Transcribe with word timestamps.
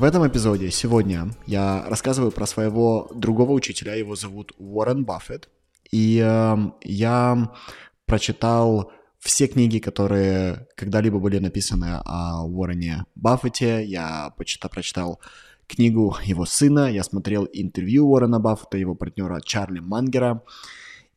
В 0.00 0.02
этом 0.02 0.26
эпизоде 0.26 0.70
сегодня 0.70 1.28
я 1.46 1.84
рассказываю 1.86 2.32
про 2.32 2.46
своего 2.46 3.10
другого 3.14 3.52
учителя, 3.52 3.94
его 3.96 4.16
зовут 4.16 4.52
Уоррен 4.56 5.04
Баффет, 5.04 5.50
и 5.92 6.18
э, 6.24 6.56
я 6.80 7.52
прочитал 8.06 8.92
все 9.18 9.46
книги, 9.46 9.78
которые 9.78 10.66
когда-либо 10.74 11.18
были 11.18 11.38
написаны 11.38 12.00
о 12.02 12.46
Уоррене 12.46 13.04
Баффете. 13.14 13.84
Я 13.84 14.32
почитал, 14.38 14.70
прочитал 14.70 15.20
книгу 15.66 16.16
его 16.24 16.46
сына, 16.46 16.90
я 16.90 17.04
смотрел 17.04 17.46
интервью 17.52 18.08
Уоррена 18.08 18.40
Баффета, 18.40 18.78
его 18.78 18.94
партнера 18.94 19.42
Чарли 19.44 19.80
Мангера. 19.80 20.42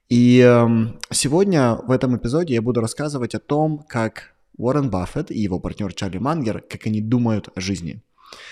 И 0.09 0.41
э, 0.45 0.67
сегодня 1.09 1.75
в 1.75 1.89
этом 1.89 2.17
эпизоде 2.17 2.55
я 2.55 2.61
буду 2.61 2.81
рассказывать 2.81 3.33
о 3.33 3.39
том, 3.39 3.85
как 3.87 4.35
Уоррен 4.57 4.89
Баффет 4.89 5.31
и 5.31 5.39
его 5.39 5.61
партнер 5.61 5.93
Чарли 5.93 6.17
Мангер, 6.17 6.59
как 6.59 6.85
они 6.85 6.99
думают 6.99 7.47
о 7.55 7.61
жизни. 7.61 8.03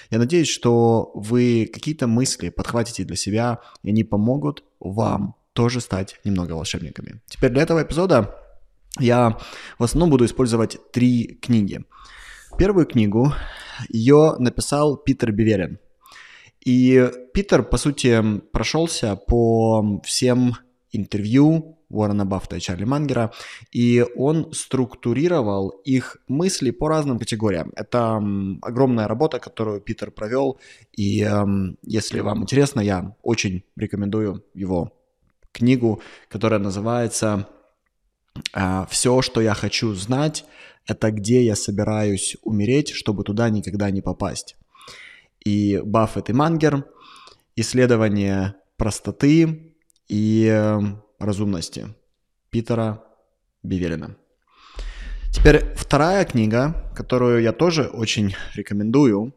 Я 0.09 0.19
надеюсь, 0.19 0.49
что 0.49 1.11
вы 1.13 1.69
какие-то 1.71 2.07
мысли 2.07 2.49
подхватите 2.49 3.03
для 3.03 3.15
себя, 3.15 3.59
и 3.83 3.89
они 3.89 4.03
помогут 4.03 4.63
вам 4.79 5.35
тоже 5.53 5.81
стать 5.81 6.19
немного 6.23 6.53
волшебниками. 6.53 7.21
Теперь 7.27 7.51
для 7.51 7.63
этого 7.63 7.83
эпизода 7.83 8.35
я 8.99 9.37
в 9.79 9.83
основном 9.83 10.09
буду 10.09 10.25
использовать 10.25 10.77
три 10.91 11.39
книги. 11.41 11.83
Первую 12.57 12.85
книгу 12.85 13.33
ее 13.89 14.35
написал 14.37 14.97
Питер 14.97 15.31
Биверин. 15.31 15.79
И 16.63 17.09
Питер, 17.33 17.63
по 17.63 17.77
сути, 17.77 18.39
прошелся 18.51 19.15
по 19.15 20.01
всем 20.03 20.55
интервью 20.91 21.77
Уоррена 21.89 22.25
Баффета 22.25 22.55
и 22.55 22.59
Чарли 22.59 22.85
Мангера, 22.85 23.31
и 23.71 24.05
он 24.15 24.53
структурировал 24.53 25.69
их 25.69 26.17
мысли 26.27 26.71
по 26.71 26.87
разным 26.87 27.19
категориям. 27.19 27.71
Это 27.75 28.15
огромная 28.61 29.07
работа, 29.07 29.39
которую 29.39 29.81
Питер 29.81 30.11
провел, 30.11 30.59
и 30.93 31.27
если 31.83 32.19
вам 32.21 32.43
интересно, 32.43 32.79
я 32.79 33.15
очень 33.21 33.63
рекомендую 33.75 34.43
его 34.53 34.93
книгу, 35.51 36.01
которая 36.29 36.59
называется 36.59 37.47
а, 38.53 38.85
«Все, 38.89 39.21
что 39.21 39.41
я 39.41 39.53
хочу 39.53 39.93
знать, 39.93 40.45
это 40.87 41.11
где 41.11 41.43
я 41.43 41.55
собираюсь 41.55 42.37
умереть, 42.43 42.89
чтобы 42.91 43.23
туда 43.23 43.49
никогда 43.49 43.91
не 43.91 44.01
попасть». 44.01 44.55
И 45.43 45.81
Баффет 45.83 46.29
и 46.29 46.33
Мангер 46.33 46.85
«Исследование 47.55 48.55
простоты 48.77 49.70
и 50.11 50.45
эм, 50.47 51.01
разумности» 51.19 51.87
Питера 52.49 53.01
Бивелина. 53.63 54.17
Теперь 55.31 55.73
вторая 55.75 56.25
книга, 56.25 56.91
которую 56.93 57.41
я 57.41 57.53
тоже 57.53 57.83
очень 57.83 58.35
рекомендую. 58.53 59.33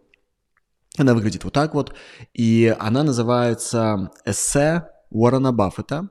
Она 0.99 1.15
выглядит 1.15 1.45
вот 1.45 1.53
так 1.53 1.75
вот, 1.75 1.95
и 2.33 2.75
она 2.81 3.05
называется 3.05 4.11
«Эссе 4.25 4.89
Уоррена 5.11 5.53
Баффета 5.53 6.09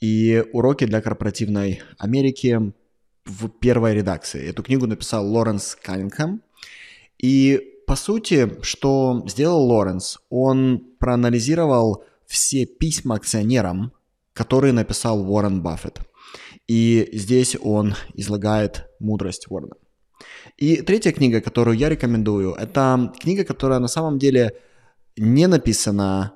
и 0.00 0.44
уроки 0.52 0.84
для 0.86 1.00
корпоративной 1.00 1.82
Америки 1.98 2.72
в 3.24 3.48
первой 3.48 3.94
редакции. 3.94 4.50
Эту 4.50 4.62
книгу 4.62 4.86
написал 4.86 5.26
Лоренс 5.26 5.76
Каннингхэм. 5.82 6.42
И 7.18 7.60
по 7.88 7.96
сути, 7.96 8.62
что 8.62 9.24
сделал 9.26 9.64
Лоренс? 9.64 10.18
Он 10.30 10.80
проанализировал 11.00 12.04
все 12.26 12.66
письма 12.66 13.16
акционерам, 13.16 13.92
которые 14.32 14.72
написал 14.72 15.20
Уоррен 15.20 15.62
Баффет. 15.62 16.00
И 16.66 17.08
здесь 17.12 17.56
он 17.60 17.94
излагает 18.14 18.86
мудрость 18.98 19.46
Уоррена. 19.50 19.76
И 20.56 20.82
третья 20.82 21.12
книга, 21.12 21.40
которую 21.40 21.76
я 21.76 21.88
рекомендую, 21.88 22.52
это 22.52 23.12
книга, 23.20 23.44
которая 23.44 23.78
на 23.78 23.88
самом 23.88 24.18
деле 24.18 24.56
не 25.16 25.46
написана 25.46 26.32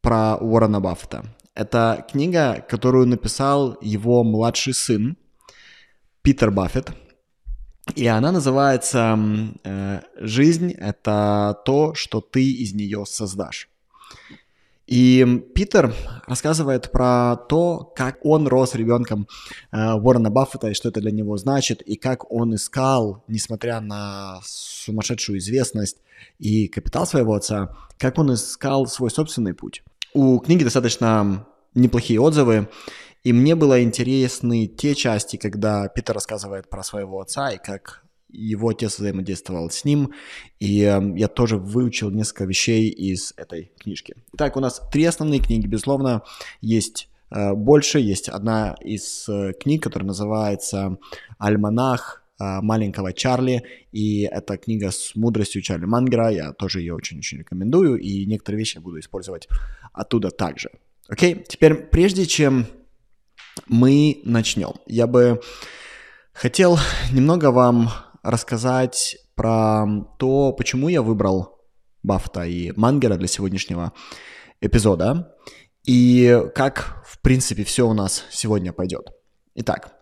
про 0.00 0.36
Уоррена 0.36 0.80
Баффета. 0.80 1.24
Это 1.54 2.06
книга, 2.10 2.64
которую 2.68 3.06
написал 3.06 3.78
его 3.82 4.24
младший 4.24 4.74
сын 4.74 5.16
Питер 6.22 6.50
Баффет. 6.50 6.92
И 7.94 8.06
она 8.06 8.32
называется 8.32 9.18
э, 9.64 10.00
«Жизнь– 10.16 10.70
это 10.78 11.60
то, 11.64 11.94
что 11.94 12.20
ты 12.20 12.44
из 12.44 12.74
нее 12.74 13.04
создашь». 13.06 13.68
И 14.86 15.24
Питер 15.54 15.94
рассказывает 16.26 16.90
про 16.90 17.36
то, 17.48 17.92
как 17.96 18.18
он 18.24 18.48
рос 18.48 18.74
ребенком 18.74 19.28
э, 19.70 19.92
Уоррена 19.94 20.30
Баффета 20.30 20.68
и 20.68 20.74
что 20.74 20.88
это 20.88 21.00
для 21.00 21.12
него 21.12 21.36
значит, 21.36 21.82
и 21.82 21.96
как 21.96 22.30
он 22.30 22.54
искал, 22.54 23.24
несмотря 23.28 23.80
на 23.80 24.40
сумасшедшую 24.44 25.38
известность 25.38 25.98
и 26.38 26.68
капитал 26.68 27.06
своего 27.06 27.34
отца, 27.34 27.76
как 27.98 28.18
он 28.18 28.34
искал 28.34 28.86
свой 28.86 29.10
собственный 29.10 29.54
путь. 29.54 29.82
У 30.14 30.40
книги 30.40 30.64
достаточно 30.64 31.46
неплохие 31.74 32.20
отзывы, 32.20 32.68
и 33.24 33.32
мне 33.32 33.54
было 33.54 33.82
интересны 33.82 34.66
те 34.66 34.94
части, 34.94 35.36
когда 35.36 35.88
Питер 35.88 36.14
рассказывает 36.14 36.68
про 36.68 36.82
своего 36.82 37.20
отца 37.20 37.52
и 37.52 37.58
как 37.58 38.02
его 38.32 38.68
отец 38.68 38.98
взаимодействовал 38.98 39.70
с 39.70 39.84
ним, 39.84 40.12
и 40.58 40.82
э, 40.82 41.00
я 41.16 41.28
тоже 41.28 41.58
выучил 41.58 42.10
несколько 42.10 42.44
вещей 42.44 42.88
из 42.88 43.34
этой 43.36 43.72
книжки. 43.78 44.16
Так, 44.36 44.56
у 44.56 44.60
нас 44.60 44.80
три 44.92 45.04
основные 45.04 45.40
книги, 45.40 45.66
безусловно, 45.66 46.22
есть 46.60 47.08
э, 47.30 47.52
больше, 47.54 47.98
есть 48.00 48.28
одна 48.28 48.76
из 48.80 49.28
э, 49.28 49.52
книг, 49.60 49.82
которая 49.82 50.08
называется 50.08 50.98
«Альманах 51.38 52.18
маленького 52.38 53.12
Чарли, 53.12 53.62
и 53.92 54.22
это 54.22 54.56
книга 54.56 54.90
с 54.90 55.14
мудростью 55.14 55.62
Чарли 55.62 55.84
Мангера, 55.84 56.28
я 56.28 56.52
тоже 56.52 56.80
ее 56.80 56.92
очень-очень 56.92 57.38
рекомендую, 57.38 58.00
и 58.00 58.26
некоторые 58.26 58.58
вещи 58.58 58.78
буду 58.78 58.98
использовать 58.98 59.46
оттуда 59.92 60.30
также. 60.30 60.70
Окей, 61.08 61.44
теперь 61.46 61.74
прежде 61.74 62.26
чем 62.26 62.66
мы 63.68 64.22
начнем, 64.24 64.72
я 64.86 65.06
бы 65.06 65.40
хотел 66.32 66.78
немного 67.12 67.52
вам 67.52 67.90
рассказать 68.22 69.16
про 69.34 69.86
то, 70.18 70.52
почему 70.52 70.88
я 70.88 71.02
выбрал 71.02 71.58
Бафта 72.02 72.44
и 72.44 72.72
Мангера 72.76 73.16
для 73.16 73.28
сегодняшнего 73.28 73.92
эпизода, 74.60 75.34
и 75.84 76.42
как, 76.54 77.02
в 77.06 77.20
принципе, 77.20 77.64
все 77.64 77.88
у 77.88 77.92
нас 77.92 78.24
сегодня 78.30 78.72
пойдет. 78.72 79.10
Итак, 79.54 79.94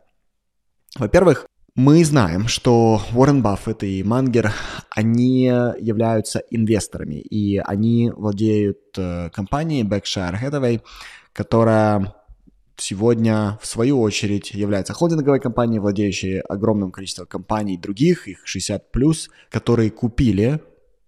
во-первых, 0.99 1.47
мы 1.75 2.05
знаем, 2.05 2.49
что 2.49 3.01
Уоррен 3.15 3.43
Баффет 3.43 3.85
и 3.85 4.03
Мангер, 4.03 4.53
они 4.91 5.45
являются 5.45 6.41
инвесторами, 6.51 7.15
и 7.15 7.59
они 7.59 8.11
владеют 8.11 8.99
э, 8.99 9.31
компанией 9.31 9.85
Berkshire 9.85 10.39
Hathaway, 10.39 10.83
которая 11.33 12.15
сегодня, 12.81 13.59
в 13.61 13.67
свою 13.67 14.01
очередь, 14.01 14.53
является 14.53 14.93
холдинговой 14.93 15.41
компанией, 15.41 15.81
владеющей 15.81 16.41
огромным 16.41 16.91
количеством 16.91 17.27
компаний 17.27 17.77
других, 17.77 18.29
их 18.29 18.47
60 18.47 18.93
плюс, 18.93 19.31
которые 19.51 19.91
купили 19.91 20.61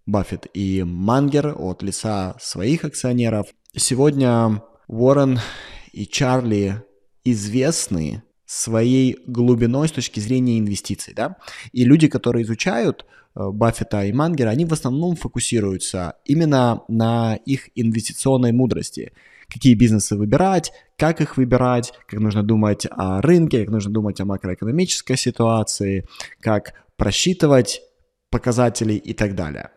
Баффет 0.06 0.46
и 0.54 0.82
Мангер 0.82 1.54
от 1.56 1.82
лица 1.82 2.36
своих 2.40 2.84
акционеров. 2.84 3.46
Сегодня 3.74 4.62
Уоррен 4.88 5.38
и 5.92 6.06
Чарли 6.06 6.82
известны 7.24 8.22
своей 8.44 9.18
глубиной 9.26 9.88
с 9.88 9.92
точки 9.92 10.20
зрения 10.20 10.58
инвестиций, 10.58 11.14
да, 11.14 11.36
и 11.72 11.84
люди, 11.84 12.08
которые 12.08 12.42
изучают 12.42 13.06
э, 13.34 13.48
Баффета 13.50 14.04
и 14.04 14.12
Мангера, 14.12 14.50
они 14.50 14.66
в 14.66 14.72
основном 14.72 15.16
фокусируются 15.16 16.16
именно 16.26 16.82
на 16.88 17.36
их 17.36 17.70
инвестиционной 17.74 18.52
мудрости, 18.52 19.12
какие 19.52 19.74
бизнесы 19.74 20.16
выбирать, 20.16 20.72
как 20.96 21.20
их 21.20 21.36
выбирать, 21.36 21.92
как 22.08 22.20
нужно 22.20 22.42
думать 22.42 22.86
о 22.90 23.20
рынке, 23.20 23.60
как 23.60 23.70
нужно 23.70 23.92
думать 23.92 24.20
о 24.20 24.24
макроэкономической 24.24 25.16
ситуации, 25.16 26.06
как 26.40 26.74
просчитывать 26.96 27.82
показатели 28.30 28.94
и 28.94 29.12
так 29.12 29.34
далее. 29.34 29.70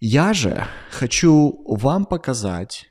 Я 0.00 0.34
же 0.34 0.66
хочу 0.90 1.62
вам 1.66 2.06
показать 2.06 2.90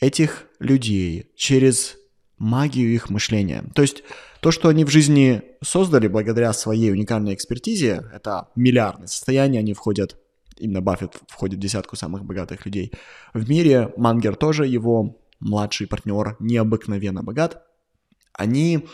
этих 0.00 0.46
людей 0.58 1.32
через 1.36 1.96
магию 2.36 2.92
их 2.92 3.08
мышления. 3.08 3.64
То 3.74 3.82
есть 3.82 4.02
то, 4.40 4.50
что 4.50 4.68
они 4.68 4.84
в 4.84 4.90
жизни 4.90 5.42
создали 5.62 6.08
благодаря 6.08 6.52
своей 6.52 6.90
уникальной 6.90 7.34
экспертизе, 7.34 8.02
это 8.12 8.48
миллиардное 8.56 9.06
состояние, 9.06 9.60
они 9.60 9.72
входят, 9.72 10.16
именно 10.62 10.80
Баффет 10.80 11.20
входит 11.28 11.58
в 11.58 11.62
десятку 11.62 11.96
самых 11.96 12.24
богатых 12.24 12.64
людей 12.66 12.92
в 13.34 13.48
мире, 13.48 13.92
Мангер 13.96 14.36
тоже, 14.36 14.66
его 14.66 15.18
младший 15.40 15.86
партнер, 15.86 16.36
необыкновенно 16.40 17.22
богат, 17.22 17.66
они 18.32 18.88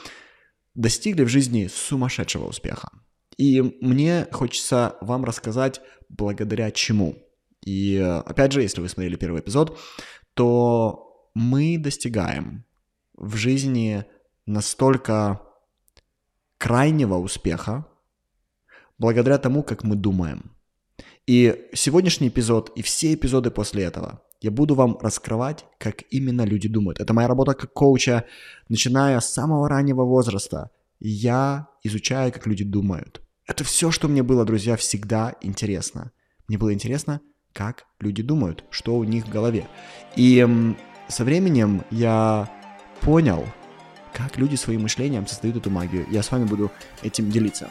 достигли 0.74 1.24
в 1.24 1.28
жизни 1.28 1.68
сумасшедшего 1.68 2.46
успеха. 2.46 2.88
И 3.36 3.60
мне 3.80 4.26
хочется 4.32 4.96
вам 5.00 5.24
рассказать, 5.24 5.80
благодаря 6.08 6.70
чему. 6.70 7.16
И 7.64 7.98
опять 8.26 8.52
же, 8.52 8.62
если 8.62 8.80
вы 8.80 8.88
смотрели 8.88 9.16
первый 9.16 9.40
эпизод, 9.40 9.78
то 10.34 11.30
мы 11.34 11.78
достигаем 11.78 12.64
в 13.14 13.36
жизни 13.36 14.04
настолько 14.46 15.40
крайнего 16.56 17.16
успеха 17.16 17.86
благодаря 18.98 19.38
тому, 19.38 19.62
как 19.62 19.84
мы 19.84 19.96
думаем. 19.96 20.57
И 21.28 21.68
сегодняшний 21.74 22.28
эпизод 22.28 22.72
и 22.74 22.80
все 22.80 23.12
эпизоды 23.12 23.50
после 23.50 23.84
этого 23.84 24.22
я 24.40 24.50
буду 24.50 24.74
вам 24.74 24.96
раскрывать, 25.02 25.66
как 25.76 26.02
именно 26.08 26.40
люди 26.46 26.68
думают. 26.68 27.00
Это 27.00 27.12
моя 27.12 27.28
работа 27.28 27.52
как 27.52 27.70
коуча, 27.74 28.24
начиная 28.70 29.20
с 29.20 29.30
самого 29.30 29.68
раннего 29.68 30.04
возраста. 30.04 30.70
Я 31.00 31.68
изучаю, 31.82 32.32
как 32.32 32.46
люди 32.46 32.64
думают. 32.64 33.20
Это 33.46 33.62
все, 33.62 33.90
что 33.90 34.08
мне 34.08 34.22
было, 34.22 34.46
друзья, 34.46 34.74
всегда 34.76 35.34
интересно. 35.42 36.12
Мне 36.48 36.56
было 36.56 36.72
интересно, 36.72 37.20
как 37.52 37.84
люди 38.00 38.22
думают, 38.22 38.64
что 38.70 38.96
у 38.96 39.04
них 39.04 39.26
в 39.26 39.30
голове. 39.30 39.68
И 40.16 40.74
со 41.08 41.24
временем 41.24 41.84
я 41.90 42.50
понял, 43.02 43.44
как 44.14 44.38
люди 44.38 44.54
своим 44.54 44.80
мышлением 44.84 45.26
создают 45.26 45.58
эту 45.58 45.68
магию. 45.68 46.06
Я 46.10 46.22
с 46.22 46.30
вами 46.30 46.46
буду 46.46 46.70
этим 47.02 47.30
делиться. 47.30 47.68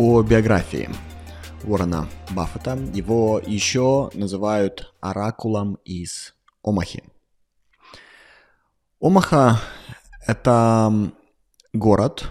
О 0.00 0.22
биографии 0.22 0.88
Уоррена 1.64 2.08
Баффета. 2.30 2.78
Его 2.94 3.42
еще 3.44 4.12
называют 4.14 4.94
оракулом 5.00 5.74
из 5.84 6.36
Омахи. 6.62 7.02
Омаха– 9.00 9.60
это 10.28 11.12
город, 11.72 12.28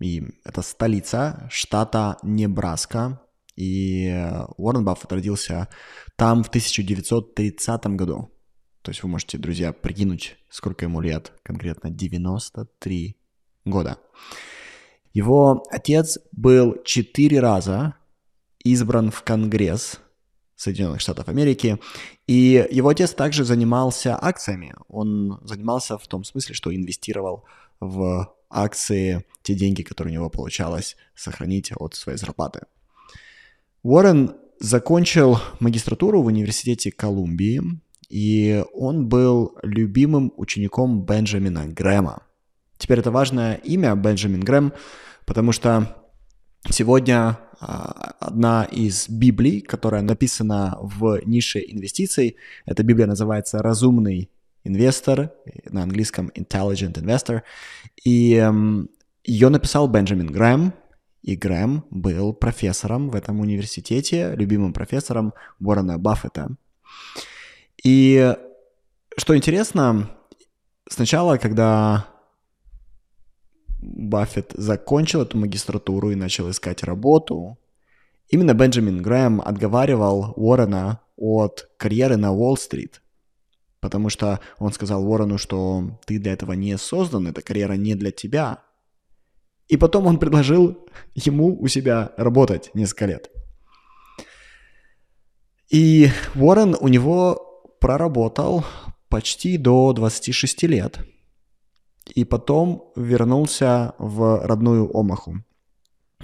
и 0.00 0.24
это 0.44 0.62
столица 0.62 1.48
штата 1.48 2.16
Небраска, 2.24 3.20
и 3.54 4.08
Уоррен 4.56 4.84
Баффет 4.84 5.12
родился 5.12 5.68
там 6.16 6.42
в 6.42 6.48
1930 6.48 7.86
году. 7.94 8.32
То 8.82 8.90
есть 8.90 9.04
вы 9.04 9.10
можете, 9.10 9.38
друзья, 9.38 9.72
прикинуть, 9.72 10.38
сколько 10.48 10.86
ему 10.86 11.00
лет, 11.00 11.32
конкретно 11.44 11.88
93 11.88 13.16
года. 13.64 13.96
Его 15.16 15.64
отец 15.70 16.18
был 16.32 16.76
четыре 16.84 17.40
раза 17.40 17.94
избран 18.62 19.10
в 19.10 19.22
Конгресс 19.22 19.98
Соединенных 20.56 21.00
Штатов 21.00 21.30
Америки, 21.30 21.78
и 22.26 22.68
его 22.70 22.90
отец 22.90 23.14
также 23.14 23.46
занимался 23.46 24.18
акциями. 24.22 24.74
Он 24.88 25.40
занимался 25.42 25.96
в 25.96 26.06
том 26.06 26.22
смысле, 26.22 26.54
что 26.54 26.76
инвестировал 26.76 27.44
в 27.80 28.30
акции 28.50 29.24
те 29.40 29.54
деньги, 29.54 29.80
которые 29.80 30.12
у 30.12 30.14
него 30.16 30.28
получалось 30.28 30.98
сохранить 31.14 31.72
от 31.74 31.94
своей 31.94 32.18
зарплаты. 32.18 32.66
Уоррен 33.82 34.36
закончил 34.60 35.38
магистратуру 35.60 36.20
в 36.20 36.26
университете 36.26 36.92
Колумбии, 36.92 37.62
и 38.10 38.62
он 38.74 39.08
был 39.08 39.56
любимым 39.62 40.30
учеником 40.36 41.06
Бенджамина 41.06 41.68
Грэма. 41.68 42.25
Теперь 42.78 43.00
это 43.00 43.10
важное 43.10 43.54
имя 43.56 43.94
Бенджамин 43.94 44.40
Грэм, 44.40 44.72
потому 45.24 45.52
что 45.52 45.96
сегодня 46.68 47.38
а, 47.60 48.14
одна 48.20 48.64
из 48.64 49.08
Библий, 49.08 49.60
которая 49.60 50.02
написана 50.02 50.76
в 50.80 51.20
нише 51.24 51.60
инвестиций, 51.66 52.36
эта 52.66 52.82
Библия 52.82 53.06
называется 53.06 53.58
«Разумный 53.58 54.30
инвестор», 54.64 55.32
на 55.70 55.82
английском 55.82 56.30
«Intelligent 56.34 56.94
Investor», 56.94 57.42
и 58.04 58.50
ее 59.24 59.48
написал 59.48 59.88
Бенджамин 59.88 60.26
Грэм, 60.26 60.72
и 61.22 61.34
Грэм 61.34 61.84
был 61.90 62.32
профессором 62.34 63.10
в 63.10 63.16
этом 63.16 63.40
университете, 63.40 64.34
любимым 64.36 64.72
профессором 64.72 65.34
Уоррена 65.60 65.98
Баффета. 65.98 66.56
И 67.82 68.34
что 69.16 69.36
интересно, 69.36 70.10
сначала, 70.88 71.36
когда 71.36 72.06
Баффет 73.78 74.52
закончил 74.54 75.22
эту 75.22 75.38
магистратуру 75.38 76.10
и 76.10 76.16
начал 76.16 76.50
искать 76.50 76.82
работу, 76.82 77.58
именно 78.28 78.54
Бенджамин 78.54 79.02
Грэм 79.02 79.40
отговаривал 79.40 80.32
Уоррена 80.36 81.00
от 81.16 81.68
карьеры 81.76 82.16
на 82.16 82.32
Уолл-стрит, 82.32 83.02
потому 83.80 84.08
что 84.08 84.40
он 84.58 84.72
сказал 84.72 85.06
Уоррену, 85.06 85.38
что 85.38 85.98
ты 86.06 86.18
для 86.18 86.32
этого 86.32 86.52
не 86.52 86.76
создан, 86.78 87.28
эта 87.28 87.42
карьера 87.42 87.74
не 87.74 87.94
для 87.94 88.10
тебя– 88.10 88.62
и 89.68 89.76
потом 89.76 90.06
он 90.06 90.18
предложил 90.18 90.86
ему 91.14 91.56
у 91.60 91.66
себя 91.68 92.12
работать 92.16 92.70
несколько 92.74 93.06
лет. 93.06 93.30
И 95.68 96.08
Уоррен 96.36 96.76
у 96.78 96.88
него 96.88 97.74
проработал 97.80 98.64
почти 99.08 99.56
до 99.56 99.92
26 99.92 100.62
лет. 100.64 101.00
И 102.14 102.24
потом 102.24 102.90
вернулся 102.96 103.94
в 103.98 104.46
родную 104.46 104.90
Омаху. 104.96 105.42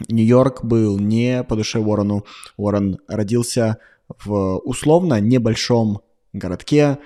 Нью-Йорк 0.09 0.65
был 0.65 0.99
не 0.99 1.45
по 1.45 1.57
душе 1.57 1.79
Уоррену. 1.79 2.25
Уоррен 2.57 2.99
родился 3.09 3.79
в 4.25 4.59
условно 4.59 5.21
небольшом 5.21 6.01
городке, 6.33 6.99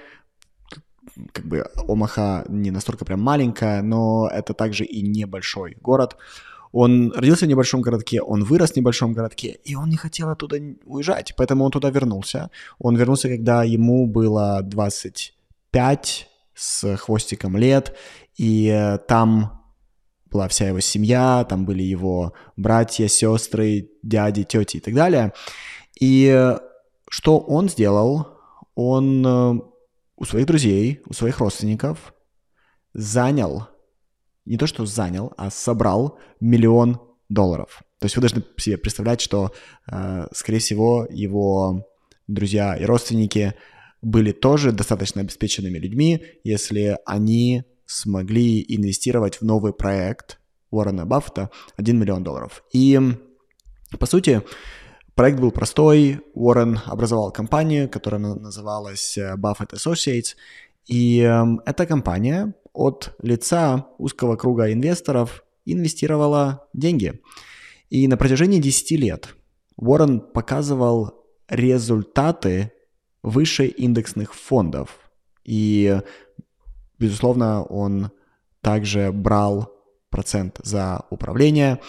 как 1.33 1.47
бы 1.47 1.65
Омаха 1.89 2.45
не 2.49 2.71
настолько 2.71 3.05
прям 3.05 3.21
маленькая, 3.21 3.83
но 3.83 4.29
это 4.33 4.55
также 4.55 4.85
и 4.85 5.03
небольшой 5.03 5.77
город. 5.81 6.17
Он 6.73 7.13
родился 7.13 7.47
в 7.47 7.49
небольшом 7.49 7.81
городке, 7.81 8.21
он 8.21 8.45
вырос 8.45 8.73
в 8.73 8.77
небольшом 8.77 9.13
городке, 9.13 9.59
и 9.65 9.75
он 9.75 9.89
не 9.89 9.97
хотел 9.97 10.29
оттуда 10.29 10.59
уезжать, 10.85 11.35
поэтому 11.37 11.65
он 11.65 11.71
туда 11.71 11.91
вернулся. 11.91 12.51
Он 12.79 12.97
вернулся, 12.97 13.29
когда 13.29 13.65
ему 13.65 14.07
было 14.07 14.61
25 14.63 16.29
с 16.57 16.97
хвостиком 16.97 17.57
лет, 17.57 17.95
и 18.35 18.69
э, 18.69 18.99
там 18.99 19.63
была 20.31 20.49
вся 20.49 20.69
его 20.69 20.81
семья, 20.81 21.45
там 21.49 21.65
были 21.67 21.83
его 21.83 22.33
братья, 22.57 23.07
сестры, 23.07 23.91
дяди, 24.03 24.43
тети 24.45 24.79
и 24.79 24.81
так 24.81 24.95
далее. 24.95 25.33
И 26.01 26.27
э, 26.35 26.59
что 27.11 27.39
он 27.39 27.69
сделал? 27.69 28.39
Он 28.75 29.27
э, 29.27 29.61
у 30.17 30.25
своих 30.25 30.47
друзей, 30.47 31.03
у 31.07 31.13
своих 31.13 31.39
родственников 31.39 32.15
занял, 32.95 33.69
не 34.47 34.57
то 34.57 34.67
что 34.67 34.87
занял, 34.87 35.35
а 35.37 35.51
собрал 35.51 36.19
миллион 36.41 37.01
долларов. 37.29 37.83
То 37.99 38.07
есть 38.07 38.17
вы 38.17 38.23
должны 38.23 38.43
себе 38.57 38.79
представлять, 38.79 39.21
что, 39.21 39.53
скорее 40.33 40.59
всего, 40.59 41.07
его 41.11 41.87
друзья 42.27 42.77
и 42.77 42.85
родственники 42.85 43.55
были 44.07 44.31
тоже 44.31 44.71
достаточно 44.71 45.21
обеспеченными 45.21 45.79
людьми, 45.79 46.25
если 46.45 46.97
они 47.05 47.65
смогли 47.87 48.65
инвестировать 48.69 49.41
в 49.41 49.43
новый 49.43 49.73
проект 49.73 50.39
Уоррена 50.71 51.07
Баффета 51.07 51.51
1 51.77 51.99
миллион 51.99 52.23
долларов. 52.23 52.63
И, 52.73 53.01
по 53.99 54.07
сути, 54.07 54.43
Проект 55.17 55.41
был 55.41 55.51
простой. 55.51 56.21
Уоррен 56.35 56.79
образовал 56.85 57.33
компанию, 57.33 57.89
которая 57.89 58.21
называлась 58.21 59.17
э, 59.17 59.35
Buffett 59.39 59.73
Associates. 59.73 60.37
И 60.87 61.23
э, 61.23 61.45
эта 61.65 61.87
компания 61.87 62.53
от 62.75 63.17
лица 63.23 63.87
узкого 63.97 64.37
круга 64.37 64.71
инвесторов 64.71 65.43
инвестировала 65.65 66.69
деньги. 66.75 67.19
И 67.89 68.07
на 68.09 68.19
протяжении 68.19 68.61
10 68.61 68.91
лет 68.91 69.35
Уоррен 69.77 70.21
показывал 70.21 71.25
результаты 71.49 72.73
выше 73.27 73.67
индексных 73.67 74.35
фондов. 74.35 75.01
И, 75.45 76.01
безусловно, 76.99 77.65
он 77.65 78.13
также 78.61 79.11
брал 79.11 79.73
процент 80.11 80.61
за 80.63 81.05
управление 81.11 81.81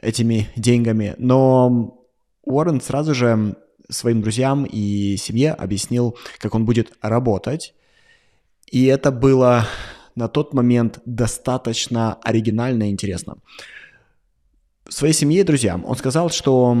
этими 0.00 0.48
деньгами. 0.54 1.14
Но 1.16 2.06
Уоррен 2.42 2.82
сразу 2.82 3.14
же 3.14 3.56
своим 3.88 4.20
друзьям 4.20 4.66
и 4.66 5.16
семье 5.16 5.52
объяснил, 5.52 6.18
как 6.38 6.54
он 6.54 6.66
будет 6.66 6.92
работать. 7.00 7.74
И 8.70 8.84
это 8.84 9.10
было 9.10 9.66
на 10.14 10.28
тот 10.28 10.52
момент 10.52 11.00
достаточно 11.06 12.14
оригинально 12.22 12.88
и 12.88 12.90
интересно. 12.90 13.38
Своей 14.88 15.14
семье 15.14 15.40
и 15.40 15.44
друзьям 15.44 15.86
он 15.86 15.96
сказал, 15.96 16.28
что 16.28 16.76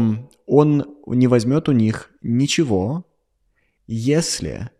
он 0.46 0.96
не 1.06 1.26
возьмет 1.28 1.68
у 1.70 1.72
них 1.72 2.10
ничего, 2.20 3.06
если 3.86 4.70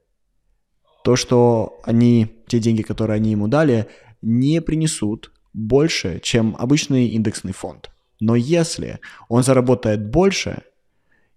то, 1.04 1.16
что 1.16 1.78
они, 1.84 2.42
те 2.48 2.58
деньги, 2.58 2.82
которые 2.82 3.16
они 3.16 3.30
ему 3.30 3.48
дали, 3.48 3.86
не 4.22 4.60
принесут 4.60 5.32
больше, 5.52 6.20
чем 6.22 6.56
обычный 6.58 7.08
индексный 7.08 7.52
фонд. 7.52 7.90
Но 8.20 8.34
если 8.34 8.98
он 9.28 9.42
заработает 9.42 10.10
больше, 10.10 10.62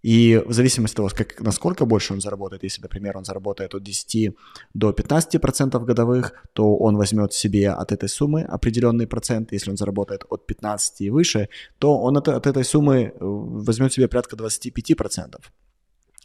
и 0.02 0.42
в 0.46 0.54
зависимости 0.54 0.94
от 0.94 0.98
того, 0.98 1.10
как, 1.10 1.42
насколько 1.42 1.86
больше 1.86 2.14
он 2.14 2.22
заработает, 2.22 2.64
если, 2.64 2.82
например, 2.82 3.18
он 3.18 3.26
заработает 3.26 3.76
от 3.76 3.84
10 3.84 4.36
до 4.74 4.92
15% 4.92 5.86
годовых, 5.86 6.34
то 6.54 6.78
он 6.78 6.96
возьмет 6.96 7.34
себе 7.34 7.70
от 7.70 7.92
этой 7.92 8.08
суммы 8.08 8.44
определенный 8.44 9.08
процент. 9.08 9.52
Если 9.52 9.72
он 9.72 9.78
заработает 9.78 10.24
от 10.30 10.48
15 10.48 11.02
и 11.02 11.10
выше, 11.10 11.50
то 11.80 11.98
он 12.00 12.18
от, 12.18 12.28
от 12.30 12.48
этой 12.48 12.64
суммы 12.64 13.04
э, 13.04 13.12
возьмет 13.20 13.92
себе 13.92 14.08
порядка 14.08 14.38
25%. 14.38 15.36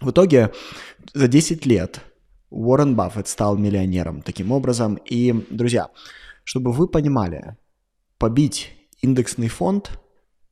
В 0.00 0.10
итоге 0.10 0.52
за 1.12 1.28
10 1.28 1.66
лет 1.66 2.00
Уоррен 2.50 2.94
Баффет 2.94 3.28
стал 3.28 3.56
миллионером 3.56 4.22
таким 4.22 4.52
образом. 4.52 4.96
И, 5.04 5.32
друзья, 5.50 5.90
чтобы 6.44 6.72
вы 6.72 6.88
понимали, 6.88 7.56
побить 8.18 8.72
индексный 9.00 9.48
фонд 9.48 9.98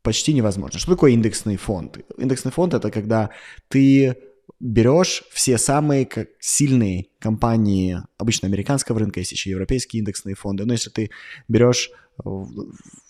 почти 0.03 0.33
невозможно. 0.33 0.79
Что 0.79 0.93
такое 0.93 1.13
индексный 1.13 1.57
фонд? 1.57 1.99
Индексный 2.19 2.51
фонд– 2.51 2.75
это 2.75 2.91
когда 2.91 3.31
ты 3.69 4.17
берешь 4.59 5.25
все 5.31 5.59
самые 5.59 6.09
сильные 6.41 7.07
компании, 7.19 7.99
обычно 8.19 8.49
американского 8.49 8.99
рынка, 8.99 9.21
есть 9.21 9.33
еще 9.33 9.51
европейские 9.51 10.01
индексные 10.01 10.35
фонды, 10.35 10.65
но 10.65 10.73
если 10.73 10.91
ты 10.91 11.11
берешь 11.49 11.91
э, 12.25 12.29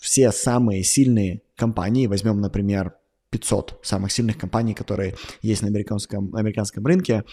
все 0.01 0.33
самые 0.33 0.83
сильные 0.83 1.43
компании, 1.57 2.07
возьмем, 2.07 2.41
например, 2.41 2.95
500 3.33 3.81
самых 3.83 4.13
сильных 4.13 4.39
компаний, 4.39 4.75
которые 4.75 5.15
есть 5.41 5.63
на 5.63 5.69
американском, 5.69 6.31
на 6.31 6.41
американском 6.41 6.87
рынке, 6.87 7.25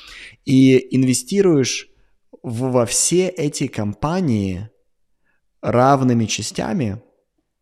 и 0.46 0.96
инвестируешь 0.96 1.90
во 2.42 2.86
все 2.86 3.28
эти 3.28 3.68
компании 3.68 4.70
равными 5.62 6.26
частями, 6.26 7.02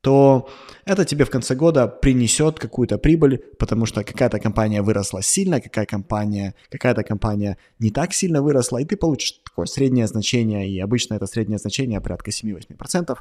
то 0.01 0.47
это 0.85 1.03
тебе 1.03 1.25
в 1.25 1.29
конце 1.29 1.55
года 1.55 1.87
принесет 1.87 2.59
какую-то 2.59 2.99
прибыль, 2.99 3.39
потому 3.59 3.87
что 3.87 4.03
какая-то 4.03 4.39
компания 4.39 4.83
выросла 4.83 5.23
сильно, 5.23 5.59
какая 5.59 5.87
компания, 5.87 6.53
какая-то 6.69 7.03
компания 7.03 7.57
не 7.79 7.89
так 7.89 8.13
сильно 8.13 8.41
выросла, 8.43 8.77
и 8.77 8.85
ты 8.85 8.95
получишь 8.95 9.41
такое 9.43 9.65
среднее 9.65 10.07
значение, 10.07 10.69
и 10.69 10.79
обычно 10.79 11.15
это 11.15 11.25
среднее 11.25 11.57
значение 11.57 11.99
порядка 11.99 12.29
7-8%, 12.29 13.17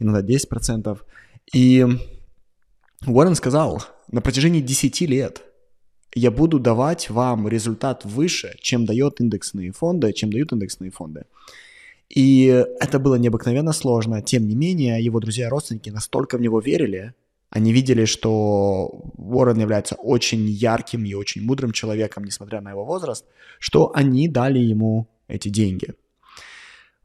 иногда 0.00 0.20
10%. 0.20 0.98
И 1.54 1.86
Уоррен 3.06 3.34
сказал, 3.34 3.82
на 4.10 4.20
протяжении 4.20 4.60
10 4.60 5.00
лет 5.02 5.42
я 6.14 6.30
буду 6.30 6.58
давать 6.58 7.10
вам 7.10 7.48
результат 7.48 8.04
выше, 8.04 8.56
чем 8.60 8.84
дает 8.84 9.20
индексные 9.20 9.72
фонды, 9.72 10.12
чем 10.12 10.32
дают 10.32 10.52
индексные 10.52 10.90
фонды. 10.90 11.24
И 12.08 12.46
это 12.80 12.98
было 12.98 13.14
необыкновенно 13.14 13.72
сложно. 13.72 14.20
Тем 14.20 14.48
не 14.48 14.56
менее, 14.56 15.04
его 15.04 15.20
друзья 15.20 15.46
и 15.46 15.50
родственники 15.50 15.90
настолько 15.90 16.38
в 16.38 16.40
него 16.40 16.58
верили, 16.58 17.14
они 17.50 17.72
видели, 17.72 18.04
что 18.04 19.12
Уоррен 19.16 19.58
является 19.60 19.96
очень 19.96 20.48
ярким 20.48 21.04
и 21.04 21.14
очень 21.14 21.42
мудрым 21.42 21.72
человеком, 21.72 22.24
несмотря 22.24 22.60
на 22.60 22.70
его 22.70 22.84
возраст, 22.84 23.24
что 23.58 23.92
они 23.94 24.28
дали 24.28 24.60
ему 24.60 25.08
эти 25.26 25.48
деньги. 25.48 25.94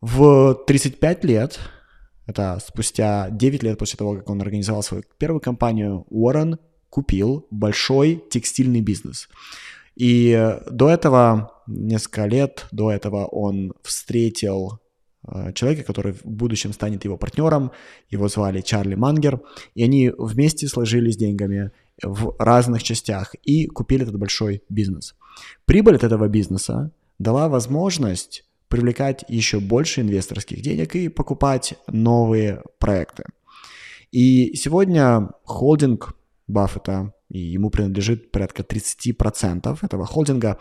В 0.02 0.54
35 0.68 1.24
лет, 1.26 1.60
это 2.28 2.60
спустя 2.66 3.30
9 3.32 3.64
лет 3.64 3.80
после 3.80 3.98
того, 3.98 4.16
как 4.16 4.30
он 4.30 4.42
организовал 4.42 4.84
свою 4.84 5.04
первую 5.18 5.42
компанию, 5.42 6.06
Уоррен 6.10 6.60
купил 6.96 7.46
большой 7.52 8.24
текстильный 8.30 8.82
бизнес. 8.82 9.30
И 9.96 10.58
до 10.72 10.90
этого, 10.90 11.52
несколько 11.68 12.26
лет 12.26 12.66
до 12.72 12.92
этого, 12.92 13.26
он 13.26 13.74
встретил 13.84 14.80
Э, 15.28 15.52
человека, 15.54 15.84
который 15.84 16.14
в 16.14 16.26
будущем 16.26 16.74
станет 16.74 17.06
его 17.06 17.18
партнером. 17.18 17.72
Его 18.10 18.28
звали 18.28 18.62
Чарли 18.62 18.96
Мангер. 18.96 19.42
И 19.74 19.84
они 19.84 20.12
вместе 20.18 20.68
сложились 20.68 21.18
деньгами 21.18 21.72
в 22.04 22.36
разных 22.40 22.84
частях 22.84 23.36
и 23.44 23.68
купили 23.68 24.04
этот 24.04 24.18
большой 24.18 24.64
бизнес. 24.70 25.16
Прибыль 25.66 25.96
от 25.96 26.04
этого 26.04 26.28
бизнеса 26.28 26.92
дала 27.20 27.48
возможность 27.50 28.46
привлекать 28.68 29.24
еще 29.30 29.60
больше 29.60 30.02
инвесторских 30.02 30.62
денег 30.62 30.96
и 30.96 31.08
покупать 31.08 31.76
новые 31.88 32.62
проекты. 32.80 33.24
И 34.12 34.54
сегодня 34.56 35.30
холдинг 35.44 36.16
Баффета, 36.48 37.14
и 37.30 37.40
ему 37.40 37.70
принадлежит 37.70 38.32
порядка 38.32 38.64
30% 38.64 39.78
этого 39.82 40.06
холдинга, 40.06 40.58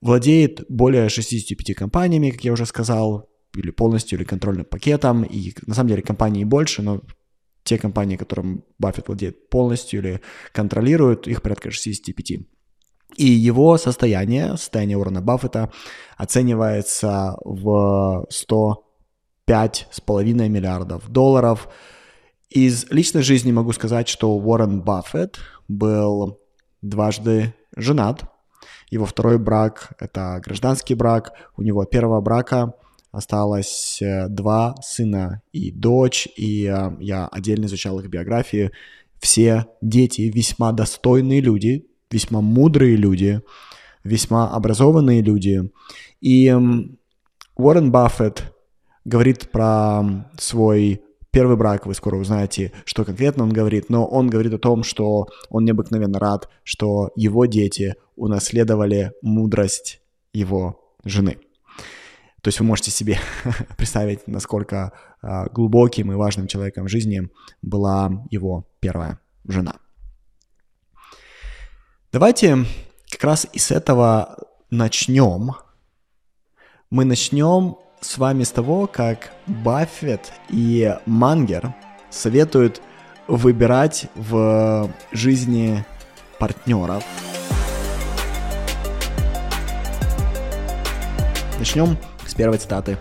владеет 0.00 0.64
более 0.68 1.08
65 1.08 1.76
компаниями, 1.76 2.30
как 2.30 2.44
я 2.44 2.52
уже 2.52 2.66
сказал, 2.66 3.28
или 3.54 3.70
полностью, 3.70 4.18
или 4.18 4.24
контрольным 4.24 4.64
пакетом. 4.64 5.22
И 5.22 5.54
на 5.66 5.74
самом 5.74 5.90
деле 5.90 6.02
компаний 6.02 6.44
больше, 6.44 6.82
но 6.82 7.00
те 7.64 7.78
компании, 7.78 8.16
которым 8.16 8.64
Баффет 8.78 9.08
владеет 9.08 9.48
полностью 9.48 10.00
или 10.00 10.20
контролирует, 10.52 11.28
их 11.28 11.42
порядка 11.42 11.70
65. 11.70 12.40
И 13.16 13.26
его 13.26 13.78
состояние, 13.78 14.56
состояние 14.56 14.96
Уоррена 14.96 15.20
Баффета, 15.20 15.70
оценивается 16.16 17.36
в 17.44 18.26
105,5 18.30 20.48
миллиардов 20.48 21.08
долларов. 21.08 21.68
Из 22.54 22.84
личной 22.90 23.22
жизни 23.22 23.50
могу 23.50 23.72
сказать, 23.72 24.08
что 24.08 24.34
Уоррен 24.34 24.82
Баффет 24.82 25.38
был 25.68 26.38
дважды 26.82 27.54
женат. 27.74 28.24
Его 28.90 29.06
второй 29.06 29.38
брак– 29.38 29.94
это 29.98 30.38
гражданский 30.44 30.94
брак. 30.94 31.32
У 31.56 31.62
него 31.62 31.86
первого 31.86 32.20
брака 32.20 32.74
осталось 33.10 34.02
э, 34.02 34.28
два 34.28 34.74
сына 34.82 35.40
и 35.52 35.70
дочь, 35.70 36.28
и 36.36 36.66
э, 36.66 36.90
я 37.00 37.26
отдельно 37.26 37.64
изучал 37.64 37.98
их 38.00 38.10
биографии. 38.10 38.70
Все 39.18 39.64
дети 39.80 40.22
весьма 40.22 40.72
достойные 40.72 41.40
люди, 41.40 41.86
весьма 42.10 42.42
мудрые 42.42 42.96
люди, 42.96 43.40
весьма 44.04 44.50
образованные 44.50 45.22
люди. 45.22 45.72
И 46.20 46.54
Уоррен 47.56 47.90
Баффет 47.90 48.52
говорит 49.06 49.50
про 49.50 50.28
свой 50.36 51.02
первый 51.32 51.56
брак, 51.56 51.86
вы 51.86 51.94
скоро 51.94 52.16
узнаете, 52.16 52.72
что 52.84 53.04
конкретно 53.04 53.42
он 53.42 53.52
говорит, 53.52 53.88
но 53.88 54.06
он 54.06 54.30
говорит 54.30 54.52
о 54.52 54.58
том, 54.58 54.84
что 54.84 55.28
он 55.48 55.64
необыкновенно 55.64 56.18
рад, 56.18 56.48
что 56.62 57.10
его 57.16 57.46
дети 57.46 57.96
унаследовали 58.14 59.12
мудрость 59.22 60.00
его 60.32 60.94
жены. 61.04 61.38
То 62.42 62.48
есть 62.48 62.60
вы 62.60 62.66
можете 62.66 62.90
себе 62.90 63.18
представить, 63.76 64.26
насколько 64.28 64.92
э, 65.22 65.46
глубоким 65.52 66.12
и 66.12 66.16
важным 66.16 66.46
человеком 66.46 66.84
в 66.84 66.90
жизни 66.90 67.28
была 67.62 68.10
его 68.30 68.66
первая 68.80 69.18
жена. 69.44 69.76
Давайте 72.12 72.66
как 73.10 73.24
раз 73.24 73.46
из 73.52 73.70
этого 73.70 74.36
начнем. 74.70 75.52
Мы 76.90 77.04
начнем 77.04 77.76
с 78.02 78.18
вами 78.18 78.42
с 78.42 78.50
того, 78.50 78.86
как 78.86 79.32
Баффет 79.46 80.32
и 80.50 80.94
Мангер 81.06 81.74
советуют 82.10 82.82
выбирать 83.28 84.06
в 84.16 84.92
жизни 85.12 85.84
партнеров. 86.38 87.04
Начнем 91.58 91.96
с 92.26 92.34
первой 92.34 92.58
цитаты. 92.58 92.98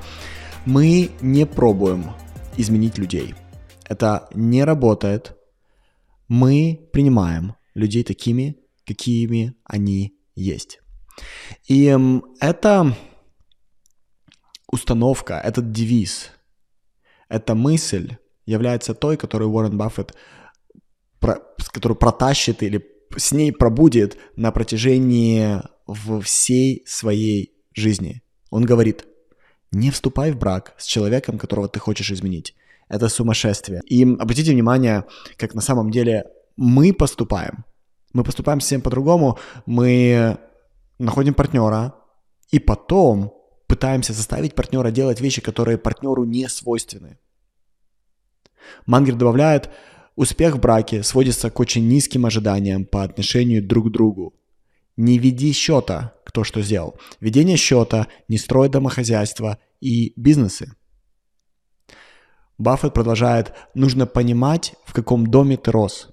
Мы 0.65 1.10
не 1.22 1.48
пробуем 1.48 2.12
изменить 2.55 3.00
людей. 3.00 3.34
Это 3.89 4.29
не 4.36 4.63
работает. 4.63 5.36
Мы 6.27 6.89
принимаем 6.93 7.55
людей 7.74 8.03
такими, 8.03 8.58
какими 8.86 9.55
они 9.65 10.13
есть. 10.36 10.79
И 11.67 11.98
эта 12.39 12.96
установка, 14.71 15.39
этот 15.43 15.71
девиз, 15.71 16.31
эта 17.29 17.55
мысль 17.55 18.17
является 18.45 18.93
той, 18.93 19.17
которую 19.17 19.51
Уоррен 19.51 19.77
Баффет, 19.77 20.15
которую 21.19 21.97
протащит 21.97 22.63
или 22.63 22.85
с 23.15 23.31
ней 23.31 23.51
пробудет 23.51 24.17
на 24.35 24.51
протяжении 24.51 25.61
всей 26.21 26.83
своей 26.85 27.53
жизни. 27.73 28.21
Он 28.49 28.65
говорит, 28.65 29.05
не 29.71 29.91
вступай 29.91 30.31
в 30.31 30.37
брак 30.37 30.73
с 30.77 30.85
человеком, 30.85 31.37
которого 31.37 31.67
ты 31.67 31.79
хочешь 31.79 32.11
изменить. 32.11 32.55
Это 32.89 33.07
сумасшествие. 33.07 33.81
И 33.85 34.03
обратите 34.03 34.51
внимание, 34.51 35.05
как 35.37 35.53
на 35.53 35.61
самом 35.61 35.91
деле 35.91 36.25
мы 36.57 36.93
поступаем. 36.93 37.63
Мы 38.13 38.23
поступаем 38.23 38.59
совсем 38.59 38.81
по-другому. 38.81 39.39
Мы 39.65 40.37
находим 40.99 41.33
партнера, 41.33 41.95
и 42.49 42.59
потом 42.59 43.33
пытаемся 43.71 44.11
заставить 44.11 44.53
партнера 44.53 44.91
делать 44.91 45.21
вещи, 45.21 45.41
которые 45.41 45.77
партнеру 45.77 46.25
не 46.25 46.49
свойственны. 46.49 47.17
Мангер 48.85 49.15
добавляет, 49.15 49.69
успех 50.17 50.55
в 50.55 50.59
браке 50.59 51.03
сводится 51.03 51.49
к 51.49 51.57
очень 51.57 51.87
низким 51.87 52.25
ожиданиям 52.25 52.83
по 52.83 53.01
отношению 53.01 53.65
друг 53.65 53.87
к 53.87 53.91
другу. 53.91 54.33
Не 54.97 55.17
веди 55.17 55.53
счета, 55.53 56.13
кто 56.25 56.43
что 56.43 56.61
сделал. 56.61 56.99
Ведение 57.21 57.55
счета, 57.55 58.07
не 58.27 58.37
строй 58.37 58.67
домохозяйства 58.67 59.57
и 59.79 60.11
бизнесы. 60.17 60.75
Баффет 62.57 62.93
продолжает, 62.93 63.53
нужно 63.73 64.05
понимать, 64.05 64.73
в 64.83 64.91
каком 64.91 65.27
доме 65.27 65.55
ты 65.55 65.71
рос. 65.71 66.09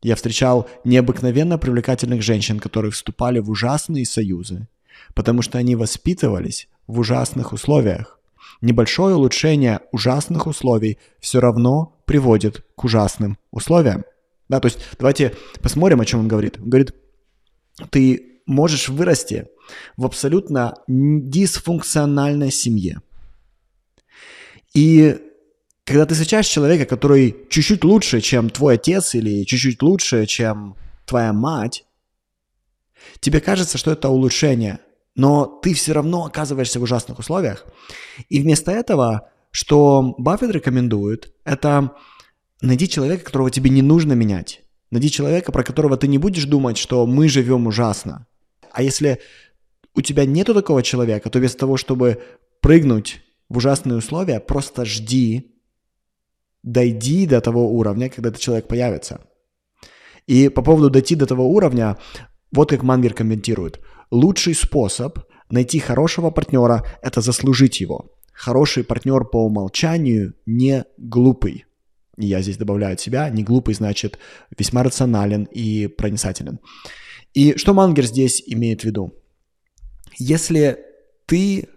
Я 0.00 0.16
встречал 0.16 0.66
необыкновенно 0.84 1.58
привлекательных 1.58 2.22
женщин, 2.22 2.58
которые 2.58 2.92
вступали 2.92 3.40
в 3.40 3.50
ужасные 3.50 4.06
союзы, 4.06 4.68
потому 5.14 5.42
что 5.42 5.58
они 5.58 5.76
воспитывались 5.76 6.68
в 6.86 6.98
ужасных 6.98 7.52
условиях. 7.52 8.18
Небольшое 8.60 9.14
улучшение 9.14 9.80
ужасных 9.92 10.46
условий 10.46 10.98
все 11.20 11.40
равно 11.40 12.00
приводит 12.06 12.64
к 12.74 12.84
ужасным 12.84 13.38
условиям. 13.50 14.04
Да, 14.48 14.60
то 14.60 14.66
есть 14.66 14.78
давайте 14.98 15.34
посмотрим, 15.60 16.00
о 16.00 16.04
чем 16.04 16.20
он 16.20 16.28
говорит. 16.28 16.58
Он 16.58 16.68
говорит, 16.68 16.94
ты 17.90 18.40
можешь 18.46 18.88
вырасти 18.88 19.46
в 19.96 20.06
абсолютно 20.06 20.78
дисфункциональной 20.88 22.50
семье. 22.50 23.02
И 24.74 25.18
когда 25.84 26.06
ты 26.06 26.14
встречаешь 26.14 26.46
человека, 26.46 26.86
который 26.86 27.36
чуть-чуть 27.48 27.84
лучше, 27.84 28.20
чем 28.20 28.50
твой 28.50 28.74
отец 28.74 29.14
или 29.14 29.44
чуть-чуть 29.44 29.82
лучше, 29.82 30.26
чем 30.26 30.76
твоя 31.06 31.32
мать, 31.32 31.84
тебе 33.20 33.40
кажется, 33.40 33.78
что 33.78 33.92
это 33.92 34.08
улучшение, 34.08 34.80
но 35.18 35.46
ты 35.46 35.74
все 35.74 35.92
равно 35.92 36.26
оказываешься 36.26 36.78
в 36.78 36.84
ужасных 36.84 37.18
условиях. 37.18 37.66
И 38.28 38.40
вместо 38.40 38.70
этого, 38.70 39.28
что 39.50 40.14
Баффет 40.16 40.52
рекомендует, 40.52 41.34
это 41.44 41.90
найди 42.62 42.88
человека, 42.88 43.24
которого 43.24 43.50
тебе 43.50 43.68
не 43.68 43.82
нужно 43.82 44.12
менять. 44.12 44.62
Найди 44.92 45.10
человека, 45.10 45.50
про 45.50 45.64
которого 45.64 45.96
ты 45.96 46.06
не 46.06 46.18
будешь 46.18 46.44
думать, 46.44 46.78
что 46.78 47.04
мы 47.04 47.28
живем 47.28 47.66
ужасно. 47.66 48.28
А 48.70 48.80
если 48.80 49.20
у 49.92 50.02
тебя 50.02 50.24
нету 50.24 50.54
такого 50.54 50.84
человека, 50.84 51.28
то 51.30 51.40
вместо 51.40 51.58
того, 51.58 51.76
чтобы 51.76 52.22
прыгнуть 52.60 53.20
в 53.48 53.56
ужасные 53.56 53.98
условия, 53.98 54.38
просто 54.38 54.84
жди, 54.84 55.52
дойди 56.62 57.26
до 57.26 57.40
того 57.40 57.72
уровня, 57.72 58.08
когда 58.08 58.28
этот 58.28 58.40
человек 58.40 58.68
появится. 58.68 59.20
И 60.28 60.48
по 60.48 60.62
поводу 60.62 60.90
дойти 60.90 61.16
до 61.16 61.26
того 61.26 61.50
уровня, 61.50 61.98
вот 62.52 62.70
как 62.70 62.84
Мангер 62.84 63.14
комментирует. 63.14 63.80
Лучший 64.10 64.54
способ 64.54 65.18
найти 65.50 65.78
хорошего 65.78 66.30
партнера– 66.30 66.84
это 67.02 67.20
заслужить 67.20 67.80
его. 67.80 68.14
Хороший 68.32 68.84
партнер 68.84 69.24
по 69.24 69.44
умолчанию 69.44 70.34
не 70.46 70.84
глупый. 70.96 71.64
И 72.16 72.26
я 72.26 72.40
здесь 72.40 72.56
добавляю 72.56 72.94
от 72.94 73.00
себя. 73.00 73.28
Не 73.30 73.44
глупый 73.44 73.74
значит 73.74 74.18
весьма 74.56 74.82
рационален 74.82 75.44
и 75.44 75.86
проницателен. 75.86 76.60
И 77.34 77.56
что 77.56 77.74
Мангер 77.74 78.04
здесь 78.04 78.42
имеет 78.46 78.82
в 78.82 78.84
виду? 78.84 79.14
Если 80.18 80.78
ты 81.26 81.68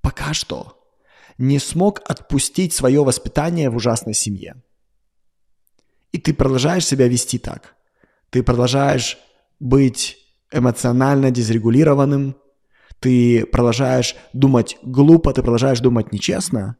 пока 0.00 0.32
что 0.32 0.76
не 1.38 1.58
смог 1.58 2.00
отпустить 2.04 2.72
свое 2.72 3.04
воспитание 3.04 3.68
в 3.68 3.76
ужасной 3.76 4.14
семье. 4.14 4.62
И 6.12 6.18
ты 6.18 6.32
продолжаешь 6.32 6.86
себя 6.86 7.08
вести 7.08 7.38
так. 7.38 7.76
Ты 8.30 8.42
продолжаешь 8.42 9.18
быть 9.60 10.16
эмоционально 10.52 11.30
дезрегулированным, 11.30 12.36
ты 13.00 13.44
продолжаешь 13.46 14.16
думать 14.32 14.78
глупо, 14.82 15.32
ты 15.32 15.42
продолжаешь 15.42 15.80
думать 15.80 16.12
нечестно, 16.12 16.76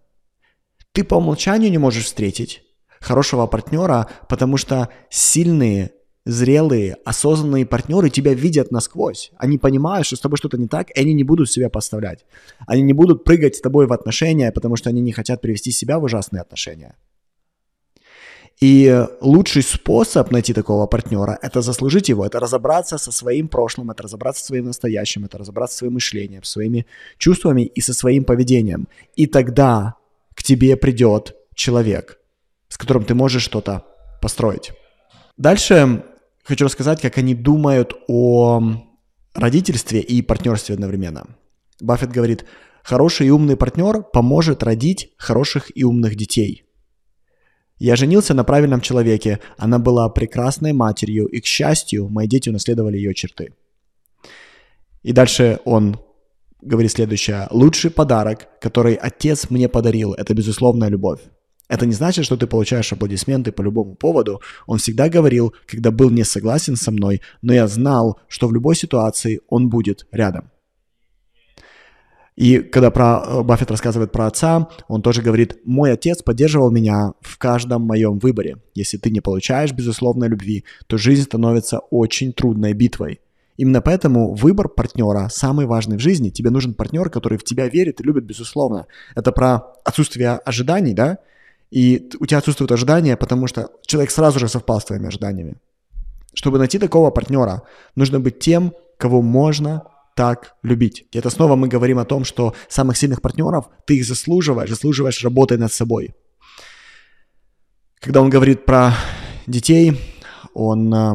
ты 0.93 1.05
по 1.05 1.17
умолчанию 1.17 1.71
не 1.71 1.79
можешь 1.79 2.05
встретить 2.05 2.63
хорошего 3.01 3.47
партнера, 3.47 4.09
потому 4.29 4.57
что 4.57 4.89
сильные 5.11 5.93
зрелые, 6.27 6.97
осознанные 7.05 7.65
партнеры 7.65 8.11
тебя 8.11 8.35
видят 8.35 8.73
насквозь. 8.73 9.31
Они 9.39 9.59
понимают, 9.59 10.07
что 10.07 10.17
с 10.17 10.21
тобой 10.21 10.37
что-то 10.37 10.59
не 10.59 10.67
так, 10.67 10.91
и 10.91 11.01
они 11.01 11.15
не 11.15 11.23
будут 11.23 11.51
себя 11.51 11.71
поставлять. 11.71 12.27
Они 12.67 12.83
не 12.83 12.93
будут 12.93 13.25
прыгать 13.25 13.55
с 13.55 13.61
тобой 13.61 13.87
в 13.87 13.93
отношения, 13.93 14.51
потому 14.51 14.77
что 14.77 14.91
они 14.91 15.01
не 15.01 15.13
хотят 15.13 15.41
привести 15.41 15.71
себя 15.71 15.99
в 15.99 16.05
ужасные 16.05 16.41
отношения. 16.43 16.97
И 18.61 19.07
лучший 19.21 19.63
способ 19.63 20.31
найти 20.31 20.55
такого 20.55 20.87
партнера– 20.87 21.39
это 21.43 21.61
заслужить 21.61 22.09
его, 22.09 22.25
это 22.25 22.41
разобраться 22.41 22.97
со 22.97 23.13
своим 23.13 23.49
прошлым, 23.49 23.91
это 23.91 24.05
разобраться 24.05 24.41
со 24.41 24.47
своим 24.47 24.65
настоящим, 24.65 25.27
это 25.27 25.37
разобраться 25.37 25.75
со 25.75 25.79
своим 25.81 25.95
мышлением, 25.95 26.43
своими 26.43 26.87
чувствами 27.19 27.63
и 27.63 27.83
со 27.83 27.93
своим 27.93 28.25
поведением. 28.25 28.89
И 29.15 29.27
тогда 29.27 29.97
к 30.35 30.43
тебе 30.43 30.77
придет 30.77 31.35
человек, 31.55 32.19
с 32.69 32.79
которым 32.79 33.05
ты 33.05 33.15
можешь 33.15 33.43
что-то 33.43 33.85
построить. 34.23 34.73
Дальше 35.37 36.05
хочу 36.43 36.65
рассказать, 36.65 37.03
как 37.03 37.19
они 37.19 37.35
думают 37.35 37.95
о 38.09 38.63
родительстве 39.35 40.01
и 40.01 40.23
партнерстве 40.23 40.75
одновременно. 40.75 41.27
Баффет 41.81 42.11
говорит, 42.11 42.47
хороший 42.83 43.27
и 43.27 43.31
умный 43.31 43.57
партнер 43.57 44.03
поможет 44.03 44.63
родить 44.63 45.13
хороших 45.19 45.71
и 45.77 45.85
умных 45.85 46.17
детей. 46.17 46.66
Я 47.79 47.97
женился 47.97 48.33
на 48.33 48.45
правильном 48.45 48.81
человеке, 48.81 49.39
она 49.59 49.79
была 49.79 50.09
прекрасной 50.09 50.73
матерью, 50.73 51.27
и, 51.27 51.41
к 51.41 51.47
счастью, 51.47 52.09
мои 52.09 52.27
дети 52.27 52.49
унаследовали 52.49 52.97
ее 52.97 53.15
черты. 53.15 53.53
И 55.03 55.13
дальше 55.13 55.61
он 55.65 55.99
говорит 56.63 56.93
следующее. 56.93 57.47
Лучший 57.51 57.91
подарок, 57.91 58.49
который 58.61 58.95
отец 58.95 59.51
мне 59.51 59.69
подарил, 59.69 60.15
это 60.15 60.35
безусловная 60.35 60.89
любовь. 60.89 61.21
Это 61.69 61.85
не 61.85 61.93
значит, 61.93 62.25
что 62.25 62.37
ты 62.37 62.47
получаешь 62.47 62.93
аплодисменты 62.93 63.53
по 63.53 63.63
любому 63.63 63.95
поводу. 63.95 64.41
Он 64.67 64.79
всегда 64.79 65.09
говорил, 65.09 65.55
когда 65.67 65.91
был 65.91 66.11
не 66.11 66.25
согласен 66.25 66.77
со 66.77 66.91
мной, 66.91 67.21
но 67.43 67.53
я 67.53 67.67
знал, 67.67 68.21
что 68.29 68.49
в 68.49 68.55
любой 68.55 68.77
ситуации 68.77 69.41
он 69.49 69.69
будет 69.69 70.07
рядом. 70.13 70.51
И 72.37 72.59
когда 72.59 72.91
про, 72.91 73.25
э, 73.27 73.43
Баффет 73.43 73.71
рассказывает 73.71 74.13
про 74.13 74.27
отца, 74.27 74.69
он 74.89 75.03
тоже 75.03 75.23
говорит, 75.23 75.59
мой 75.65 75.93
отец 75.93 76.23
поддерживал 76.23 76.71
меня 76.71 77.15
в 77.21 77.39
каждом 77.39 77.83
моем 77.83 78.19
выборе. 78.19 78.59
Если 78.75 78.99
ты 78.99 79.11
не 79.11 79.21
получаешь 79.21 79.73
безусловной 79.73 80.29
любви, 80.29 80.65
то 80.87 80.99
жизнь 80.99 81.23
становится 81.23 81.79
очень 81.91 82.33
трудной 82.35 82.75
битвой. 82.75 83.21
Именно 83.57 83.81
поэтому 83.81 84.35
выбор 84.35 84.69
партнера 84.69 85.29
самый 85.31 85.65
важный 85.65 85.97
в 85.97 86.01
жизни. 86.01 86.29
Тебе 86.29 86.51
нужен 86.51 86.75
партнер, 86.75 87.09
который 87.09 87.39
в 87.39 87.45
тебя 87.45 87.69
верит 87.69 88.01
и 88.01 88.05
любит 88.05 88.25
безусловно. 88.25 88.87
Это 89.15 89.33
про 89.33 89.73
отсутствие 89.83 90.33
ожиданий, 90.33 90.93
да? 90.93 91.19
и 91.71 92.11
у 92.21 92.27
тебя 92.27 92.39
отсутствует 92.39 92.71
ожидания, 92.73 93.17
потому 93.17 93.47
что 93.47 93.71
человек 93.87 94.11
сразу 94.11 94.39
же 94.39 94.49
совпал 94.49 94.81
с 94.81 94.85
твоими 94.85 95.09
ожиданиями. 95.09 95.55
Чтобы 96.35 96.59
найти 96.59 96.79
такого 96.79 97.11
партнера, 97.11 97.63
нужно 97.95 98.21
быть 98.21 98.39
тем, 98.39 98.75
кого 98.99 99.23
можно 99.23 99.85
так 100.17 100.57
любить. 100.63 101.05
Это 101.13 101.31
снова 101.31 101.57
мы 101.57 101.69
говорим 101.69 101.99
о 101.99 102.05
том, 102.05 102.25
что 102.25 102.55
самых 102.69 102.97
сильных 102.97 103.21
партнеров 103.21 103.67
ты 103.87 103.99
их 103.99 104.07
заслуживаешь, 104.07 104.71
заслуживаешь 104.71 105.23
работой 105.23 105.59
над 105.59 105.73
собой. 105.73 106.15
Когда 108.01 108.23
он 108.23 108.31
говорит 108.31 108.65
про 108.65 108.95
детей, 109.47 110.01
он 110.55 110.93
э, 110.95 111.15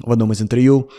в 0.00 0.12
одном 0.12 0.32
из 0.32 0.42
интервью, 0.42 0.90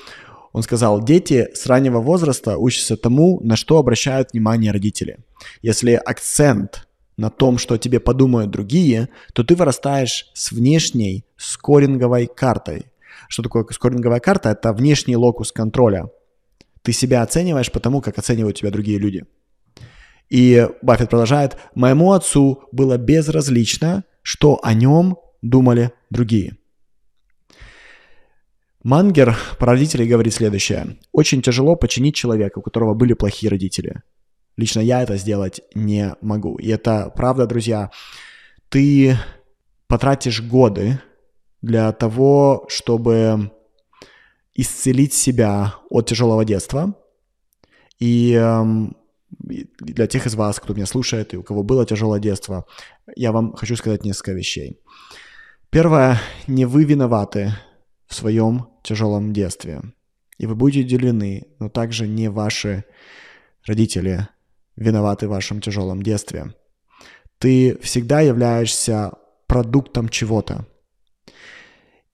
он 0.51 0.63
сказал, 0.63 1.03
дети 1.03 1.49
с 1.53 1.67
раннего 1.67 1.99
возраста 1.99 2.57
учатся 2.57 2.97
тому, 2.97 3.39
на 3.43 3.55
что 3.55 3.77
обращают 3.77 4.33
внимание 4.33 4.71
родители. 4.71 5.19
Если 5.61 5.93
акцент 5.93 6.87
на 7.17 7.29
том, 7.29 7.59
что 7.59 7.77
тебе 7.77 7.99
подумают 7.99 8.49
другие, 8.49 9.09
то 9.33 9.43
ты 9.43 9.55
вырастаешь 9.55 10.31
с 10.33 10.51
внешней 10.51 11.23
скоринговой 11.37 12.25
картой. 12.25 12.85
Что 13.27 13.43
такое 13.43 13.65
скоринговая 13.69 14.19
карта? 14.19 14.49
Это 14.49 14.73
внешний 14.73 15.15
локус 15.15 15.51
контроля. 15.51 16.09
Ты 16.81 16.93
себя 16.93 17.21
оцениваешь 17.21 17.71
по 17.71 17.79
тому, 17.79 18.01
как 18.01 18.17
оценивают 18.17 18.57
тебя 18.57 18.71
другие 18.71 18.99
люди. 18.99 19.25
И 20.29 20.67
Баффет 20.81 21.09
продолжает, 21.09 21.57
моему 21.73 22.11
отцу 22.11 22.63
было 22.71 22.97
безразлично, 22.97 24.03
что 24.21 24.59
о 24.63 24.73
нем 24.73 25.17
думали 25.41 25.91
другие. 26.09 26.57
Мангер 28.83 29.35
про 29.57 29.73
родителей 29.73 30.07
говорит 30.07 30.33
следующее. 30.33 30.97
Очень 31.11 31.41
тяжело 31.41 31.75
починить 31.75 32.15
человека, 32.15 32.59
у 32.59 32.61
которого 32.61 32.93
были 32.93 33.13
плохие 33.13 33.49
родители. 33.49 34.03
Лично 34.55 34.79
я 34.79 35.01
это 35.01 35.17
сделать 35.17 35.61
не 35.73 36.15
могу. 36.21 36.57
И 36.57 36.67
это 36.69 37.11
правда, 37.15 37.45
друзья. 37.45 37.91
Ты 38.69 39.17
потратишь 39.87 40.41
годы 40.41 40.99
для 41.61 41.91
того, 41.91 42.65
чтобы 42.69 43.51
исцелить 44.61 45.13
себя 45.13 45.75
от 45.89 46.07
тяжелого 46.07 46.43
детства. 46.43 46.95
И 47.99 48.33
эм, 48.33 48.95
для 49.29 50.07
тех 50.07 50.25
из 50.25 50.35
вас, 50.35 50.59
кто 50.59 50.73
меня 50.73 50.85
слушает 50.85 51.33
и 51.33 51.37
у 51.37 51.43
кого 51.43 51.63
было 51.63 51.85
тяжелое 51.85 52.19
детство, 52.19 52.65
я 53.15 53.31
вам 53.31 53.53
хочу 53.55 53.75
сказать 53.75 54.03
несколько 54.03 54.33
вещей. 54.33 54.79
Первое, 55.69 56.19
не 56.47 56.65
вы 56.65 56.83
виноваты 56.83 57.53
в 58.07 58.15
своем 58.15 58.67
тяжелом 58.83 59.33
детстве. 59.33 59.81
И 60.37 60.45
вы 60.45 60.55
будете 60.55 60.85
удивлены, 60.85 61.47
но 61.59 61.69
также 61.69 62.07
не 62.07 62.29
ваши 62.29 62.83
родители 63.65 64.27
виноваты 64.75 65.27
в 65.27 65.31
вашем 65.31 65.61
тяжелом 65.61 66.01
детстве. 66.01 66.53
Ты 67.37 67.77
всегда 67.81 68.21
являешься 68.21 69.13
продуктом 69.47 70.09
чего-то. 70.09 70.65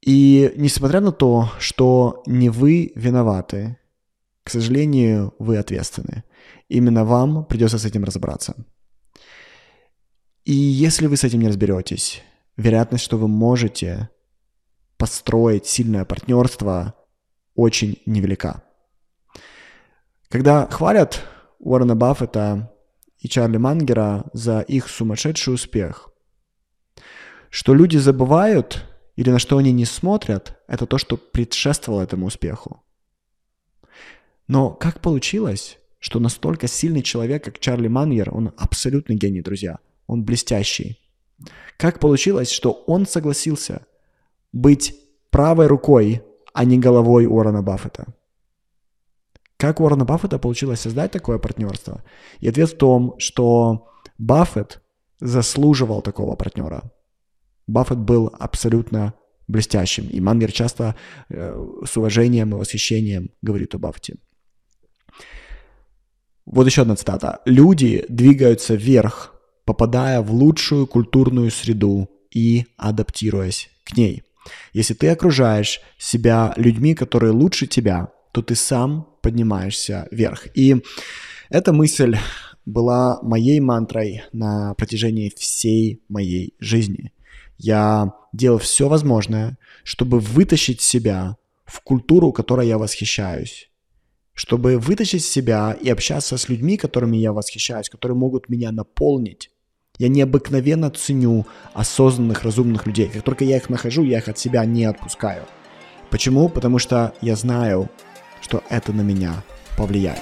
И 0.06 0.54
несмотря 0.56 1.02
на 1.02 1.12
то, 1.12 1.50
что 1.58 2.22
не 2.28 2.50
вы 2.50 2.92
виноваты, 2.96 3.80
к 4.44 4.52
сожалению, 4.52 5.34
вы 5.40 5.58
ответственны. 5.58 6.24
Именно 6.70 7.04
вам 7.06 7.44
придется 7.46 7.80
с 7.80 7.86
этим 7.86 8.04
разобраться. 8.04 8.56
И 10.44 10.54
если 10.54 11.08
вы 11.08 11.18
с 11.18 11.24
этим 11.24 11.40
не 11.40 11.48
разберетесь, 11.48 12.22
вероятность, 12.56 13.04
что 13.04 13.18
вы 13.18 13.28
можете 13.28 14.10
построить 14.98 15.66
сильное 15.66 16.06
партнерство, 16.06 16.94
очень 17.56 18.00
невелика. 18.06 18.64
Когда 20.30 20.68
хвалят 20.68 21.24
Уоррена 21.58 21.96
Баффета 21.96 22.72
и 23.18 23.28
Чарли 23.28 23.58
Мангера 23.58 24.26
за 24.34 24.60
их 24.60 24.88
сумасшедший 24.88 25.56
успех. 25.56 26.10
Что 27.50 27.74
люди 27.74 27.98
забывают 27.98 28.86
или 29.16 29.30
на 29.30 29.40
что 29.40 29.58
они 29.58 29.72
не 29.72 29.86
смотрят, 29.86 30.60
это 30.68 30.86
то, 30.86 30.98
что 30.98 31.18
предшествовало 31.18 32.02
этому 32.02 32.28
успеху. 32.28 32.84
Но 34.48 34.72
как 34.72 35.02
получилось, 35.02 35.80
что 36.00 36.20
настолько 36.20 36.68
сильный 36.68 37.02
человек, 37.02 37.44
как 37.44 37.60
Чарли 37.60 37.88
Мангер, 37.88 38.34
он 38.34 38.54
абсолютный 38.58 39.16
гений, 39.16 39.42
друзья, 39.42 39.80
он 40.08 40.24
блестящий. 40.24 41.00
Как 41.78 42.00
получилось, 42.00 42.52
что 42.52 42.72
он 42.88 43.08
согласился 43.08 43.86
быть 44.54 44.96
правой 45.32 45.68
рукой, 45.68 46.22
а 46.54 46.64
не 46.64 46.78
головой 46.78 47.26
Уоррена 47.26 47.64
Баффета? 47.64 48.14
Как 49.58 49.80
у 49.80 49.84
Уоррена 49.84 50.06
Баффета 50.06 50.38
получилось 50.38 50.82
создать 50.82 51.12
такое 51.12 51.40
партнерство? 51.40 52.04
И 52.40 52.48
ответ 52.48 52.70
в 52.70 52.78
том, 52.78 53.16
что 53.18 53.90
Баффет 54.18 54.82
заслуживал 55.20 56.02
такого 56.02 56.36
партнера. 56.36 56.92
Баффет 57.68 57.98
был 57.98 58.34
абсолютно 58.40 59.14
блестящим. 59.48 60.08
И 60.08 60.20
Мангер 60.20 60.52
часто 60.52 60.96
э, 61.30 61.66
с 61.86 61.98
уважением 61.98 62.52
и 62.52 62.58
восхищением 62.58 63.32
говорит 63.42 63.76
о 63.76 63.80
Баффете. 63.80 64.16
Вот 66.46 66.68
еще 66.68 66.84
одна 66.84 66.96
цитата. 66.96 67.42
«Люди 67.46 68.06
двигаются 68.08 68.76
вверх, 68.76 69.34
попадая 69.66 70.22
в 70.22 70.32
лучшую 70.32 70.86
культурную 70.88 71.50
среду 71.50 72.10
и 72.32 72.66
адаптируясь 72.78 73.70
к 73.84 73.98
ней. 73.98 74.24
Если 74.74 74.94
ты 74.94 75.10
окружаешь 75.10 75.82
себя 75.98 76.54
людьми, 76.56 76.94
которые 76.94 77.32
лучше 77.32 77.66
тебя, 77.66 78.12
то 78.32 78.42
ты 78.42 78.54
сам 78.56 79.08
поднимаешься 79.22 80.08
вверх. 80.12 80.48
И 80.56 80.84
эта 81.50 81.74
мысль 81.74 82.18
была 82.66 83.20
моей 83.22 83.60
мантрой 83.60 84.24
на 84.34 84.74
протяжении 84.76 85.34
всей 85.36 86.04
моей 86.10 86.54
жизни. 86.60 87.12
Я 87.58 88.14
делал 88.34 88.58
все 88.60 88.88
возможное, 88.90 89.58
чтобы 89.84 90.20
вытащить 90.20 90.82
себя 90.82 91.38
в 91.66 91.82
культуру, 91.82 92.32
которой 92.32 92.68
я 92.68 92.78
восхищаюсь 92.78 93.70
чтобы 94.36 94.78
вытащить 94.78 95.24
себя 95.24 95.76
и 95.82 95.90
общаться 95.90 96.38
с 96.38 96.50
людьми, 96.50 96.78
которыми 96.78 97.16
я 97.16 97.32
восхищаюсь, 97.32 97.90
которые 97.90 98.18
могут 98.18 98.50
меня 98.50 98.72
наполнить. 98.72 99.50
Я 99.98 100.10
необыкновенно 100.10 100.92
ценю 100.92 101.48
осознанных, 101.74 102.44
разумных 102.44 102.86
людей. 102.86 103.08
Как 103.08 103.24
только 103.24 103.46
я 103.46 103.56
их 103.56 103.70
нахожу, 103.70 104.04
я 104.04 104.18
их 104.18 104.28
от 104.28 104.38
себя 104.38 104.66
не 104.66 104.84
отпускаю. 104.84 105.44
Почему? 106.10 106.50
Потому 106.50 106.80
что 106.80 107.14
я 107.22 107.38
знаю, 107.38 107.90
что 108.42 108.62
это 108.70 108.92
на 108.92 109.02
меня 109.02 109.42
повлияет. 109.78 110.20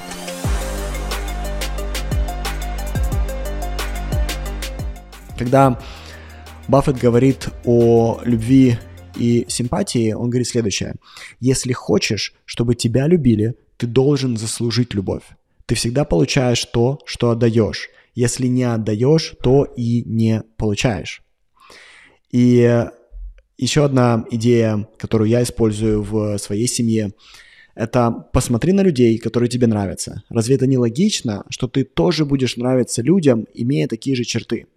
Когда 5.39 5.79
Баффет 6.67 6.97
говорит 6.97 7.49
о 7.65 8.21
любви 8.23 8.77
и 9.17 9.45
симпатии, 9.49 10.13
он 10.13 10.29
говорит 10.29 10.47
следующее. 10.47 10.95
Если 11.39 11.73
хочешь, 11.73 12.33
чтобы 12.45 12.75
тебя 12.75 13.05
любили, 13.07 13.55
ты 13.77 13.85
должен 13.85 14.37
заслужить 14.37 14.93
любовь. 14.93 15.23
Ты 15.65 15.75
всегда 15.75 16.05
получаешь 16.05 16.63
то, 16.65 16.99
что 17.05 17.31
отдаешь. 17.31 17.89
Если 18.15 18.47
не 18.47 18.63
отдаешь, 18.63 19.35
то 19.41 19.65
и 19.65 20.03
не 20.05 20.43
получаешь. 20.57 21.21
И 22.31 22.85
еще 23.57 23.85
одна 23.85 24.25
идея, 24.31 24.87
которую 24.97 25.29
я 25.29 25.43
использую 25.43 26.01
в 26.01 26.37
своей 26.37 26.67
семье, 26.67 27.11
это 27.75 28.11
посмотри 28.31 28.71
на 28.71 28.81
людей, 28.81 29.17
которые 29.17 29.49
тебе 29.49 29.67
нравятся. 29.67 30.23
Разве 30.29 30.55
это 30.55 30.67
не 30.67 30.77
логично, 30.77 31.43
что 31.49 31.67
ты 31.67 31.83
тоже 31.83 32.23
будешь 32.23 32.55
нравиться 32.55 33.01
людям, 33.01 33.47
имея 33.53 33.87
такие 33.87 34.15
же 34.15 34.23
черты? 34.23 34.67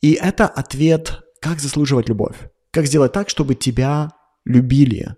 И 0.00 0.12
это 0.12 0.46
ответ, 0.46 1.22
как 1.40 1.60
заслуживать 1.60 2.08
любовь. 2.08 2.36
Как 2.70 2.86
сделать 2.86 3.12
так, 3.12 3.28
чтобы 3.28 3.54
тебя 3.54 4.10
любили, 4.44 5.16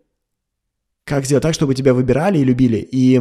как 1.04 1.24
сделать 1.24 1.42
так, 1.42 1.54
чтобы 1.54 1.74
тебя 1.74 1.94
выбирали 1.94 2.38
и 2.38 2.44
любили? 2.44 2.76
И 2.78 3.20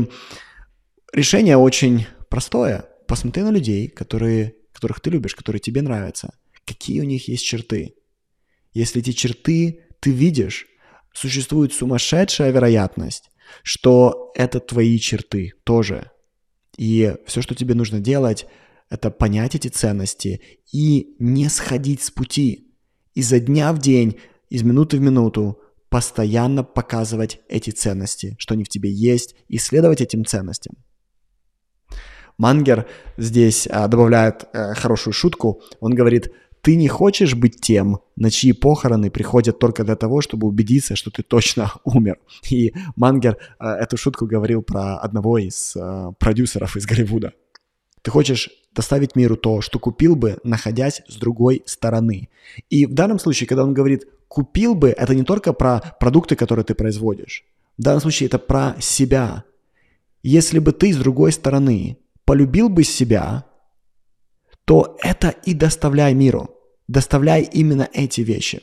решение 1.13 1.58
очень 1.58 2.08
простое. 2.30 2.86
Посмотри 3.08 3.43
на 3.43 3.52
людей, 3.52 3.89
которые, 3.89 4.56
которых 4.71 5.02
ты 5.02 5.10
любишь, 5.10 5.36
которые 5.36 5.60
тебе 5.60 5.82
нравятся. 5.82 6.34
Какие 6.65 7.02
у 7.02 7.06
них 7.06 7.28
есть 7.28 7.43
черты? 7.43 7.95
Если 8.74 9.02
эти 9.02 9.12
черты 9.12 9.82
ты 10.00 10.12
видишь, 10.12 10.67
существует 11.13 11.74
сумасшедшая 11.74 12.52
вероятность, 12.52 13.30
что 13.63 14.32
это 14.36 14.60
твои 14.60 14.97
черты 14.97 15.54
тоже. 15.63 16.12
И 16.78 17.15
все, 17.26 17.41
что 17.41 17.54
тебе 17.56 17.76
нужно 17.76 18.00
делать, 18.00 18.45
это 18.91 19.10
понять 19.10 19.56
эти 19.56 19.69
ценности 19.69 20.41
и 20.71 21.15
не 21.17 21.47
сходить 21.49 22.04
с 22.04 22.12
пути. 22.12 22.67
Изо 23.15 23.39
дня 23.39 23.71
в 23.71 23.80
день, 23.80 24.19
из 24.49 24.63
минуты 24.63 24.97
в 24.97 25.01
минуту 25.01 25.60
постоянно 25.89 26.63
показывать 26.63 27.39
эти 27.47 27.69
ценности, 27.69 28.36
что 28.38 28.54
они 28.54 28.65
в 28.65 28.69
тебе 28.69 28.91
есть, 28.91 29.36
и 29.47 29.58
следовать 29.58 30.01
этим 30.01 30.25
ценностям. 30.25 30.75
Мангер 32.38 32.86
здесь 33.17 33.67
а, 33.71 33.88
добавляет 33.88 34.45
а, 34.54 34.73
хорошую 34.73 35.13
шутку. 35.13 35.62
Он 35.80 35.93
говорит, 35.93 36.32
ты 36.62 36.75
не 36.75 36.89
хочешь 36.89 37.34
быть 37.34 37.62
тем, 37.62 37.99
на 38.17 38.30
чьи 38.30 38.51
похороны 38.51 39.10
приходят 39.10 39.58
только 39.58 39.84
для 39.86 39.95
того, 39.95 40.21
чтобы 40.21 40.47
убедиться, 40.47 40.97
что 40.97 41.12
ты 41.12 41.23
точно 41.23 41.71
умер. 41.86 42.19
И 42.49 42.73
Мангер 42.97 43.38
а, 43.58 43.77
эту 43.77 43.95
шутку 43.95 44.25
говорил 44.25 44.63
про 44.63 44.97
одного 44.97 45.38
из 45.38 45.77
а, 45.77 46.12
продюсеров 46.19 46.75
из 46.75 46.86
Голливуда. 46.86 47.34
Ты 48.01 48.12
хочешь 48.12 48.49
доставить 48.73 49.15
миру 49.15 49.36
то, 49.36 49.62
что 49.62 49.79
купил 49.79 50.15
бы, 50.15 50.38
находясь 50.43 51.01
с 51.07 51.15
другой 51.15 51.63
стороны. 51.65 52.29
И 52.69 52.86
в 52.86 52.93
данном 52.93 53.19
случае, 53.19 53.47
когда 53.47 53.63
он 53.63 53.73
говорит 53.73 54.05
купил 54.27 54.75
бы, 54.75 54.89
это 54.89 55.13
не 55.13 55.23
только 55.23 55.51
про 55.51 55.81
продукты, 55.99 56.38
которые 56.38 56.63
ты 56.63 56.73
производишь. 56.73 57.43
В 57.77 57.81
данном 57.81 57.99
случае 57.99 58.27
это 58.27 58.39
про 58.39 58.75
себя. 58.79 59.43
Если 60.23 60.60
бы 60.60 60.71
ты 60.71 60.93
с 60.93 60.97
другой 60.97 61.34
стороны 61.34 61.97
полюбил 62.23 62.69
бы 62.69 62.84
себя, 62.86 63.43
то 64.63 64.97
это 65.03 65.29
и 65.45 65.53
доставляй 65.53 66.13
миру. 66.13 66.49
Доставляй 66.88 67.41
именно 67.41 67.89
эти 67.91 68.21
вещи. 68.21 68.62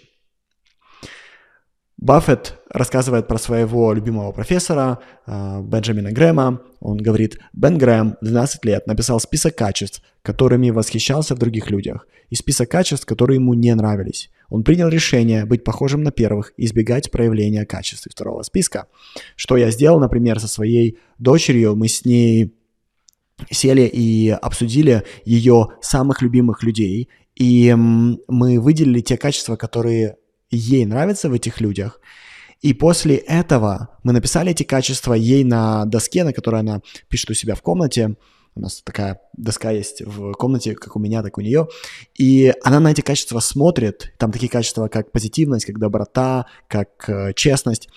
Баффет 1.98 2.60
рассказывает 2.70 3.26
про 3.26 3.38
своего 3.38 3.92
любимого 3.92 4.30
профессора 4.30 5.00
э, 5.26 5.60
Бенджамина 5.62 6.12
Грэма. 6.12 6.60
Он 6.78 6.96
говорит, 6.96 7.40
Бен 7.52 7.76
Грэм 7.76 8.16
12 8.20 8.64
лет 8.64 8.86
написал 8.86 9.18
список 9.18 9.56
качеств, 9.56 10.00
которыми 10.22 10.70
восхищался 10.70 11.34
в 11.34 11.38
других 11.38 11.70
людях, 11.72 12.06
и 12.30 12.36
список 12.36 12.70
качеств, 12.70 13.04
которые 13.04 13.36
ему 13.36 13.54
не 13.54 13.74
нравились. 13.74 14.30
Он 14.48 14.62
принял 14.62 14.88
решение 14.88 15.44
быть 15.44 15.64
похожим 15.64 16.04
на 16.04 16.12
первых 16.12 16.52
и 16.56 16.66
избегать 16.66 17.10
проявления 17.10 17.66
качеств 17.66 18.06
второго 18.08 18.44
списка. 18.44 18.86
Что 19.34 19.56
я 19.56 19.72
сделал, 19.72 19.98
например, 19.98 20.38
со 20.38 20.46
своей 20.46 20.98
дочерью, 21.18 21.74
мы 21.74 21.88
с 21.88 22.04
ней 22.04 22.54
сели 23.50 23.90
и 23.92 24.30
обсудили 24.30 25.02
ее 25.24 25.70
самых 25.80 26.22
любимых 26.22 26.62
людей, 26.62 27.08
и 27.34 27.74
мы 27.76 28.60
выделили 28.60 29.00
те 29.00 29.16
качества, 29.16 29.56
которые 29.56 30.16
ей 30.50 30.86
нравятся 30.86 31.28
в 31.28 31.32
этих 31.32 31.60
людях, 31.60 32.00
и 32.60 32.74
после 32.74 33.16
этого 33.16 33.98
мы 34.02 34.12
написали 34.12 34.50
эти 34.50 34.64
качества 34.64 35.14
ей 35.14 35.44
на 35.44 35.84
доске, 35.84 36.24
на 36.24 36.32
которой 36.32 36.60
она 36.60 36.80
пишет 37.08 37.30
у 37.30 37.34
себя 37.34 37.54
в 37.54 37.62
комнате, 37.62 38.16
у 38.58 38.60
нас 38.60 38.82
такая 38.82 39.20
доска 39.36 39.70
есть 39.70 40.02
в 40.02 40.32
комнате, 40.32 40.74
как 40.74 40.96
у 40.96 40.98
меня, 40.98 41.22
так 41.22 41.38
у 41.38 41.40
нее. 41.40 41.68
И 42.16 42.52
она 42.64 42.80
на 42.80 42.90
эти 42.90 43.02
качества 43.02 43.38
смотрит. 43.38 44.12
Там 44.18 44.32
такие 44.32 44.48
качества, 44.48 44.88
как 44.88 45.12
позитивность, 45.12 45.64
как 45.64 45.78
доброта, 45.78 46.46
как 46.66 47.08
э, 47.08 47.34
честность. 47.34 47.88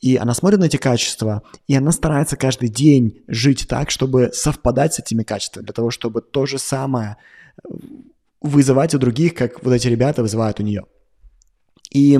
И 0.00 0.16
она 0.16 0.34
смотрит 0.34 0.60
на 0.60 0.66
эти 0.66 0.76
качества, 0.76 1.42
и 1.66 1.74
она 1.74 1.90
старается 1.90 2.36
каждый 2.36 2.68
день 2.68 3.24
жить 3.26 3.66
так, 3.68 3.90
чтобы 3.90 4.30
совпадать 4.32 4.94
с 4.94 4.98
этими 5.00 5.24
качествами, 5.24 5.64
для 5.64 5.72
того, 5.72 5.90
чтобы 5.90 6.20
то 6.20 6.46
же 6.46 6.58
самое 6.58 7.16
э, 7.56 7.68
вызывать 8.40 8.94
у 8.94 8.98
других, 8.98 9.34
как 9.34 9.64
вот 9.64 9.72
эти 9.72 9.88
ребята 9.88 10.22
вызывают 10.22 10.60
у 10.60 10.62
нее. 10.62 10.84
И 11.94 12.18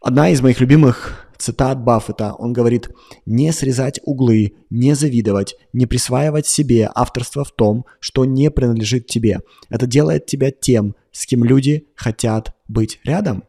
одна 0.00 0.28
из 0.28 0.40
моих 0.42 0.60
любимых 0.60 1.26
цитат 1.38 1.82
Баффета, 1.82 2.34
он 2.34 2.52
говорит, 2.52 2.90
не 3.26 3.50
срезать 3.52 3.98
углы, 4.04 4.54
не 4.70 4.94
завидовать, 4.94 5.56
не 5.72 5.86
присваивать 5.86 6.46
себе 6.46 6.90
авторство 6.94 7.44
в 7.44 7.50
том, 7.50 7.86
что 7.98 8.24
не 8.24 8.50
принадлежит 8.50 9.06
тебе. 9.06 9.40
Это 9.70 9.86
делает 9.86 10.26
тебя 10.26 10.50
тем, 10.50 10.94
с 11.10 11.26
кем 11.26 11.44
люди 11.44 11.86
хотят 11.96 12.54
быть 12.68 13.00
рядом. 13.04 13.44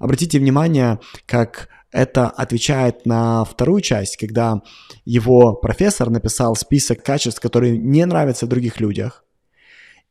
Обратите 0.00 0.38
внимание, 0.38 0.98
как 1.26 1.68
это 1.92 2.28
отвечает 2.28 3.06
на 3.06 3.44
вторую 3.44 3.80
часть, 3.80 4.16
когда 4.16 4.62
его 5.04 5.54
профессор 5.54 6.10
написал 6.10 6.56
список 6.56 7.02
качеств, 7.02 7.40
которые 7.40 7.78
не 7.78 8.04
нравятся 8.04 8.46
других 8.46 8.80
людях 8.80 9.24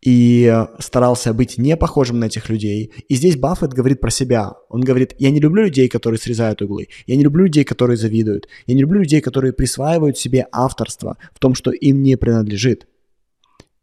и 0.02 0.66
старался 0.80 1.34
быть 1.34 1.58
не 1.58 1.76
похожим 1.76 2.20
на 2.20 2.26
этих 2.26 2.50
людей. 2.50 2.94
И 3.10 3.16
здесь 3.16 3.36
Баффет 3.36 3.74
говорит 3.74 4.00
про 4.00 4.12
себя. 4.12 4.54
Он 4.70 4.82
говорит, 4.82 5.16
я 5.18 5.32
не 5.32 5.40
люблю 5.40 5.64
людей, 5.64 5.90
которые 5.90 6.20
срезают 6.20 6.62
углы. 6.62 6.88
Я 7.08 7.16
не 7.16 7.24
люблю 7.24 7.46
людей, 7.46 7.64
которые 7.64 7.98
завидуют. 7.98 8.48
Я 8.68 8.76
не 8.76 8.82
люблю 8.82 9.00
людей, 9.00 9.22
которые 9.22 9.54
присваивают 9.54 10.18
себе 10.18 10.48
авторство 10.52 11.18
в 11.34 11.40
том, 11.40 11.56
что 11.56 11.72
им 11.72 12.04
не 12.04 12.16
принадлежит. 12.16 12.88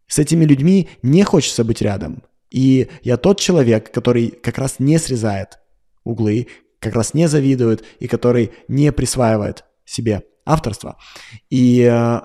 С 0.06 0.18
этими 0.18 0.44
людьми 0.44 0.88
не 1.02 1.24
хочется 1.24 1.64
быть 1.64 1.82
рядом. 1.82 2.22
И 2.50 2.88
я 3.02 3.16
тот 3.16 3.40
человек, 3.40 3.92
который 3.92 4.28
как 4.28 4.58
раз 4.58 4.76
не 4.78 4.98
срезает 4.98 5.58
углы, 6.04 6.46
как 6.78 6.94
раз 6.94 7.14
не 7.14 7.26
завидует 7.26 7.82
и 7.98 8.06
который 8.06 8.52
не 8.68 8.92
присваивает 8.92 9.64
себе 9.84 10.22
авторство. 10.44 10.96
И 11.50 11.80
э, 11.80 12.20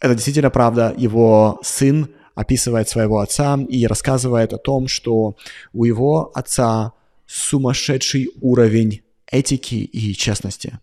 это 0.00 0.14
действительно 0.14 0.50
правда. 0.50 0.92
Его 0.96 1.60
сын 1.62 2.08
описывает 2.40 2.88
своего 2.88 3.20
отца 3.20 3.58
и 3.68 3.86
рассказывает 3.86 4.52
о 4.52 4.58
том, 4.58 4.88
что 4.88 5.36
у 5.72 5.84
его 5.84 6.30
отца 6.34 6.92
сумасшедший 7.26 8.30
уровень 8.40 9.02
этики 9.30 9.74
и 9.74 10.14
честности. 10.14 10.78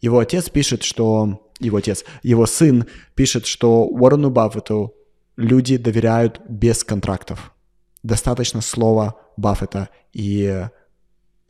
Его 0.00 0.18
отец 0.18 0.48
пишет, 0.48 0.82
что... 0.82 1.42
Его 1.58 1.78
отец, 1.78 2.04
его 2.22 2.44
сын 2.44 2.84
пишет, 3.14 3.46
что 3.46 3.86
Уоррену 3.86 4.30
Баффету 4.30 4.94
люди 5.36 5.78
доверяют 5.78 6.40
без 6.48 6.84
контрактов. 6.84 7.52
Достаточно 8.02 8.60
слова 8.60 9.14
Баффета, 9.38 9.88
и 10.12 10.66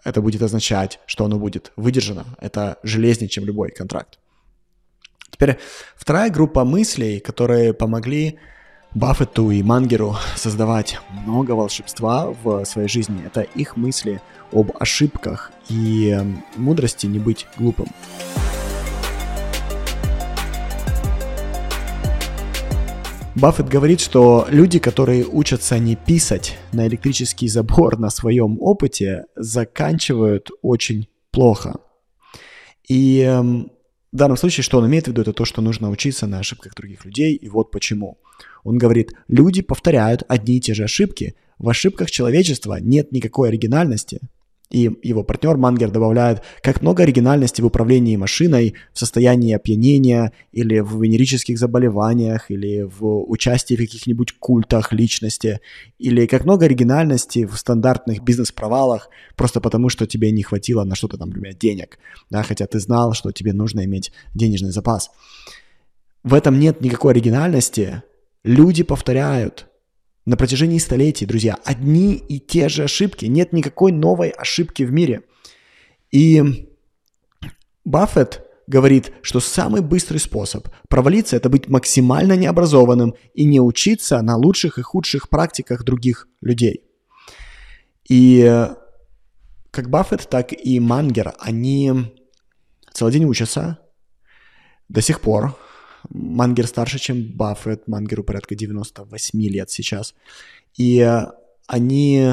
это 0.04 0.22
будет 0.22 0.42
означать, 0.42 1.00
что 1.06 1.24
оно 1.24 1.38
будет 1.38 1.72
выдержано. 1.74 2.24
Это 2.40 2.78
железнее, 2.84 3.28
чем 3.28 3.44
любой 3.44 3.70
контракт. 3.70 4.20
Теперь 5.30 5.58
вторая 5.96 6.30
группа 6.30 6.64
мыслей, 6.64 7.18
которые 7.18 7.74
помогли 7.74 8.38
Баффету 8.96 9.50
и 9.50 9.62
Мангеру 9.62 10.16
создавать 10.36 10.98
много 11.26 11.50
волшебства 11.50 12.34
в 12.42 12.64
своей 12.64 12.88
жизни, 12.88 13.26
это 13.26 13.42
их 13.42 13.76
мысли 13.76 14.22
об 14.52 14.72
ошибках 14.80 15.52
и 15.68 16.18
мудрости 16.56 17.04
не 17.04 17.18
быть 17.18 17.46
глупым. 17.58 17.88
Баффет 23.34 23.68
говорит, 23.68 24.00
что 24.00 24.46
люди, 24.48 24.78
которые 24.78 25.26
учатся 25.26 25.78
не 25.78 25.94
писать 25.94 26.56
на 26.72 26.86
электрический 26.86 27.48
забор 27.48 27.98
на 27.98 28.08
своем 28.08 28.56
опыте, 28.62 29.26
заканчивают 29.36 30.48
очень 30.62 31.06
плохо. 31.32 31.80
И 32.88 33.20
эм, 33.20 33.70
в 34.10 34.16
данном 34.16 34.38
случае, 34.38 34.64
что 34.64 34.78
он 34.78 34.86
имеет 34.86 35.04
в 35.04 35.08
виду, 35.08 35.20
это 35.20 35.34
то, 35.34 35.44
что 35.44 35.60
нужно 35.60 35.90
учиться 35.90 36.26
на 36.26 36.38
ошибках 36.38 36.74
других 36.74 37.04
людей, 37.04 37.34
и 37.34 37.50
вот 37.50 37.70
почему. 37.70 38.16
Он 38.66 38.78
говорит, 38.78 39.12
люди 39.28 39.62
повторяют 39.62 40.24
одни 40.26 40.56
и 40.56 40.60
те 40.60 40.74
же 40.74 40.84
ошибки. 40.84 41.36
В 41.58 41.68
ошибках 41.68 42.10
человечества 42.10 42.78
нет 42.80 43.12
никакой 43.12 43.48
оригинальности, 43.48 44.20
и 44.70 44.90
его 45.04 45.22
партнер 45.22 45.56
Мангер 45.56 45.92
добавляет, 45.92 46.42
как 46.60 46.82
много 46.82 47.04
оригинальности 47.04 47.60
в 47.60 47.66
управлении 47.66 48.16
машиной, 48.16 48.74
в 48.92 48.98
состоянии 48.98 49.54
опьянения, 49.54 50.32
или 50.50 50.80
в 50.80 51.00
венерических 51.00 51.56
заболеваниях, 51.56 52.50
или 52.50 52.82
в 52.82 53.30
участии 53.30 53.76
в 53.76 53.78
каких-нибудь 53.78 54.32
культах 54.40 54.92
личности, 54.92 55.60
или 56.00 56.26
как 56.26 56.44
много 56.44 56.66
оригинальности 56.66 57.46
в 57.46 57.56
стандартных 57.56 58.24
бизнес-провалах, 58.24 59.08
просто 59.36 59.60
потому 59.60 59.88
что 59.88 60.08
тебе 60.08 60.32
не 60.32 60.42
хватило 60.42 60.82
на 60.82 60.96
что-то 60.96 61.16
там, 61.18 61.28
например, 61.28 61.54
денег, 61.54 62.00
да, 62.30 62.42
хотя 62.42 62.66
ты 62.66 62.80
знал, 62.80 63.12
что 63.12 63.30
тебе 63.30 63.52
нужно 63.52 63.84
иметь 63.84 64.10
денежный 64.34 64.72
запас. 64.72 65.10
В 66.24 66.34
этом 66.34 66.58
нет 66.58 66.80
никакой 66.80 67.12
оригинальности. 67.12 68.02
Люди 68.46 68.84
повторяют, 68.84 69.66
на 70.24 70.36
протяжении 70.36 70.78
столетий, 70.78 71.26
друзья, 71.26 71.58
одни 71.64 72.14
и 72.14 72.38
те 72.38 72.68
же 72.68 72.84
ошибки. 72.84 73.24
Нет 73.24 73.52
никакой 73.52 73.90
новой 73.90 74.28
ошибки 74.30 74.84
в 74.84 74.92
мире. 74.92 75.22
И 76.12 76.70
Баффет 77.84 78.46
говорит, 78.68 79.10
что 79.22 79.40
самый 79.40 79.80
быстрый 79.80 80.18
способ 80.18 80.68
провалиться– 80.88 81.34
это 81.38 81.48
быть 81.48 81.66
максимально 81.66 82.34
необразованным 82.36 83.16
и 83.34 83.44
не 83.44 83.60
учиться 83.60 84.22
на 84.22 84.36
лучших 84.36 84.78
и 84.78 84.82
худших 84.82 85.28
практиках 85.28 85.82
других 85.82 86.28
людей. 86.40 86.84
И 88.08 88.48
как 89.72 89.90
Баффет, 89.90 90.28
так 90.30 90.52
и 90.52 90.78
Мангер, 90.78 91.34
они 91.40 91.92
целый 92.92 93.12
день 93.12 93.24
учатся 93.24 93.80
до 94.88 95.02
сих 95.02 95.20
пор, 95.20 95.58
Мангер 96.10 96.66
старше, 96.66 96.98
чем 96.98 97.22
Баффет, 97.32 97.88
Мангеру 97.88 98.24
порядка 98.24 98.54
98 98.54 99.40
лет 99.42 99.70
сейчас. 99.70 100.14
И 100.76 101.06
они 101.66 102.32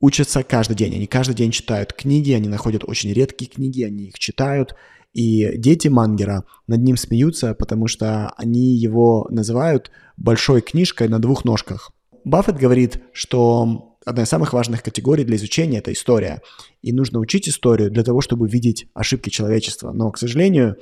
учатся 0.00 0.42
каждый 0.42 0.76
день, 0.76 0.94
они 0.94 1.06
каждый 1.06 1.34
день 1.34 1.50
читают 1.50 1.92
книги, 1.92 2.32
они 2.32 2.48
находят 2.48 2.84
очень 2.84 3.12
редкие 3.12 3.50
книги, 3.50 3.82
они 3.82 4.04
их 4.06 4.18
читают, 4.18 4.74
и 5.14 5.56
дети 5.56 5.88
Мангера 5.88 6.44
над 6.66 6.82
ним 6.82 6.96
смеются, 6.96 7.54
потому 7.54 7.86
что 7.86 8.30
они 8.36 8.74
его 8.74 9.28
называют 9.30 9.90
большой 10.16 10.60
книжкой 10.60 11.08
на 11.08 11.20
двух 11.20 11.44
ножках. 11.44 11.92
Баффет 12.24 12.56
говорит, 12.56 13.02
что 13.12 13.96
одна 14.04 14.24
из 14.24 14.28
самых 14.28 14.52
важных 14.52 14.82
категорий 14.82 15.24
для 15.24 15.36
изучения– 15.36 15.78
это 15.80 15.92
история. 15.92 16.42
И 16.82 16.92
нужно 16.92 17.18
учить 17.18 17.48
историю 17.48 17.90
для 17.90 18.02
того, 18.02 18.20
чтобы 18.20 18.48
видеть 18.48 18.86
ошибки 18.94 19.30
человечества. 19.30 19.92
Но, 19.92 20.10
к 20.10 20.18
сожалению, 20.18 20.76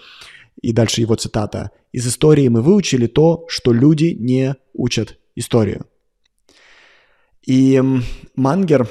и 0.63 0.73
дальше 0.73 1.01
его 1.01 1.15
цитата, 1.17 1.71
«Из 1.93 2.07
истории 2.07 2.49
мы 2.49 2.63
выучили 2.63 3.07
то, 3.07 3.45
что 3.49 3.73
люди 3.73 4.17
не 4.19 4.55
учат 4.73 5.19
историю». 5.35 5.87
И 7.47 7.83
Мангер 8.37 8.89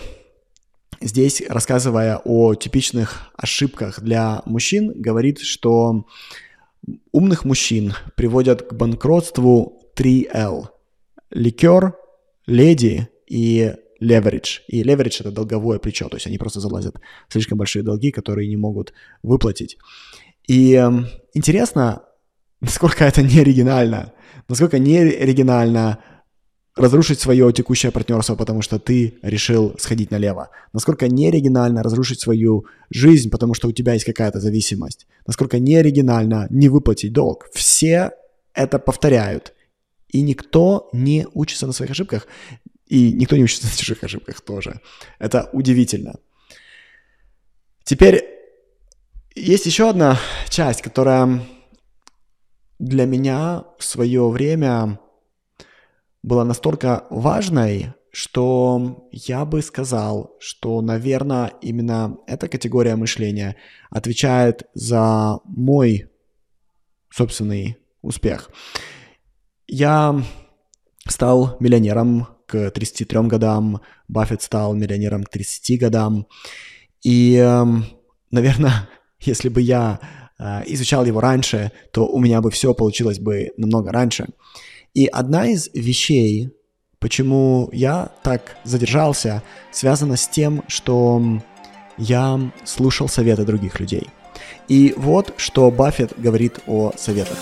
здесь, 1.00 1.42
рассказывая 1.48 2.18
о 2.24 2.54
типичных 2.54 3.32
ошибках 3.36 4.02
для 4.02 4.42
мужчин, 4.46 4.92
говорит, 4.94 5.40
что 5.40 6.06
умных 7.12 7.46
мужчин 7.46 7.94
приводят 8.16 8.68
к 8.68 8.74
банкротству 8.74 9.82
3L. 9.96 10.68
Ликер, 11.32 11.96
леди 12.46 13.08
и 13.28 13.74
leverage. 14.02 14.62
И 14.68 14.84
leverage— 14.84 15.18
это 15.20 15.32
долговое 15.32 15.80
плечо, 15.80 16.10
то 16.10 16.18
есть 16.18 16.28
они 16.28 16.38
просто 16.38 16.60
залазят 16.60 17.00
в 17.30 17.34
слишком 17.34 17.58
большие 17.58 17.84
долги, 17.84 18.12
которые 18.12 18.48
не 18.48 18.58
могут 18.58 18.94
выплатить. 19.24 19.78
И 20.48 20.74
э, 20.74 20.92
интересно, 21.34 22.04
насколько 22.62 23.06
это 23.06 23.22
не 23.22 23.40
оригинально, 23.40 24.14
насколько 24.48 24.80
не 24.80 24.98
оригинально 24.98 26.00
разрушить 26.76 27.20
свое 27.20 27.52
текущее 27.52 27.92
партнерство, 27.92 28.36
потому 28.36 28.62
что 28.62 28.80
ты 28.80 29.18
решил 29.22 29.76
сходить 29.78 30.12
налево. 30.12 30.50
Насколько 30.74 31.08
не 31.08 31.28
оригинально 31.28 31.84
разрушить 31.84 32.22
свою 32.22 32.66
жизнь, 32.90 33.30
потому 33.30 33.54
что 33.54 33.68
у 33.68 33.72
тебя 33.72 33.94
есть 33.94 34.06
какая-то 34.06 34.40
зависимость. 34.40 35.06
Насколько 35.28 35.60
не 35.60 35.76
оригинально 35.76 36.48
не 36.50 36.70
выплатить 36.70 37.12
долг. 37.12 37.50
Все 37.54 38.12
это 38.54 38.80
повторяют. 38.80 39.54
И 40.10 40.22
никто 40.22 40.90
не 40.94 41.28
учится 41.34 41.68
на 41.68 41.74
своих 41.74 41.92
ошибках. 41.92 42.28
И 42.88 43.14
никто 43.14 43.36
не 43.36 43.44
учится 43.44 43.68
на 43.68 43.78
чужих 43.78 44.04
ошибках 44.04 44.42
тоже. 44.42 44.80
Это 45.20 45.50
удивительно. 45.54 46.16
Теперь 47.84 48.24
есть 49.36 49.66
еще 49.66 49.90
одна 49.90 50.18
часть, 50.50 50.82
которая 50.82 51.42
для 52.80 53.06
меня 53.06 53.64
в 53.78 53.84
свое 53.84 54.28
время 54.30 55.00
была 56.24 56.44
настолько 56.44 57.06
важной, 57.10 57.94
что 58.12 59.08
я 59.12 59.46
бы 59.46 59.62
сказал, 59.62 60.36
что, 60.40 60.82
наверное, 60.82 61.54
именно 61.62 62.18
эта 62.28 62.48
категория 62.48 62.96
мышления 62.96 63.56
отвечает 63.90 64.64
за 64.74 65.40
мой 65.46 66.10
собственный 67.10 67.78
успех. 68.02 68.50
Я 69.68 70.22
стал 71.08 71.58
миллионером 71.60 72.28
к 72.48 72.70
33 72.72 73.22
годам, 73.28 73.82
Баффет 74.08 74.42
стал 74.42 74.74
миллионером 74.74 75.24
к 75.24 75.30
30 75.30 75.80
годам, 75.80 76.28
и, 77.02 77.36
эм, 77.36 77.86
наверное, 78.30 78.90
если 79.22 79.50
бы 79.50 79.62
я 79.62 80.00
э, 80.40 80.64
изучал 80.68 81.06
его 81.06 81.22
раньше, 81.22 81.72
то 81.92 82.08
у 82.08 82.20
меня 82.20 82.42
бы 82.42 82.52
все 82.52 82.74
получилось 82.74 83.20
бы 83.20 83.52
намного 83.58 83.92
раньше. 83.92 84.28
И 84.94 85.06
одна 85.06 85.48
из 85.48 85.70
вещей, 85.74 86.50
почему 87.00 87.70
я 87.72 88.12
так 88.24 88.58
задержался, 88.64 89.44
связана 89.72 90.18
с 90.18 90.28
тем, 90.28 90.64
что 90.68 91.42
я 91.98 92.52
слушал 92.66 93.08
советы 93.08 93.46
других 93.46 93.80
людей. 93.80 94.10
И 94.68 94.94
вот 94.98 95.34
что 95.38 95.70
Баффет 95.72 96.14
говорит 96.18 96.60
о 96.68 96.92
советах. 96.98 97.38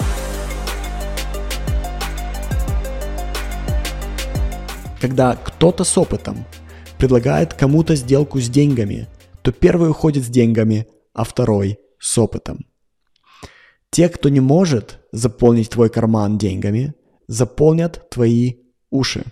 Когда 5.00 5.36
кто-то 5.36 5.86
с 5.86 5.98
опытом 5.98 6.46
предлагает 6.98 7.54
кому-то 7.54 7.96
сделку 7.96 8.40
с 8.42 8.50
деньгами, 8.50 9.08
то 9.42 9.54
первый 9.54 9.90
уходит 9.90 10.26
с 10.26 10.28
деньгами, 10.28 10.86
а 11.14 11.24
второй 11.24 11.80
с 12.00 12.18
опытом. 12.18 12.66
Те, 13.90 14.10
кто 14.10 14.30
не 14.30 14.40
может 14.40 15.00
заполнить 15.12 15.70
твой 15.70 15.90
карман 15.90 16.38
деньгами, 16.38 16.94
заполнят 17.28 18.10
твои 18.10 18.56
уши. 18.90 19.24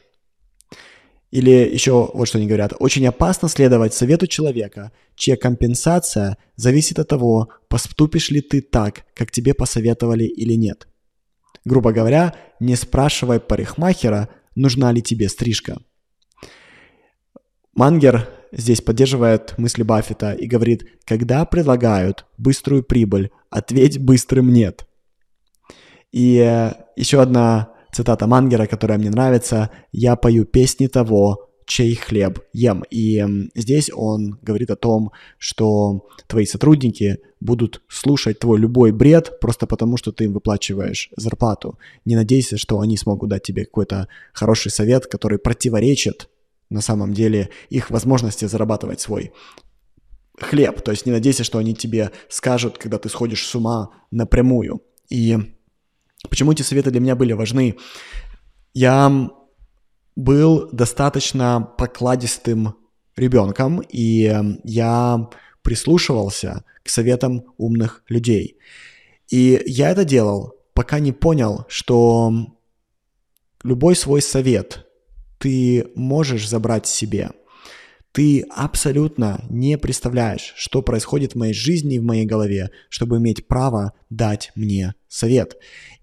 Или 1.32 1.52
еще 1.52 2.10
вот 2.14 2.28
что 2.28 2.38
они 2.38 2.48
говорят. 2.48 2.74
Очень 2.80 3.06
опасно 3.08 3.50
следовать 3.50 3.94
совету 3.94 4.28
человека, 4.28 4.92
чья 5.16 5.36
компенсация 5.36 6.38
зависит 6.56 7.00
от 7.00 7.10
того, 7.10 7.50
поступишь 7.68 8.32
ли 8.32 8.42
ты 8.42 8.62
так, 8.62 9.06
как 9.14 9.32
тебе 9.32 9.54
посоветовали 9.54 10.24
или 10.24 10.54
нет. 10.54 10.88
Грубо 11.66 11.92
говоря, 11.92 12.34
не 12.60 12.76
спрашивай 12.76 13.40
парикмахера, 13.40 14.30
нужна 14.56 14.92
ли 14.92 15.02
тебе 15.02 15.28
стрижка. 15.28 15.78
Мангер 17.74 18.30
здесь 18.52 18.82
поддерживает 18.82 19.58
мысли 19.58 19.84
Баффета 19.84 20.34
и 20.34 20.48
говорит, 20.48 20.88
когда 21.06 21.46
предлагают 21.46 22.26
быструю 22.38 22.84
прибыль, 22.84 23.32
ответь 23.50 24.00
быстрым 24.00 24.52
«нет». 24.52 24.86
И 26.12 26.38
э, 26.38 26.74
еще 26.96 27.22
одна 27.22 27.74
цитата 27.92 28.28
Мангера, 28.28 28.66
которая 28.66 28.98
мне 28.98 29.10
нравится, 29.10 29.72
«Я 29.92 30.16
пою 30.16 30.46
песни 30.46 30.88
того, 30.88 31.50
чей 31.66 31.96
хлеб 31.96 32.40
ем». 32.54 32.84
И 32.90 33.24
здесь 33.56 33.90
он 33.94 34.40
говорит 34.42 34.72
о 34.72 34.76
том, 34.76 35.12
что 35.38 36.08
твои 36.28 36.46
сотрудники 36.46 37.20
будут 37.40 37.82
слушать 37.88 38.40
твой 38.40 38.60
любой 38.60 38.92
бред 38.92 39.40
просто 39.40 39.68
потому, 39.68 39.98
что 39.98 40.12
ты 40.12 40.26
им 40.26 40.34
выплачиваешь 40.34 41.10
зарплату. 41.18 41.78
Не 42.06 42.16
надейся, 42.16 42.58
что 42.58 42.80
они 42.80 42.98
смогут 42.98 43.30
дать 43.30 43.44
тебе 43.44 43.66
какой-то 43.66 44.08
хороший 44.34 44.72
совет, 44.72 45.08
который 45.08 45.38
противоречит 45.38 46.30
на 46.70 46.82
самом 46.82 47.14
деле 47.14 47.50
их 47.70 47.90
возможности 47.90 48.46
зарабатывать 48.46 49.00
свой 49.00 49.32
хлеб. 50.40 50.82
То 50.82 50.92
есть 50.92 51.06
не 51.06 51.12
надейся, 51.12 51.44
что 51.44 51.58
они 51.58 51.74
тебе 51.74 52.12
скажут, 52.30 52.78
когда 52.78 52.98
ты 52.98 53.10
сходишь 53.10 53.46
с 53.46 53.56
ума 53.56 53.90
напрямую. 54.12 54.82
И 55.10 55.38
почему 56.30 56.52
эти 56.52 56.62
советы 56.62 56.92
для 56.92 57.00
меня 57.00 57.16
были 57.16 57.34
важны? 57.34 57.78
Я 58.74 59.30
был 60.16 60.70
достаточно 60.72 61.62
покладистым 61.78 62.76
ребенком, 63.16 63.82
и 63.82 64.34
я 64.64 65.30
прислушивался 65.62 66.64
к 66.84 66.90
советам 66.90 67.46
умных 67.58 68.04
людей. 68.08 68.58
И 69.30 69.62
я 69.66 69.90
это 69.90 70.06
делал, 70.06 70.56
пока 70.74 71.00
не 71.00 71.12
понял, 71.12 71.66
что 71.68 72.32
любой 73.64 73.96
свой 73.96 74.22
совет 74.22 74.87
ты 75.38 75.88
можешь 75.96 76.48
забрать 76.48 76.88
себе– 76.88 77.32
ты 78.18 78.48
абсолютно 78.50 79.46
не 79.48 79.78
представляешь, 79.78 80.54
что 80.56 80.82
происходит 80.82 81.34
в 81.34 81.36
моей 81.36 81.54
жизни 81.54 81.98
и 81.98 82.00
в 82.00 82.04
моей 82.04 82.26
голове, 82.26 82.72
чтобы 82.90 83.18
иметь 83.18 83.48
право 83.48 83.94
дать 84.10 84.52
мне 84.56 84.96
совет. 85.08 85.56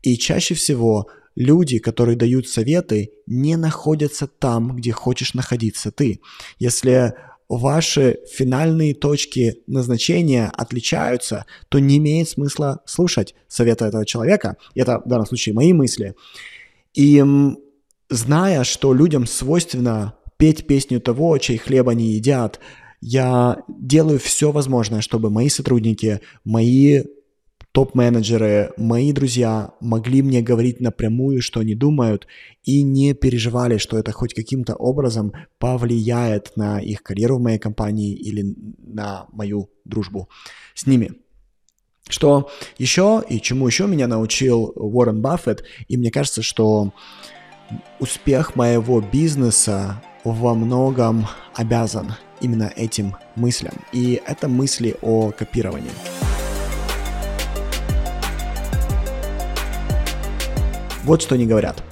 И 0.03 0.17
чаще 0.17 0.55
всего 0.55 1.09
люди, 1.35 1.81
которые 1.81 2.17
дают 2.17 2.49
советы, 2.49 3.11
не 3.27 3.57
находятся 3.57 4.29
там, 4.29 4.77
где 4.77 4.93
хочешь 4.93 5.35
находиться 5.35 5.91
ты. 5.91 6.21
Если 6.61 7.15
ваши 7.49 8.21
финальные 8.33 8.95
точки 8.95 9.57
назначения 9.67 10.53
отличаются, 10.55 11.47
то 11.69 11.81
не 11.81 11.99
имеет 11.99 12.29
смысла 12.29 12.81
слушать 12.87 13.35
совета 13.49 13.87
этого 13.87 14.07
человека. 14.07 14.57
Это 14.77 15.01
в 15.05 15.09
данном 15.09 15.27
случае 15.27 15.57
мои 15.57 15.73
мысли. 15.73 16.15
И 16.95 17.25
зная, 18.09 18.65
что 18.65 18.93
людям 18.93 19.27
свойственно 19.27 20.15
петь 20.37 20.67
песню 20.67 21.01
того, 21.01 21.39
чей 21.39 21.59
хлеб 21.59 21.89
они 21.89 22.13
едят. 22.13 22.61
Я 23.01 23.59
делаю 23.69 24.19
все 24.19 24.51
возможное, 24.51 25.01
чтобы 25.01 25.31
мои 25.31 25.49
сотрудники, 25.49 26.21
мои 26.45 27.03
топ-менеджеры, 27.73 28.73
мои 28.77 29.13
друзья 29.13 29.73
могли 29.81 30.23
мне 30.23 30.43
говорить 30.43 30.81
напрямую, 30.81 31.43
что 31.43 31.59
они 31.59 31.75
думают, 31.75 32.29
и 32.63 32.83
не 32.83 33.15
переживали, 33.15 33.79
что 33.79 33.99
это 33.99 34.13
хоть 34.13 34.33
каким-то 34.33 34.77
образом 34.77 35.33
повлияет 35.59 36.57
на 36.57 36.79
их 36.79 37.03
карьеру 37.03 37.39
в 37.39 37.43
моей 37.43 37.59
компании 37.59 38.15
или 38.15 38.55
на 38.79 39.27
мою 39.33 39.71
дружбу 39.85 40.29
с 40.75 40.87
ними. 40.87 41.11
Что 42.09 42.49
еще 42.79 43.25
и 43.29 43.41
чему 43.41 43.67
еще 43.67 43.89
меня 43.89 44.07
научил 44.07 44.73
Уоррен 44.77 45.21
Баффет, 45.21 45.65
и 45.89 45.97
мне 45.97 46.13
кажется, 46.13 46.43
что 46.43 46.93
успех 48.01 48.57
моего 48.57 49.01
бизнеса 49.01 50.03
во 50.25 50.55
многом 50.55 51.27
обязан 51.55 52.15
именно 52.41 52.73
этим 52.77 53.17
мыслям. 53.37 53.75
И 53.93 54.21
это 54.27 54.49
мысли 54.49 54.97
о 55.03 55.31
копировании. 55.31 55.91
Вот 61.05 61.23
что 61.23 61.35
они 61.35 61.47
говорят. 61.47 61.83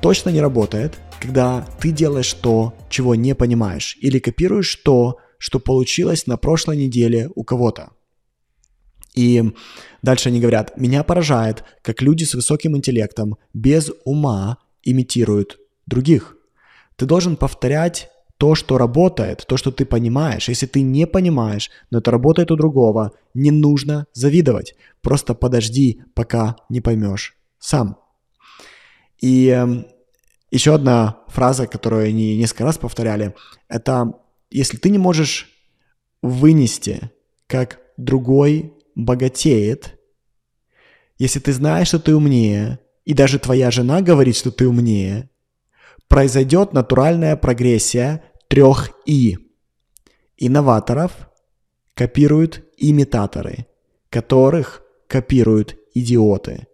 Точно 0.00 0.30
не 0.30 0.40
работает, 0.40 0.98
когда 1.20 1.66
ты 1.80 1.90
делаешь 1.90 2.32
то, 2.34 2.74
чего 2.88 3.14
не 3.14 3.34
понимаешь, 3.34 3.96
или 4.00 4.18
копируешь 4.18 4.74
то, 4.76 5.18
что 5.38 5.60
получилось 5.60 6.26
на 6.26 6.36
прошлой 6.36 6.76
неделе 6.76 7.30
у 7.34 7.44
кого-то. 7.44 7.90
И 9.14 9.52
дальше 10.02 10.28
они 10.28 10.40
говорят, 10.40 10.76
меня 10.76 11.02
поражает, 11.02 11.64
как 11.82 12.02
люди 12.02 12.24
с 12.24 12.34
высоким 12.34 12.76
интеллектом 12.76 13.36
без 13.52 13.90
ума 14.04 14.58
имитируют 14.82 15.58
других. 15.86 16.36
Ты 16.96 17.06
должен 17.06 17.36
повторять 17.36 18.10
то, 18.38 18.54
что 18.54 18.78
работает, 18.78 19.44
то, 19.46 19.56
что 19.56 19.72
ты 19.72 19.84
понимаешь. 19.84 20.48
Если 20.48 20.66
ты 20.66 20.82
не 20.82 21.06
понимаешь, 21.06 21.70
но 21.90 21.98
это 21.98 22.10
работает 22.10 22.50
у 22.50 22.56
другого, 22.56 23.12
не 23.34 23.50
нужно 23.50 24.06
завидовать. 24.12 24.74
Просто 25.02 25.34
подожди, 25.34 26.02
пока 26.14 26.56
не 26.68 26.80
поймешь 26.80 27.36
сам. 27.58 27.98
И 29.20 29.48
эм, 29.48 29.86
еще 30.50 30.74
одна 30.74 31.18
фраза, 31.26 31.66
которую 31.66 32.06
они 32.06 32.36
несколько 32.36 32.64
раз 32.64 32.78
повторяли, 32.78 33.34
это 33.68 34.12
если 34.50 34.76
ты 34.76 34.90
не 34.90 34.98
можешь 34.98 35.50
вынести, 36.22 37.10
как 37.48 37.80
другой 37.96 38.72
богатеет, 38.94 39.98
если 41.18 41.40
ты 41.40 41.52
знаешь, 41.52 41.88
что 41.88 41.98
ты 41.98 42.14
умнее, 42.14 42.78
и 43.08 43.14
даже 43.14 43.38
твоя 43.38 43.70
жена 43.70 44.02
говорит, 44.02 44.36
что 44.36 44.50
ты 44.50 44.68
умнее, 44.68 45.30
произойдет 46.08 46.74
натуральная 46.74 47.36
прогрессия 47.36 48.22
трех 48.48 48.90
«и». 49.06 49.38
Инноваторов 50.36 51.12
копируют 51.94 52.66
имитаторы, 52.76 53.66
которых 54.10 54.82
копируют 55.06 55.78
идиоты. 55.94 56.66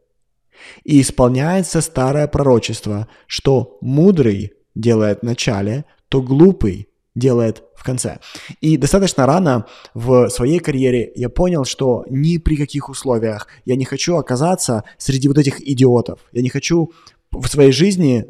И 0.82 1.00
исполняется 1.00 1.80
старое 1.80 2.26
пророчество, 2.26 3.06
что 3.28 3.78
мудрый 3.80 4.54
делает 4.74 5.22
начале, 5.22 5.84
то 6.08 6.20
глупый 6.20 6.88
делает 7.14 7.62
в 7.76 7.84
конце. 7.84 8.18
И 8.60 8.76
достаточно 8.76 9.26
рано 9.26 9.66
в 9.94 10.28
своей 10.30 10.58
карьере 10.58 11.12
я 11.14 11.28
понял, 11.28 11.64
что 11.64 12.04
ни 12.08 12.38
при 12.38 12.56
каких 12.56 12.88
условиях 12.88 13.48
я 13.64 13.76
не 13.76 13.84
хочу 13.84 14.16
оказаться 14.16 14.84
среди 14.98 15.28
вот 15.28 15.38
этих 15.38 15.60
идиотов. 15.60 16.20
Я 16.32 16.42
не 16.42 16.48
хочу 16.48 16.92
в 17.30 17.46
своей 17.46 17.72
жизни 17.72 18.26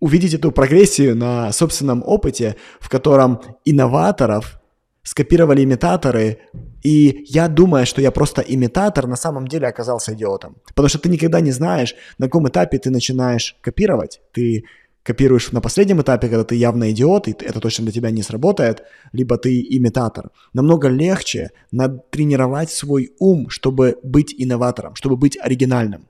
увидеть 0.00 0.34
эту 0.34 0.52
прогрессию 0.52 1.16
на 1.16 1.52
собственном 1.52 2.02
опыте, 2.04 2.56
в 2.80 2.88
котором 2.88 3.40
инноваторов 3.64 4.60
скопировали 5.02 5.64
имитаторы, 5.64 6.38
и 6.82 7.24
я 7.28 7.48
думаю, 7.48 7.86
что 7.86 8.02
я 8.02 8.10
просто 8.10 8.42
имитатор, 8.42 9.06
на 9.06 9.16
самом 9.16 9.48
деле 9.48 9.66
оказался 9.66 10.12
идиотом. 10.12 10.56
Потому 10.66 10.88
что 10.88 10.98
ты 10.98 11.08
никогда 11.08 11.40
не 11.40 11.50
знаешь, 11.50 11.94
на 12.18 12.26
каком 12.26 12.48
этапе 12.48 12.78
ты 12.78 12.90
начинаешь 12.90 13.56
копировать. 13.60 14.20
Ты 14.32 14.64
копируешь 15.08 15.52
на 15.52 15.62
последнем 15.62 16.02
этапе, 16.02 16.28
когда 16.28 16.44
ты 16.44 16.54
явно 16.54 16.90
идиот, 16.90 17.28
и 17.28 17.30
это 17.30 17.60
точно 17.60 17.84
для 17.84 17.92
тебя 17.92 18.10
не 18.10 18.22
сработает, 18.22 18.82
либо 19.12 19.38
ты 19.38 19.58
имитатор. 19.62 20.30
Намного 20.52 20.88
легче 20.88 21.50
натренировать 21.72 22.70
свой 22.70 23.12
ум, 23.18 23.48
чтобы 23.48 23.96
быть 24.02 24.34
инноватором, 24.36 24.94
чтобы 24.96 25.16
быть 25.16 25.38
оригинальным. 25.40 26.08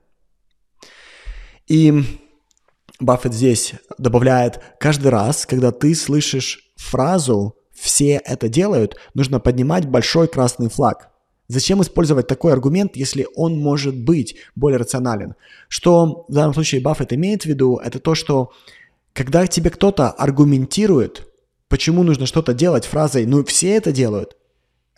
И 1.69 2.03
Баффет 2.99 3.33
здесь 3.33 3.73
добавляет, 3.97 4.59
каждый 4.81 5.07
раз, 5.07 5.45
когда 5.45 5.71
ты 5.71 5.95
слышишь 5.95 6.73
фразу 6.75 7.55
«все 7.71 8.21
это 8.25 8.49
делают», 8.49 8.97
нужно 9.13 9.39
поднимать 9.39 9.87
большой 9.87 10.27
красный 10.27 10.67
флаг. 10.69 11.09
Зачем 11.47 11.81
использовать 11.81 12.27
такой 12.27 12.51
аргумент, 12.51 12.97
если 12.97 13.25
он 13.35 13.57
может 13.57 13.95
быть 13.95 14.35
более 14.55 14.77
рационален? 14.77 15.35
Что 15.69 16.25
в 16.27 16.33
данном 16.33 16.53
случае 16.53 16.81
Баффет 16.81 17.13
имеет 17.13 17.43
в 17.43 17.45
виду, 17.45 17.77
это 17.77 17.99
то, 17.99 18.13
что 18.13 18.51
когда 19.13 19.47
тебе 19.47 19.69
кто-то 19.69 20.09
аргументирует, 20.09 21.27
почему 21.67 22.03
нужно 22.03 22.25
что-то 22.25 22.53
делать 22.53 22.85
фразой 22.85 23.25
«ну 23.25 23.43
все 23.43 23.75
это 23.75 23.91
делают», 23.91 24.35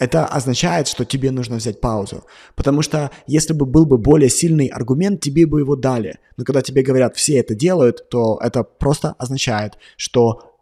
это 0.02 0.26
означает, 0.26 0.88
что 0.88 1.06
тебе 1.06 1.30
нужно 1.30 1.58
взять 1.58 1.80
паузу. 1.80 2.24
Потому 2.56 2.82
что 2.82 3.12
если 3.28 3.54
бы 3.54 3.68
был 3.68 3.86
бы 3.86 4.00
более 4.00 4.32
сильный 4.32 4.66
аргумент, 4.66 5.22
тебе 5.22 5.46
бы 5.46 5.60
его 5.60 5.76
дали. 5.76 6.18
Но 6.38 6.44
когда 6.44 6.64
тебе 6.64 6.82
говорят, 6.82 7.16
все 7.16 7.36
это 7.36 7.54
делают, 7.54 8.10
то 8.10 8.40
это 8.42 8.64
просто 8.64 9.14
означает, 9.20 9.78
что 9.98 10.58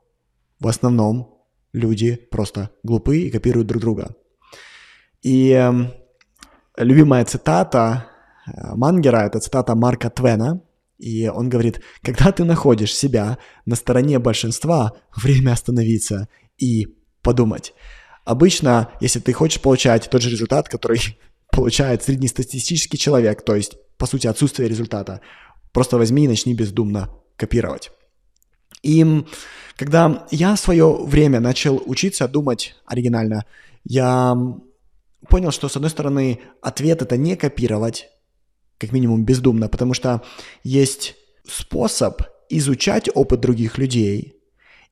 в 0.60 0.68
основном 0.68 1.39
люди 1.72 2.16
просто 2.16 2.70
глупые 2.84 3.28
и 3.28 3.32
копируют 3.32 3.68
друг 3.70 3.82
друга. 3.82 4.14
И 5.22 5.52
э, 5.52 5.72
любимая 6.76 7.24
цитата 7.24 8.08
э, 8.45 8.76
Мангера, 8.76 9.26
это 9.26 9.39
цитата 9.39 9.74
Марка 9.74 10.10
Твена, 10.10 10.60
и 11.00 11.30
он 11.30 11.47
говорит, 11.47 11.82
когда 12.04 12.32
ты 12.32 12.43
находишь 12.43 12.93
себя 12.93 13.38
на 13.66 13.76
стороне 13.76 14.20
большинства, 14.20 14.93
время 15.16 15.54
остановиться 15.54 16.28
и 16.58 16.88
подумать. 17.22 17.74
Обычно, 18.26 18.91
если 19.00 19.20
ты 19.20 19.32
хочешь 19.32 19.62
получать 19.62 20.10
тот 20.10 20.22
же 20.22 20.30
результат, 20.30 20.68
который 20.68 21.00
получает 21.52 22.04
среднестатистический 22.04 22.97
человек, 22.97 23.43
то 23.43 23.56
есть, 23.56 23.78
по 23.97 24.06
сути, 24.06 24.28
отсутствие 24.28 24.68
результата, 24.68 25.22
просто 25.72 25.97
возьми 25.97 26.26
и 26.26 26.28
начни 26.28 26.54
бездумно 26.54 27.10
копировать. 27.38 27.91
И 28.84 29.26
когда 29.78 30.28
я 30.32 30.56
в 30.56 30.60
свое 30.60 30.93
время 31.06 31.39
начал 31.39 31.82
учиться 31.86 32.28
думать 32.28 32.76
оригинально, 32.86 33.45
я 33.86 34.36
понял, 35.30 35.52
что, 35.52 35.70
с 35.70 35.76
одной 35.78 35.91
стороны, 35.91 36.41
ответ 36.62 37.02
это 37.02 37.16
не 37.16 37.38
копировать, 37.38 38.10
как 38.80 38.92
минимум 38.92 39.24
бездумно, 39.24 39.68
потому 39.68 39.94
что 39.94 40.24
есть 40.64 41.16
способ 41.48 42.24
изучать 42.50 43.10
опыт 43.14 43.42
других 43.42 43.78
людей 43.78 44.34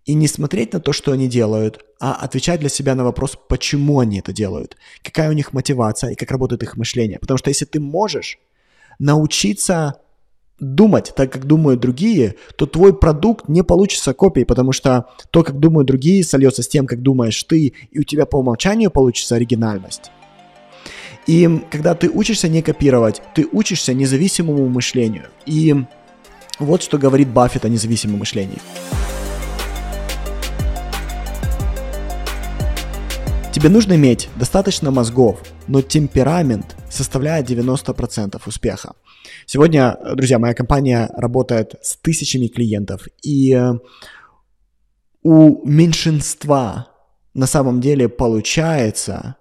и 0.05 0.13
не 0.13 0.27
смотреть 0.27 0.73
на 0.73 0.79
то, 0.79 0.93
что 0.93 1.11
они 1.11 1.27
делают, 1.27 1.83
а 1.99 2.13
отвечать 2.13 2.59
для 2.59 2.69
себя 2.69 2.95
на 2.95 3.03
вопрос, 3.03 3.37
почему 3.49 3.99
они 3.99 4.19
это 4.19 4.31
делают, 4.31 4.77
какая 5.03 5.29
у 5.29 5.33
них 5.33 5.53
мотивация 5.53 6.11
и 6.11 6.15
как 6.15 6.31
работает 6.31 6.63
их 6.63 6.77
мышление. 6.77 7.19
Потому 7.19 7.37
что 7.37 7.49
если 7.49 7.65
ты 7.65 7.79
можешь 7.79 8.37
научиться 8.99 9.99
думать 10.59 11.13
так, 11.15 11.31
как 11.31 11.45
думают 11.45 11.79
другие, 11.79 12.35
то 12.55 12.65
твой 12.65 12.97
продукт 12.97 13.47
не 13.47 13.63
получится 13.63 14.13
копией, 14.13 14.45
потому 14.45 14.71
что 14.71 15.07
то, 15.29 15.43
как 15.43 15.59
думают 15.59 15.87
другие, 15.87 16.23
сольется 16.23 16.63
с 16.63 16.67
тем, 16.67 16.87
как 16.87 17.01
думаешь 17.01 17.43
ты, 17.43 17.73
и 17.91 17.99
у 17.99 18.03
тебя 18.03 18.25
по 18.25 18.37
умолчанию 18.37 18.91
получится 18.91 19.35
оригинальность. 19.35 20.11
И 21.27 21.61
когда 21.69 21.93
ты 21.93 22.09
учишься 22.09 22.47
не 22.47 22.61
копировать, 22.61 23.21
ты 23.35 23.45
учишься 23.51 23.93
независимому 23.93 24.67
мышлению. 24.69 25.25
И 25.45 25.75
вот 26.57 26.81
что 26.81 26.97
говорит 26.97 27.27
Баффет 27.27 27.65
о 27.65 27.69
независимом 27.69 28.19
мышлении. 28.19 28.59
Тебе 33.51 33.69
нужно 33.69 33.95
иметь 33.95 34.29
достаточно 34.35 34.91
мозгов, 34.91 35.41
но 35.67 35.81
темперамент 35.81 36.75
составляет 36.89 37.49
90% 37.49 38.39
успеха. 38.45 38.93
Сегодня, 39.45 39.97
друзья, 40.13 40.39
моя 40.39 40.53
компания 40.53 41.09
работает 41.13 41.75
с 41.81 41.97
тысячами 41.97 42.47
клиентов, 42.47 43.07
и 43.23 43.53
э, 43.53 43.73
у 45.23 45.67
меньшинства 45.67 46.87
на 47.33 47.47
самом 47.47 47.81
деле 47.81 48.07
получается 48.07 49.37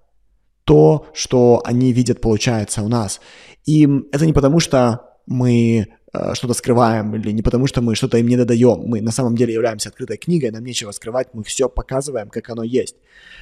то, 0.67 1.07
что 1.15 1.63
они 1.65 1.93
видят, 1.93 2.21
получается 2.21 2.83
у 2.83 2.89
нас. 2.89 3.21
И 3.67 3.89
это 4.11 4.27
не 4.27 4.33
потому, 4.33 4.59
что 4.61 5.01
мы 5.27 5.87
э, 6.13 6.35
что-то 6.35 6.55
скрываем, 6.55 7.15
или 7.15 7.31
не 7.31 7.43
потому, 7.43 7.69
что 7.69 7.83
мы 7.83 7.95
что-то 7.95 8.19
им 8.19 8.27
не 8.27 8.37
додаем. 8.37 8.81
Мы 8.81 9.01
на 9.01 9.13
самом 9.13 9.37
деле 9.37 9.55
являемся 9.55 9.91
открытой 9.91 10.17
книгой, 10.17 10.51
нам 10.51 10.65
нечего 10.65 10.91
скрывать, 10.91 11.29
мы 11.35 11.45
все 11.45 11.69
показываем, 11.69 12.29
как 12.31 12.51
оно 12.51 12.65
есть. 12.65 12.97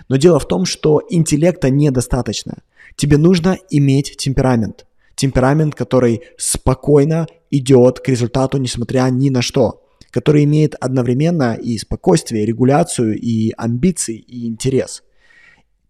Но 0.09 0.17
дело 0.17 0.39
в 0.39 0.47
том, 0.47 0.67
что 0.67 1.03
интеллекта 1.09 1.71
недостаточно. 1.71 2.59
Тебе 2.95 3.17
нужно 3.17 3.57
иметь 3.71 4.17
темперамент. 4.19 4.87
Темперамент, 5.15 5.75
который 5.75 6.21
спокойно 6.37 7.27
идет 7.51 8.01
к 8.01 8.09
результату, 8.09 8.59
несмотря 8.59 9.09
ни 9.11 9.31
на 9.31 9.43
что 9.43 9.81
который 10.11 10.45
имеет 10.45 10.77
одновременно 10.77 11.55
и 11.55 11.77
спокойствие, 11.77 12.45
и 12.45 12.47
регуляцию, 12.47 13.19
и 13.19 13.53
амбиции, 13.57 14.15
и 14.15 14.47
интерес– 14.47 15.03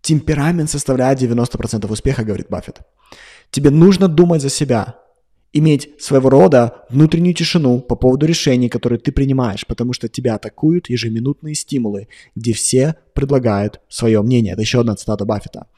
Темперамент 0.05 0.69
составляет 0.69 1.23
90% 1.23 1.91
успеха, 1.91 2.25
говорит 2.25 2.49
Баффет. 2.51 2.81
Тебе 3.51 3.71
нужно 3.71 4.07
думать 4.07 4.43
за 4.43 4.51
себя, 4.51 4.97
иметь 5.55 5.89
своего 5.99 6.29
рода 6.29 6.85
внутреннюю 6.91 7.35
тишину 7.35 7.81
по 7.81 7.97
поводу 7.97 8.27
решений, 8.27 8.69
которые 8.69 8.99
ты 8.99 9.13
принимаешь, 9.13 9.67
потому 9.67 9.95
что 9.95 10.09
тебя 10.09 10.35
атакуют 10.35 10.91
ежеминутные 10.91 11.55
стимулы, 11.55 12.09
где 12.37 12.53
все 12.53 12.97
предлагают 13.15 13.81
свое 13.89 14.21
мнение. 14.21 14.53
Это 14.53 14.61
еще 14.61 14.81
одна 14.81 14.95
цитата 14.95 15.25
Баффета. 15.25 15.69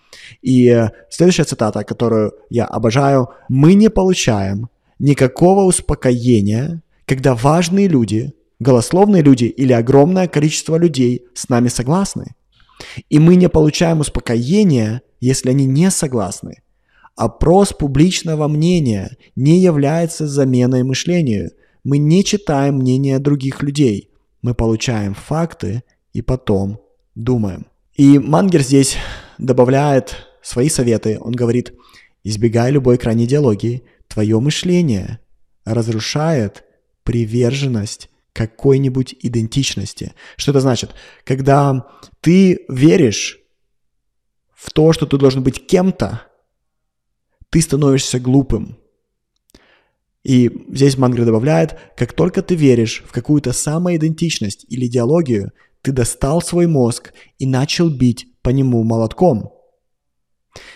И 0.42 0.66
э, 0.70 0.90
следующая 1.08 1.44
цитата, 1.44 1.84
которую 1.84 2.32
я 2.50 2.64
обожаю. 2.64 3.28
«Мы 3.48 3.74
не 3.74 3.90
получаем 3.90 4.70
никакого 4.98 5.62
успокоения, 5.62 6.82
когда 7.04 7.36
важные 7.36 7.86
люди, 7.86 8.32
голословные 8.58 9.22
люди 9.22 9.44
или 9.44 9.72
огромное 9.72 10.26
количество 10.26 10.78
людей 10.78 11.26
с 11.34 11.48
нами 11.48 11.68
согласны. 11.68 12.34
И 13.08 13.18
мы 13.18 13.36
не 13.36 13.48
получаем 13.48 14.00
успокоения, 14.00 15.02
если 15.20 15.50
они 15.50 15.66
не 15.66 15.90
согласны. 15.90 16.62
Опрос 17.16 17.72
публичного 17.72 18.46
мнения 18.46 19.16
не 19.36 19.58
является 19.58 20.26
заменой 20.26 20.82
мышлению. 20.82 21.52
Мы 21.82 21.98
не 21.98 22.22
читаем 22.24 22.76
мнения 22.76 23.18
других 23.18 23.62
людей. 23.62 24.10
Мы 24.42 24.54
получаем 24.54 25.14
факты 25.14 25.82
и 26.12 26.20
потом 26.20 26.80
думаем. 27.14 27.66
И 27.94 28.18
Мангер 28.18 28.62
здесь 28.62 28.96
добавляет 29.38 30.28
свои 30.42 30.68
советы. 30.68 31.18
Он 31.20 31.32
говорит, 31.32 31.72
избегай 32.22 32.70
любой 32.70 32.98
крайней 32.98 33.24
идеологии. 33.24 33.84
Твое 34.08 34.38
мышление 34.38 35.20
разрушает 35.64 36.64
приверженность 37.02 38.10
какой-нибудь 38.36 39.16
идентичности. 39.22 40.12
Что 40.36 40.50
это 40.50 40.60
значит? 40.60 40.94
Когда 41.24 41.86
ты 42.20 42.66
веришь 42.68 43.38
в 44.54 44.70
то, 44.70 44.92
что 44.92 45.06
ты 45.06 45.16
должен 45.16 45.42
быть 45.42 45.66
кем-то, 45.66 46.22
ты 47.50 47.62
становишься 47.62 48.20
глупым. 48.20 48.76
И 50.22 50.50
здесь 50.68 50.98
Мангри 50.98 51.24
добавляет, 51.24 51.78
как 51.96 52.12
только 52.12 52.42
ты 52.42 52.56
веришь 52.56 53.02
в 53.06 53.12
какую-то 53.12 53.52
самоидентичность 53.52 54.66
или 54.68 54.86
идеологию, 54.86 55.52
ты 55.82 55.92
достал 55.92 56.42
свой 56.42 56.66
мозг 56.66 57.14
и 57.38 57.46
начал 57.46 57.88
бить 57.88 58.26
по 58.42 58.50
нему 58.50 58.82
молотком– 58.82 59.52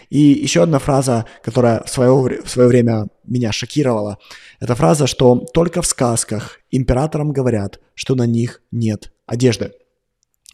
и 0.08 0.18
еще 0.18 0.62
одна 0.62 0.78
фраза, 0.78 1.26
которая 1.42 1.82
в 1.84 1.88
свое, 1.88 2.42
в 2.42 2.50
свое 2.50 2.68
время 2.68 3.08
меня 3.24 3.52
шокировала, 3.52 4.18
это 4.60 4.74
фраза, 4.74 5.06
что 5.06 5.36
только 5.54 5.82
в 5.82 5.86
сказках 5.86 6.60
императорам 6.70 7.32
говорят, 7.32 7.80
что 7.94 8.14
на 8.14 8.26
них 8.26 8.62
нет 8.70 9.12
одежды. 9.26 9.72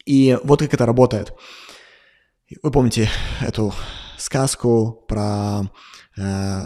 И 0.05 0.37
вот 0.43 0.59
как 0.59 0.73
это 0.73 0.85
работает. 0.85 1.33
Вы 2.63 2.71
помните 2.71 3.09
эту 3.41 3.73
сказку 4.17 5.03
про 5.07 5.69
э, 6.17 6.61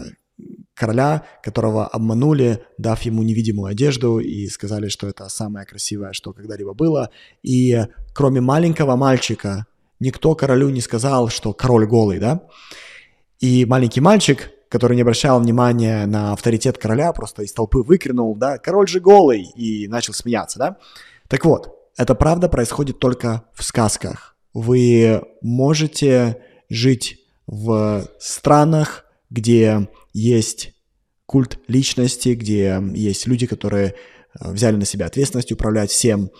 короля, 0.74 1.24
которого 1.42 1.86
обманули, 1.86 2.62
дав 2.78 3.00
ему 3.02 3.22
невидимую 3.22 3.70
одежду 3.70 4.18
и 4.18 4.46
сказали, 4.48 4.88
что 4.88 5.08
это 5.08 5.28
самое 5.28 5.66
красивое, 5.66 6.12
что 6.12 6.32
когда-либо 6.32 6.74
было. 6.74 7.10
И 7.42 7.80
кроме 8.14 8.40
маленького 8.40 8.96
мальчика, 8.96 9.66
никто 10.02 10.34
королю 10.34 10.68
не 10.68 10.80
сказал, 10.80 11.28
что 11.28 11.52
король 11.52 11.86
голый, 11.86 12.18
да? 12.18 12.42
И 13.40 13.64
маленький 13.64 14.00
мальчик, 14.00 14.50
который 14.68 14.96
не 14.96 15.02
обращал 15.02 15.40
внимания 15.40 16.06
на 16.06 16.32
авторитет 16.32 16.76
короля, 16.76 17.12
просто 17.12 17.42
из 17.42 17.52
толпы 17.52 17.78
выкрикнул, 17.78 18.34
да, 18.34 18.58
король 18.58 18.88
же 18.88 19.00
голый, 19.00 19.44
и 19.56 19.88
начал 19.88 20.12
смеяться, 20.12 20.58
да? 20.58 20.76
Так 21.28 21.44
вот, 21.44 21.78
это 21.96 22.14
правда 22.14 22.48
происходит 22.48 22.98
только 22.98 23.44
в 23.54 23.62
сказках. 23.62 24.36
Вы 24.52 25.22
можете 25.40 26.38
жить 26.68 27.20
в 27.46 28.06
странах, 28.18 29.04
где 29.30 29.88
есть 30.12 30.74
культ 31.26 31.58
личности, 31.68 32.30
где 32.30 32.82
есть 32.94 33.26
люди, 33.26 33.46
которые 33.46 33.94
э, 34.40 34.52
взяли 34.52 34.76
на 34.76 34.84
себя 34.84 35.06
ответственность 35.06 35.52
управлять 35.52 35.90
всем, 35.90 36.30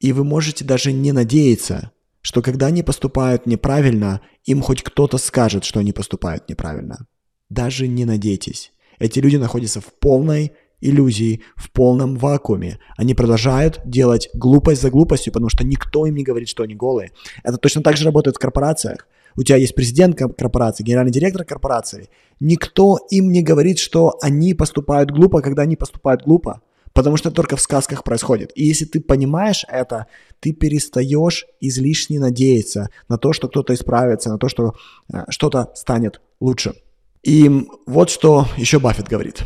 и 0.00 0.12
вы 0.12 0.24
можете 0.24 0.64
даже 0.64 0.92
не 0.92 1.12
надеяться, 1.12 1.92
что 2.22 2.40
когда 2.40 2.66
они 2.66 2.82
поступают 2.82 3.46
неправильно, 3.46 4.20
им 4.44 4.62
хоть 4.62 4.82
кто-то 4.82 5.18
скажет, 5.18 5.64
что 5.64 5.80
они 5.80 5.92
поступают 5.92 6.48
неправильно. 6.48 7.06
Даже 7.50 7.86
не 7.86 8.04
надейтесь. 8.04 8.72
Эти 8.98 9.18
люди 9.18 9.36
находятся 9.36 9.80
в 9.80 9.92
полной 9.92 10.52
иллюзии, 10.80 11.42
в 11.56 11.70
полном 11.70 12.16
вакууме. 12.16 12.78
Они 12.96 13.14
продолжают 13.14 13.80
делать 13.84 14.28
глупость 14.34 14.82
за 14.82 14.90
глупостью, 14.90 15.32
потому 15.32 15.48
что 15.48 15.64
никто 15.64 16.06
им 16.06 16.14
не 16.14 16.24
говорит, 16.24 16.48
что 16.48 16.62
они 16.62 16.74
голые. 16.74 17.10
Это 17.42 17.56
точно 17.56 17.82
так 17.82 17.96
же 17.96 18.04
работает 18.04 18.36
в 18.36 18.40
корпорациях. 18.40 19.06
У 19.36 19.42
тебя 19.42 19.56
есть 19.56 19.74
президент 19.74 20.16
корпорации, 20.16 20.84
генеральный 20.84 21.12
директор 21.12 21.44
корпорации. 21.44 22.10
Никто 22.38 22.98
им 23.10 23.32
не 23.32 23.42
говорит, 23.42 23.78
что 23.78 24.18
они 24.20 24.54
поступают 24.54 25.10
глупо, 25.10 25.40
когда 25.40 25.62
они 25.62 25.76
поступают 25.76 26.24
глупо. 26.24 26.60
Потому 26.92 27.16
что 27.16 27.30
только 27.30 27.56
в 27.56 27.60
сказках 27.60 28.04
происходит. 28.04 28.52
И 28.54 28.64
если 28.64 28.84
ты 28.84 29.00
понимаешь 29.00 29.64
это, 29.68 30.06
ты 30.40 30.52
перестаешь 30.52 31.46
излишне 31.60 32.20
надеяться 32.20 32.90
на 33.08 33.18
то, 33.18 33.32
что 33.32 33.48
кто-то 33.48 33.74
исправится, 33.74 34.30
на 34.30 34.38
то, 34.38 34.48
что 34.48 34.74
э, 35.12 35.24
что-то 35.28 35.70
станет 35.74 36.20
лучше. 36.40 36.74
И 37.22 37.50
вот 37.86 38.10
что 38.10 38.46
еще 38.56 38.78
Баффет 38.78 39.08
говорит. 39.08 39.42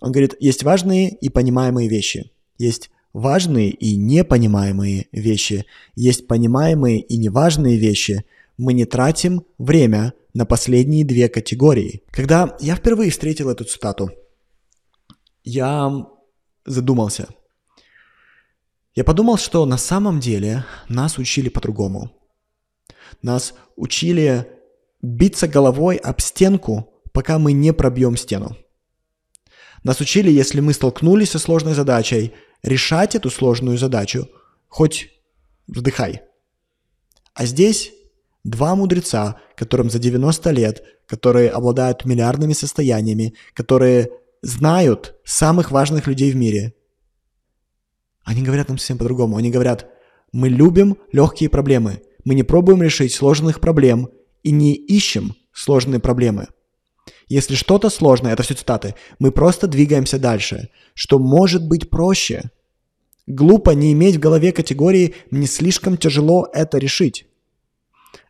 Он 0.00 0.12
говорит, 0.12 0.34
есть 0.40 0.62
важные 0.62 1.10
и 1.10 1.28
понимаемые 1.28 1.88
вещи. 1.88 2.30
Есть 2.58 2.90
важные 3.12 3.70
и 3.70 3.96
непонимаемые 3.96 5.08
вещи. 5.12 5.66
Есть 5.94 6.26
понимаемые 6.26 7.00
и 7.00 7.16
неважные 7.16 7.76
вещи. 7.78 8.24
Мы 8.58 8.72
не 8.72 8.84
тратим 8.84 9.42
время 9.58 10.12
на 10.34 10.44
последние 10.44 11.04
две 11.04 11.28
категории. 11.28 12.02
Когда 12.10 12.56
я 12.60 12.76
впервые 12.76 13.10
встретил 13.10 13.48
эту 13.48 13.64
цитату, 13.64 14.10
я 15.44 16.06
задумался. 16.66 17.28
Я 18.94 19.04
подумал, 19.04 19.36
что 19.36 19.64
на 19.66 19.78
самом 19.78 20.20
деле 20.20 20.64
нас 20.88 21.18
учили 21.18 21.48
по-другому. 21.48 22.10
Нас 23.22 23.54
учили 23.76 24.46
биться 25.02 25.46
головой 25.48 25.96
об 25.96 26.20
стенку, 26.20 26.92
пока 27.12 27.38
мы 27.38 27.52
не 27.52 27.72
пробьем 27.72 28.16
стену. 28.16 28.56
Нас 29.84 30.00
учили, 30.00 30.30
если 30.30 30.60
мы 30.60 30.72
столкнулись 30.72 31.30
со 31.30 31.38
сложной 31.38 31.74
задачей, 31.74 32.32
решать 32.62 33.14
эту 33.14 33.30
сложную 33.30 33.78
задачу, 33.78 34.28
хоть 34.68 35.10
вздыхай. 35.68 36.22
А 37.34 37.46
здесь 37.46 37.92
два 38.44 38.74
мудреца, 38.74 39.40
которым 39.56 39.90
за 39.90 39.98
90 39.98 40.50
лет, 40.50 40.82
которые 41.06 41.50
обладают 41.50 42.04
миллиардными 42.04 42.52
состояниями, 42.52 43.34
которые 43.52 44.10
знают 44.42 45.16
самых 45.24 45.70
важных 45.70 46.06
людей 46.06 46.30
в 46.30 46.36
мире 46.36 46.74
Они 48.24 48.42
говорят 48.42 48.68
нам 48.68 48.78
совсем 48.78 48.98
по-другому. 48.98 49.36
Они 49.36 49.50
говорят, 49.50 49.88
мы 50.32 50.48
любим 50.48 50.98
легкие 51.12 51.48
проблемы. 51.48 52.02
Мы 52.24 52.34
не 52.34 52.42
пробуем 52.42 52.82
решить 52.82 53.14
сложных 53.14 53.60
проблем 53.60 54.08
и 54.42 54.50
не 54.50 54.74
ищем 54.74 55.34
сложные 55.52 56.00
проблемы. 56.00 56.48
Если 57.28 57.54
что-то 57.54 57.90
сложное, 57.90 58.32
это 58.32 58.42
все 58.42 58.54
цитаты, 58.54 58.94
мы 59.18 59.32
просто 59.32 59.66
двигаемся 59.66 60.18
дальше. 60.18 60.70
Что 60.94 61.18
может 61.18 61.66
быть 61.66 61.90
проще? 61.90 62.50
Глупо 63.26 63.70
не 63.70 63.92
иметь 63.92 64.16
в 64.16 64.20
голове 64.20 64.52
категории 64.52 65.14
«мне 65.30 65.46
слишком 65.46 65.96
тяжело 65.96 66.48
это 66.52 66.78
решить». 66.78 67.26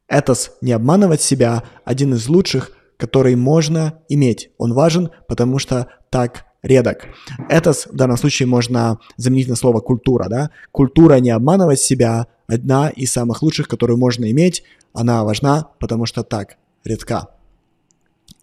Этос 0.09 0.53
«не 0.63 0.73
обманывать 0.73 1.21
себя»– 1.21 1.65
один 1.85 2.15
из 2.15 2.29
лучших, 2.29 2.71
который 2.97 3.37
можно 3.37 4.01
иметь. 4.09 4.51
Он 4.59 4.73
важен, 4.73 5.11
потому 5.29 5.59
что 5.59 5.89
так 6.11 6.47
редок. 6.63 7.07
Этос 7.49 7.87
в 7.87 7.95
данном 7.95 8.17
случае 8.17 8.47
можно 8.47 8.99
заменить 9.17 9.49
на 9.49 9.57
слово 9.57 9.81
«культура». 9.81 10.29
Да? 10.29 10.51
Культура 10.73 11.15
«не 11.15 11.31
обманывать 11.31 11.81
себя»– 11.81 12.27
одна 12.47 12.91
из 12.91 13.13
самых 13.13 13.43
лучших, 13.43 13.69
которую 13.69 13.99
можно 13.99 14.31
иметь. 14.31 14.63
Она 14.93 15.25
важна, 15.25 15.69
потому 15.79 16.07
что 16.07 16.23
так 16.23 16.57
редка. 16.85 17.29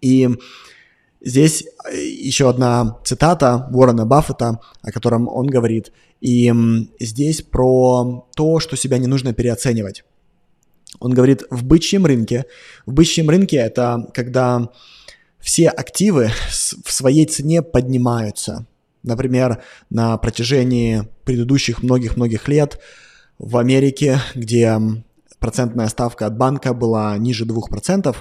И 0.00 0.28
здесь 1.20 1.64
еще 1.90 2.48
одна 2.48 2.98
цитата 3.04 3.68
Уоррена 3.72 4.06
Баффета, 4.06 4.60
о 4.82 4.92
котором 4.92 5.28
он 5.28 5.46
говорит. 5.46 5.92
И 6.20 6.52
здесь 7.00 7.42
про 7.42 8.26
то, 8.36 8.60
что 8.60 8.76
себя 8.76 8.98
не 8.98 9.06
нужно 9.06 9.32
переоценивать. 9.32 10.04
Он 11.00 11.12
говорит, 11.12 11.44
в 11.50 11.64
бычьем 11.64 12.06
рынке, 12.06 12.46
в 12.86 12.92
бычьем 12.92 13.30
рынке 13.30 13.56
это 13.56 14.08
когда 14.14 14.70
все 15.40 15.68
активы 15.68 16.30
в 16.48 16.90
своей 16.90 17.26
цене 17.26 17.62
поднимаются. 17.62 18.66
Например, 19.02 19.62
на 19.90 20.16
протяжении 20.16 21.06
предыдущих 21.24 21.82
многих-многих 21.82 22.48
лет 22.48 22.80
в 23.38 23.58
Америке, 23.58 24.18
где 24.34 24.80
процентная 25.38 25.88
ставка 25.88 26.26
от 26.26 26.38
банка 26.38 26.72
была 26.72 27.18
ниже 27.18 27.44
2%, 27.44 28.16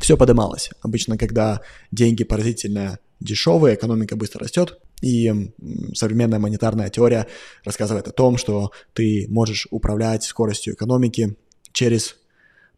все 0.00 0.16
подымалось. 0.16 0.70
Обычно, 0.82 1.16
когда 1.16 1.60
деньги 1.92 2.24
поразительно 2.24 2.98
дешевые, 3.20 3.76
экономика 3.76 4.16
быстро 4.16 4.40
растет, 4.40 4.78
и 5.00 5.52
современная 5.94 6.38
монетарная 6.38 6.88
теория 6.88 7.26
рассказывает 7.64 8.08
о 8.08 8.12
том, 8.12 8.36
что 8.36 8.72
ты 8.92 9.26
можешь 9.28 9.68
управлять 9.70 10.24
скоростью 10.24 10.74
экономики 10.74 11.36
через 11.74 12.16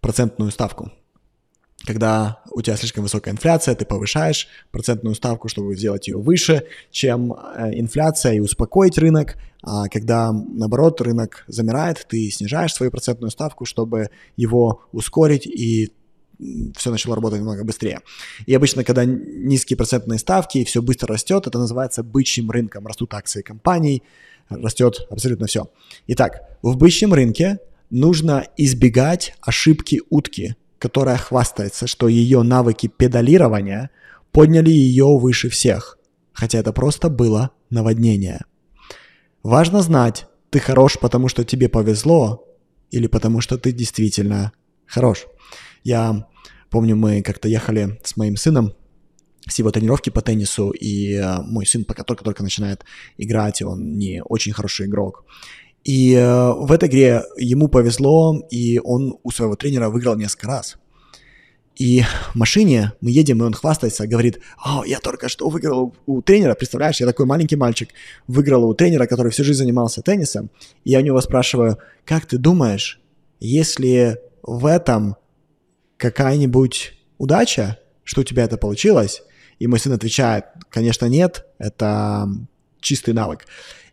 процентную 0.01 0.51
ставку. 0.51 0.90
Когда 1.84 2.42
у 2.51 2.62
тебя 2.62 2.76
слишком 2.76 3.05
высокая 3.05 3.32
инфляция, 3.32 3.76
ты 3.76 3.84
повышаешь 3.84 4.49
процентную 4.72 5.14
ставку, 5.14 5.49
чтобы 5.49 5.76
сделать 5.76 6.09
ее 6.09 6.16
выше, 6.16 6.64
чем 6.90 7.32
э, 7.32 7.78
инфляция 7.78 8.32
и 8.32 8.40
успокоить 8.40 8.99
рынок. 8.99 9.36
А 9.62 9.88
когда, 9.88 10.32
наоборот, 10.32 11.01
рынок 11.01 11.44
замирает, 11.47 12.07
ты 12.09 12.28
снижаешь 12.30 12.74
свою 12.74 12.90
процентную 12.90 13.30
ставку, 13.30 13.66
чтобы 13.66 14.11
его 14.36 14.82
ускорить 14.90 15.47
и 15.47 15.92
все 16.76 16.90
начало 16.90 17.14
работать 17.14 17.38
немного 17.38 17.64
быстрее. 17.64 18.01
И 18.47 18.55
обычно, 18.55 18.84
когда 18.84 19.05
низкие 19.05 19.76
процентные 19.76 20.18
ставки 20.18 20.59
и 20.59 20.64
все 20.64 20.82
быстро 20.82 21.09
растет, 21.14 21.47
это 21.47 21.59
называется 21.59 22.03
бычьим 22.03 22.51
рынком. 22.51 22.86
Растут 22.86 23.14
акции 23.14 23.42
компаний, 23.42 24.03
растет 24.49 25.07
абсолютно 25.11 25.47
все. 25.47 25.70
Итак, 26.09 26.40
в 26.62 26.76
бычьем 26.76 27.14
рынке 27.14 27.59
нужно 27.91 28.47
избегать 28.57 29.34
ошибки 29.41 30.03
утки, 30.11 30.57
которая 30.78 31.16
хвастается, 31.16 31.87
что 31.87 32.09
ее 32.09 32.43
навыки 32.43 32.87
педалирования 32.87 33.91
подняли 34.32 34.70
ее 34.70 35.18
выше 35.18 35.49
всех, 35.49 35.99
хотя 36.32 36.59
это 36.59 36.72
просто 36.72 37.09
было 37.09 37.51
наводнение. 37.70 38.45
Важно 39.43 39.82
знать, 39.82 40.26
ты 40.51 40.59
хорош, 40.59 40.99
потому 40.99 41.28
что 41.28 41.45
тебе 41.45 41.68
повезло, 41.68 42.45
или 42.91 43.07
потому 43.07 43.41
что 43.41 43.59
ты 43.59 43.72
действительно 43.72 44.53
хорош. 44.87 45.26
Я 45.84 46.28
помню, 46.70 46.97
мы 46.97 47.22
как-то 47.22 47.49
ехали 47.49 47.99
с 48.05 48.16
моим 48.16 48.37
сыном 48.37 48.74
с 49.49 49.59
его 49.59 49.70
тренировки 49.70 50.11
по 50.11 50.22
теннису, 50.22 50.70
и 50.70 51.14
э, 51.14 51.41
мой 51.43 51.66
сын 51.66 51.84
пока 51.84 52.03
только-только 52.03 52.43
начинает 52.43 52.84
играть, 53.16 53.62
он 53.62 53.97
не 53.97 54.22
очень 54.22 54.53
хороший 54.53 54.87
игрок. 54.87 55.24
И 55.87 56.14
э, 56.14 56.53
в 56.53 56.72
этой 56.72 56.89
игре 56.89 57.22
ему 57.37 57.68
повезло, 57.68 58.45
и 58.51 58.80
он 58.82 59.16
у 59.22 59.30
своего 59.30 59.55
тренера 59.55 59.89
выиграл 59.89 60.16
несколько 60.16 60.49
раз. 60.49 60.78
И 61.76 62.03
в 62.32 62.34
машине 62.34 62.93
мы 63.01 63.12
едем, 63.12 63.39
и 63.39 63.47
он 63.47 63.53
хвастается, 63.53 64.09
говорит, 64.09 64.41
«О, 64.59 64.82
я 64.84 64.99
только 64.99 65.28
что 65.28 65.49
выиграл 65.49 65.95
у 66.07 66.22
тренера, 66.22 66.57
представляешь, 66.57 66.99
я 66.99 67.07
такой 67.07 67.24
маленький 67.26 67.55
мальчик, 67.55 67.91
выиграл 68.26 68.64
у 68.64 68.74
тренера, 68.74 69.07
который 69.07 69.30
всю 69.30 69.45
жизнь 69.45 69.59
занимался 69.59 70.03
теннисом». 70.03 70.51
И 70.82 70.91
я 70.91 70.99
у 70.99 71.03
него 71.03 71.20
спрашиваю, 71.20 71.78
как 72.05 72.26
ты 72.26 72.37
думаешь, 72.37 73.01
если 73.39 74.18
в 74.43 74.66
этом 74.66 75.14
какая-нибудь 75.99 76.95
удача, 77.18 77.78
что 78.03 78.22
у 78.22 78.24
тебя 78.24 78.43
это 78.43 78.57
получилось? 78.57 79.22
И 79.61 79.68
мой 79.68 79.78
сын 79.78 79.93
отвечает, 79.93 80.47
конечно, 80.68 81.07
нет, 81.07 81.47
это 81.59 82.28
чистый 82.80 83.14
навык. 83.14 83.47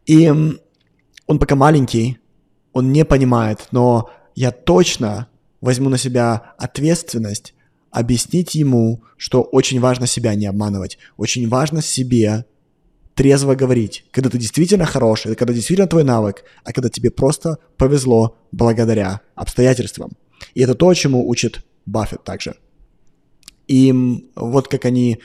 И 0.07 0.57
он 1.27 1.39
пока 1.39 1.55
маленький, 1.55 2.17
он 2.73 2.91
не 2.91 3.05
понимает, 3.05 3.67
но 3.71 4.09
я 4.35 4.51
точно 4.51 5.27
возьму 5.61 5.89
на 5.89 5.97
себя 5.97 6.53
ответственность 6.57 7.53
объяснить 7.91 8.55
ему, 8.55 9.03
что 9.17 9.43
очень 9.43 9.79
важно 9.79 10.07
себя 10.07 10.35
не 10.35 10.47
обманывать, 10.47 10.97
очень 11.15 11.47
важно 11.47 11.81
себе 11.81 12.45
трезво 13.13 13.53
говорить, 13.53 14.05
когда 14.11 14.29
ты 14.31 14.39
действительно 14.39 14.85
хороший, 14.85 15.35
когда 15.35 15.53
действительно 15.53 15.87
твой 15.87 16.03
навык, 16.03 16.43
а 16.63 16.73
когда 16.73 16.89
тебе 16.89 17.11
просто 17.11 17.59
повезло 17.77 18.35
благодаря 18.51 19.21
обстоятельствам. 19.35 20.11
И 20.55 20.61
это 20.61 20.73
то, 20.73 20.91
чему 20.95 21.29
учит 21.29 21.63
Баффет 21.85 22.23
также. 22.23 22.55
И 23.67 23.93
вот 24.35 24.67
как 24.67 24.85
они 24.85 25.19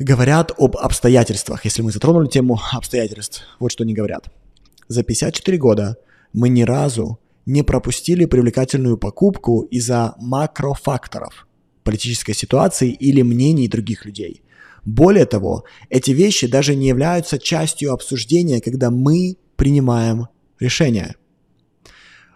говорят 0.00 0.52
об 0.58 0.76
обстоятельствах, 0.76 1.64
если 1.64 1.82
мы 1.82 1.92
затронули 1.92 2.28
тему 2.28 2.60
обстоятельств, 2.72 3.44
вот 3.60 3.70
что 3.70 3.84
они 3.84 3.94
говорят– 3.94 4.26
за 4.88 5.02
54 5.02 5.58
года 5.58 5.96
мы 6.32 6.48
ни 6.48 6.62
разу 6.62 7.18
не 7.46 7.62
пропустили 7.62 8.24
привлекательную 8.24 8.96
покупку 8.96 9.62
из-за 9.62 10.14
макрофакторов 10.18 11.46
политической 11.82 12.32
ситуации 12.32 12.90
или 12.90 13.22
мнений 13.22 13.68
других 13.68 14.06
людей. 14.06 14.42
Более 14.84 15.26
того, 15.26 15.64
эти 15.90 16.10
вещи 16.10 16.46
даже 16.46 16.74
не 16.74 16.88
являются 16.88 17.38
частью 17.38 17.92
обсуждения, 17.92 18.60
когда 18.60 18.90
мы 18.90 19.36
принимаем 19.56 20.28
решения. 20.58 21.16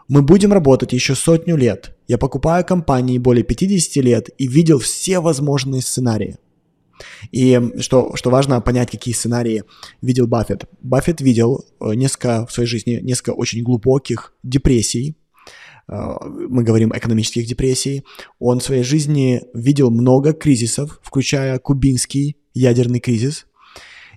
Мы 0.07 0.23
будем 0.23 0.53
работать 0.53 0.93
еще 0.93 1.15
сотню 1.15 1.57
лет. 1.57 1.97
Я 2.07 2.17
покупаю 2.17 2.65
компании 2.65 3.19
более 3.19 3.45
50 3.45 4.05
лет 4.05 4.31
и 4.39 4.47
видел 4.47 4.79
все 4.79 5.21
возможные 5.21 5.83
сценарии– 5.83 6.39
и 7.31 7.61
что, 7.81 8.17
что 8.17 8.31
важно 8.31 8.61
понять, 8.61 8.91
какие 8.91 9.15
сценарии 9.15 9.65
видел 10.03 10.27
Баффет. 10.27 10.65
Баффет 10.81 11.21
видел 11.21 11.65
э, 11.81 11.95
несколько 11.95 12.47
в 12.47 12.53
своей 12.53 12.69
жизни, 12.69 13.01
несколько 13.03 13.31
очень 13.31 13.63
глубоких 13.63 14.35
депрессий, 14.43 15.17
э, 15.89 16.17
мы 16.49 16.63
говорим 16.63 16.93
экономических 16.95 17.47
депрессий. 17.47 18.05
Он 18.39 18.61
в 18.61 18.65
своей 18.65 18.83
жизни 18.83 19.43
видел 19.55 19.91
много 19.91 20.33
кризисов, 20.33 21.01
включая 21.03 21.59
кубинский 21.59 22.37
ядерный 22.55 23.01
кризис. 23.01 23.47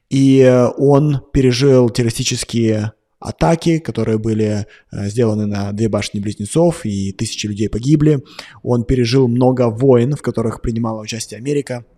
И 0.09 0.39
э, 0.39 0.67
он 0.77 1.21
пережил 1.34 1.89
террористические 1.89 2.93
атаки, 3.19 3.77
которые 3.77 4.17
были 4.17 4.65
сделаны 4.91 5.45
на 5.45 5.73
две 5.73 5.89
башни 5.89 6.19
близнецов, 6.19 6.88
и 6.88 7.11
тысячи 7.11 7.45
людей 7.45 7.69
погибли. 7.69 8.23
Он 8.63 8.84
пережил 8.84 9.27
много 9.27 9.69
войн, 9.69 10.15
в 10.15 10.23
которых 10.23 10.61
принимала 10.61 11.01
участие 11.01 11.38
Америка– 11.38 11.86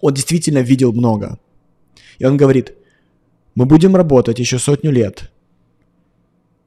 он 0.00 0.14
действительно 0.14 0.58
видел 0.58 0.92
много. 0.92 1.38
И 2.18 2.24
он 2.24 2.36
говорит, 2.36 2.74
мы 3.54 3.66
будем 3.66 3.96
работать 3.96 4.38
еще 4.38 4.58
сотню 4.58 4.90
лет. 4.90 5.30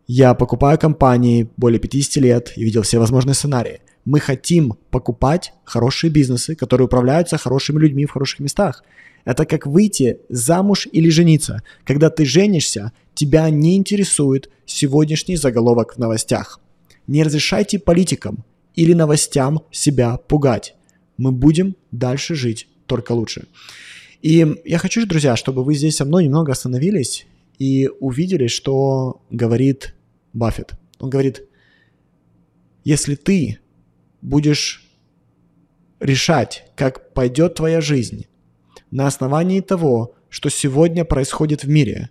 Я 0.07 0.33
покупаю 0.33 0.79
компании 0.79 1.49
более 1.55 1.79
50 1.79 2.23
лет 2.23 2.53
и 2.55 2.63
видел 2.63 2.81
все 2.81 2.97
возможные 2.97 3.35
сценарии. 3.35 3.81
Мы 4.05 4.19
хотим 4.19 4.73
покупать 4.89 5.53
хорошие 5.65 6.09
бизнесы, 6.09 6.55
которые 6.55 6.85
управляются 6.85 7.37
хорошими 7.37 7.79
людьми 7.79 8.05
в 8.05 8.11
хороших 8.11 8.39
местах. 8.39 8.83
Это 9.25 9.45
как 9.45 9.67
выйти 9.67 10.19
замуж 10.29 10.87
или 10.91 11.09
жениться. 11.09 11.61
Когда 11.83 12.09
ты 12.09 12.25
женишься, 12.25 12.91
тебя 13.13 13.49
не 13.51 13.77
интересует 13.77 14.49
сегодняшний 14.65 15.35
заголовок 15.35 15.95
в 15.95 15.99
новостях. 15.99 16.59
Не 17.05 17.21
разрешайте 17.23 17.77
политикам 17.77 18.45
или 18.75 18.93
новостям 18.93 19.61
себя 19.71 20.17
пугать. 20.17 20.73
Мы 21.17 21.31
будем 21.31 21.75
дальше 21.91 22.33
жить 22.33 22.67
только 22.89 23.13
лучше. 23.13 23.47
И 24.21 24.45
я 24.65 24.77
хочу, 24.79 25.05
друзья, 25.05 25.37
чтобы 25.37 25.63
вы 25.63 25.75
здесь 25.75 25.95
со 25.95 26.05
мной 26.05 26.25
немного 26.25 26.51
остановились 26.51 27.25
и 27.57 27.89
увидели, 27.99 28.47
что 28.47 29.21
говорит 29.29 29.95
Баффет. 30.33 30.73
Он 30.99 31.09
говорит, 31.09 31.47
если 32.83 33.15
ты 33.15 33.59
будешь 34.21 34.85
решать, 35.99 36.65
как 36.75 37.13
пойдет 37.13 37.55
твоя 37.55 37.79
жизнь 37.79 38.25
на 38.91 39.07
основании 39.07 39.61
того, 39.61 40.15
что 40.29 40.49
сегодня 40.49 41.05
происходит 41.05 41.63
в 41.63 41.69
мире, 41.69 42.09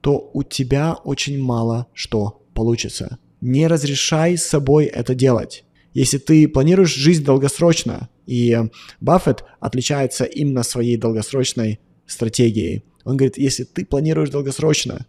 то 0.00 0.30
у 0.32 0.42
тебя 0.42 0.94
очень 0.94 1.42
мало 1.42 1.86
что 1.92 2.42
получится. 2.54 3.18
Не 3.40 3.66
разрешай 3.66 4.36
с 4.36 4.46
собой 4.46 4.86
это 4.86 5.14
делать. 5.14 5.64
Если 5.94 6.18
ты 6.18 6.48
планируешь 6.48 6.94
жизнь 6.94 7.24
долгосрочно, 7.24 8.08
и 8.28 8.54
Баффет 9.00 9.42
отличается 9.58 10.24
именно 10.24 10.62
своей 10.62 10.98
долгосрочной 10.98 11.80
стратегией. 12.06 12.84
Он 13.04 13.16
говорит, 13.16 13.38
если 13.38 13.64
ты 13.64 13.86
планируешь 13.86 14.28
долгосрочно, 14.28 15.06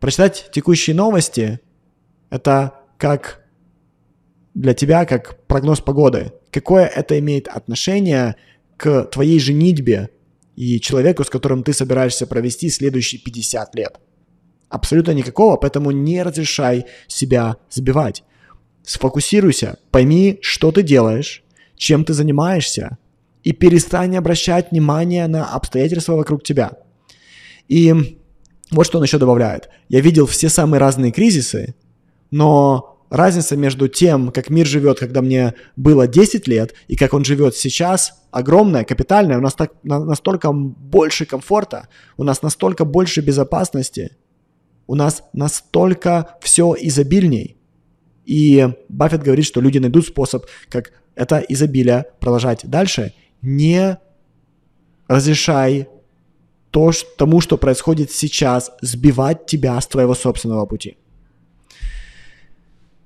прочитать 0.00 0.50
текущие 0.52 0.94
новости– 0.94 1.60
это 2.30 2.74
как 2.98 3.46
для 4.52 4.74
тебя, 4.74 5.06
как 5.06 5.46
прогноз 5.46 5.80
погоды. 5.80 6.32
Какое 6.50 6.84
это 6.84 7.18
имеет 7.18 7.48
отношение 7.48 8.36
к 8.76 9.04
твоей 9.04 9.40
женитьбе 9.40 10.10
и 10.56 10.78
человеку, 10.80 11.24
с 11.24 11.30
которым 11.30 11.62
ты 11.62 11.72
собираешься 11.72 12.26
провести 12.26 12.68
следующие 12.68 13.18
50 13.22 13.74
лет? 13.76 13.98
Абсолютно 14.68 15.12
никакого, 15.12 15.56
поэтому 15.56 15.90
не 15.90 16.22
разрешай 16.22 16.84
себя 17.08 17.56
сбивать. 17.70 18.24
Сфокусируйся, 18.82 19.78
пойми, 19.90 20.38
что 20.42 20.70
ты 20.70 20.82
делаешь, 20.82 21.43
чем 21.76 22.04
ты 22.04 22.12
занимаешься, 22.12 22.98
и 23.42 23.52
перестань 23.52 24.16
обращать 24.16 24.70
внимание 24.70 25.26
на 25.26 25.46
обстоятельства 25.54 26.14
вокруг 26.14 26.42
тебя. 26.42 26.72
И 27.68 27.94
вот 28.70 28.86
что 28.86 28.98
он 28.98 29.04
еще 29.04 29.18
добавляет. 29.18 29.68
Я 29.88 30.00
видел 30.00 30.26
все 30.26 30.48
самые 30.48 30.80
разные 30.80 31.12
кризисы, 31.12 31.74
но 32.30 32.94
разница 33.10 33.56
между 33.56 33.88
тем, 33.88 34.30
как 34.30 34.50
мир 34.50 34.66
живет, 34.66 34.98
когда 34.98 35.22
мне 35.22 35.54
было 35.76 36.06
10 36.06 36.48
лет, 36.48 36.74
и 36.88 36.96
как 36.96 37.14
он 37.14 37.24
живет 37.24 37.54
сейчас, 37.54 38.22
огромная, 38.30 38.84
капитальная. 38.84 39.38
У 39.38 39.42
нас 39.42 39.54
так, 39.54 39.72
настолько 39.82 40.52
больше 40.52 41.26
комфорта, 41.26 41.88
у 42.16 42.24
нас 42.24 42.42
настолько 42.42 42.84
больше 42.84 43.20
безопасности, 43.20 44.16
у 44.86 44.94
нас 44.94 45.22
настолько 45.32 46.36
все 46.40 46.74
изобильней. 46.80 47.56
И 48.24 48.68
Баффет 48.88 49.22
говорит, 49.22 49.44
что 49.44 49.60
люди 49.60 49.78
найдут 49.78 50.06
способ, 50.06 50.46
как 50.68 50.92
это 51.14 51.38
изобилие 51.48 52.06
продолжать 52.20 52.60
дальше. 52.64 53.12
Не 53.42 53.98
разрешай 55.08 55.88
то, 56.70 56.90
тому, 57.16 57.40
что 57.40 57.56
происходит 57.56 58.10
сейчас, 58.10 58.72
сбивать 58.80 59.46
тебя 59.46 59.80
с 59.80 59.86
твоего 59.86 60.14
собственного 60.14 60.66
пути. 60.66 60.96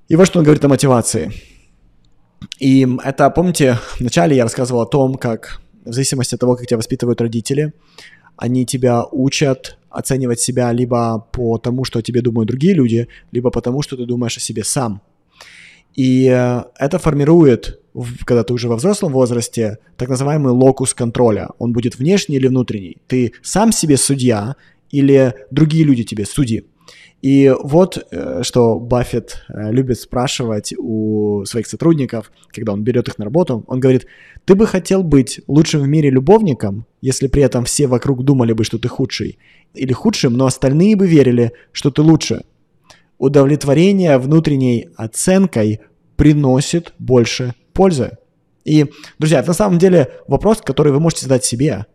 И 0.07 0.15
вот 0.15 0.25
что 0.25 0.39
он 0.39 0.45
говорит 0.45 0.65
о 0.65 0.69
мотивации. 0.69 1.31
И 2.59 2.87
это, 3.03 3.29
помните, 3.29 3.77
вначале 3.99 4.35
я 4.35 4.43
рассказывал 4.43 4.81
о 4.81 4.87
том, 4.87 5.15
как 5.15 5.61
в 5.85 5.93
зависимости 5.93 6.35
от 6.35 6.41
того, 6.41 6.55
как 6.55 6.65
тебя 6.65 6.77
воспитывают 6.77 7.21
родители, 7.21 7.73
они 8.37 8.65
тебя 8.65 9.03
учат 9.03 9.77
оценивать 9.89 10.39
себя 10.39 10.71
либо 10.71 11.27
по 11.31 11.57
тому, 11.57 11.83
что 11.83 11.99
о 11.99 12.01
тебе 12.01 12.21
думают 12.21 12.47
другие 12.47 12.73
люди, 12.73 13.07
либо 13.31 13.51
потому, 13.51 13.81
что 13.81 13.97
ты 13.97 14.05
думаешь 14.05 14.37
о 14.37 14.39
себе 14.39 14.63
сам. 14.63 15.01
И 15.99 16.29
э, 16.33 16.63
это 16.79 16.97
формирует, 16.97 17.81
когда 18.23 18.45
ты 18.45 18.53
уже 18.53 18.69
во 18.69 18.77
взрослом 18.77 19.11
возрасте, 19.11 19.79
так 19.97 20.07
называемый 20.07 20.53
локус 20.53 20.93
контроля. 20.93 21.49
Он 21.57 21.73
будет 21.73 21.97
внешний 21.97 22.37
или 22.37 22.47
внутренний. 22.47 22.99
Ты 23.07 23.33
сам 23.41 23.73
себе 23.73 23.97
судья 23.97 24.55
или 24.91 25.33
другие 25.51 25.83
люди 25.83 26.05
тебе 26.05 26.25
судьи. 26.25 26.63
И 27.21 27.53
вот 27.61 28.01
э, 28.11 28.43
что 28.43 28.79
Баффет 28.79 29.43
э, 29.49 29.73
любит 29.73 29.99
спрашивать 29.99 30.73
у 30.77 31.43
своих 31.43 31.67
сотрудников, 31.67 32.31
когда 32.47 32.71
он 32.71 32.81
берет 32.81 33.09
их 33.09 33.17
на 33.17 33.25
работу. 33.25 33.65
Он 33.67 33.81
говорит, 33.81 34.07
ты 34.45 34.55
бы 34.55 34.67
хотел 34.67 35.03
быть 35.03 35.41
лучшим 35.47 35.81
в 35.81 35.87
мире 35.89 36.09
любовником, 36.09 36.85
если 37.01 37.27
при 37.27 37.43
этом 37.43 37.65
все 37.65 37.87
вокруг 37.87 38.23
думали 38.23 38.53
бы, 38.53 38.63
что 38.63 38.79
ты 38.79 38.87
худший, 38.87 39.37
или 39.73 39.91
худшим, 39.91 40.31
но 40.31 40.45
остальные 40.45 40.95
бы 40.95 41.07
верили, 41.07 41.51
что 41.73 41.91
ты 41.91 42.01
лучше. 42.01 42.45
Удовлетворение 43.17 44.17
внутренней 44.17 44.87
оценкой 44.95 45.81
приносит 46.19 46.93
больше 46.99 47.53
пользы. 47.71 48.17
И, 48.65 48.91
друзья, 49.19 49.39
это 49.39 49.47
на 49.47 49.53
самом 49.53 49.79
деле 49.79 50.11
вопрос, 50.27 50.59
который 50.61 50.91
вы 50.91 50.99
можете 50.99 51.23
задать 51.23 51.45
себе. 51.45 51.85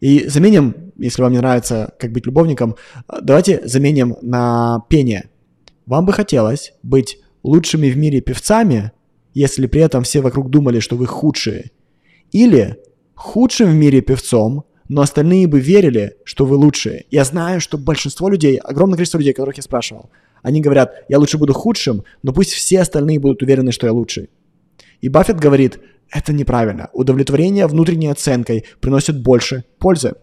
И 0.00 0.26
заменим, 0.26 0.92
если 0.98 1.22
вам 1.22 1.30
не 1.30 1.38
нравится, 1.38 1.94
как 2.00 2.10
быть 2.10 2.26
любовником, 2.26 2.74
давайте 3.22 3.60
заменим 3.64 4.16
на 4.20 4.82
пение. 4.88 5.30
Вам 5.86 6.06
бы 6.06 6.12
хотелось 6.12 6.72
быть 6.82 7.18
лучшими 7.44 7.88
в 7.88 7.96
мире 7.96 8.20
певцами, 8.20 8.90
если 9.32 9.68
при 9.68 9.80
этом 9.80 10.02
все 10.02 10.22
вокруг 10.22 10.50
думали, 10.50 10.80
что 10.80 10.96
вы 10.96 11.06
худшие. 11.06 11.70
Или 12.32 12.78
худшим 13.14 13.70
в 13.70 13.74
мире 13.74 14.00
певцом, 14.00 14.64
но 14.88 15.02
остальные 15.02 15.46
бы 15.46 15.60
верили, 15.60 16.16
что 16.24 16.46
вы 16.46 16.56
лучшие. 16.56 17.04
Я 17.12 17.22
знаю, 17.24 17.60
что 17.60 17.78
большинство 17.78 18.28
людей, 18.28 18.56
огромное 18.56 18.96
количество 18.96 19.18
людей, 19.18 19.34
которых 19.34 19.56
я 19.56 19.62
спрашивал, 19.62 20.10
они 20.42 20.60
говорят, 20.60 21.04
я 21.08 21.18
лучше 21.18 21.38
буду 21.38 21.52
худшим, 21.52 22.04
но 22.22 22.32
пусть 22.32 22.52
все 22.52 22.80
остальные 22.80 23.20
будут 23.20 23.42
уверены, 23.42 23.72
что 23.72 23.86
я 23.86 23.92
лучший. 23.92 24.30
И 25.00 25.08
Баффет 25.08 25.38
говорит, 25.38 25.80
это 26.10 26.32
неправильно. 26.32 26.90
Удовлетворение 26.92 27.66
внутренней 27.66 28.08
оценкой 28.08 28.64
приносит 28.80 29.22
больше 29.22 29.64
пользы. 29.78 30.14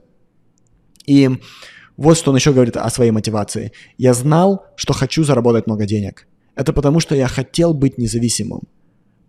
И 1.05 1.30
вот 1.97 2.17
что 2.17 2.32
он 2.32 2.38
еще 2.38 2.53
говорит 2.53 2.78
о 2.78 2.89
своей 2.89 3.11
мотивации. 3.11 3.72
Я 3.97 4.13
знал, 4.13 4.65
что 4.76 4.93
хочу 4.93 5.24
заработать 5.24 5.67
много 5.67 5.86
денег. 5.86 6.28
Это 6.55 6.74
потому, 6.74 6.99
что 6.99 7.15
я 7.15 7.28
хотел 7.28 7.74
быть 7.74 7.97
независимым. 7.97 8.61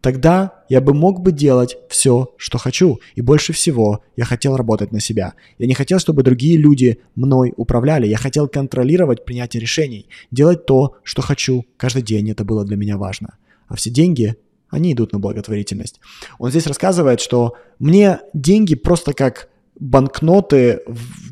Тогда 0.00 0.64
я 0.68 0.80
бы 0.80 0.94
мог 0.94 1.20
бы 1.20 1.30
делать 1.30 1.76
все, 1.88 2.34
что 2.38 2.56
хочу, 2.56 3.00
и 3.16 3.20
больше 3.20 3.52
всего 3.52 4.02
я 4.16 4.24
хотел 4.24 4.56
работать 4.56 4.92
на 4.92 5.00
себя. 5.00 5.34
Я 5.58 5.66
не 5.66 5.74
хотел, 5.74 5.98
чтобы 5.98 6.22
другие 6.22 6.56
люди 6.56 7.00
мной 7.14 7.52
управляли, 7.56 8.06
я 8.06 8.16
хотел 8.16 8.48
контролировать 8.48 9.24
принятие 9.24 9.60
решений, 9.60 10.08
делать 10.30 10.64
то, 10.64 10.96
что 11.02 11.20
хочу. 11.20 11.66
Каждый 11.76 12.02
день 12.02 12.30
это 12.30 12.44
было 12.44 12.64
для 12.64 12.76
меня 12.76 12.96
важно. 12.96 13.36
А 13.68 13.76
все 13.76 13.90
деньги, 13.90 14.36
они 14.70 14.94
идут 14.94 15.12
на 15.12 15.18
благотворительность. 15.18 16.00
Он 16.38 16.50
здесь 16.50 16.66
рассказывает, 16.66 17.20
что 17.20 17.56
мне 17.78 18.20
деньги 18.32 18.74
просто 18.74 19.12
как 19.12 19.49
банкноты 19.80 20.82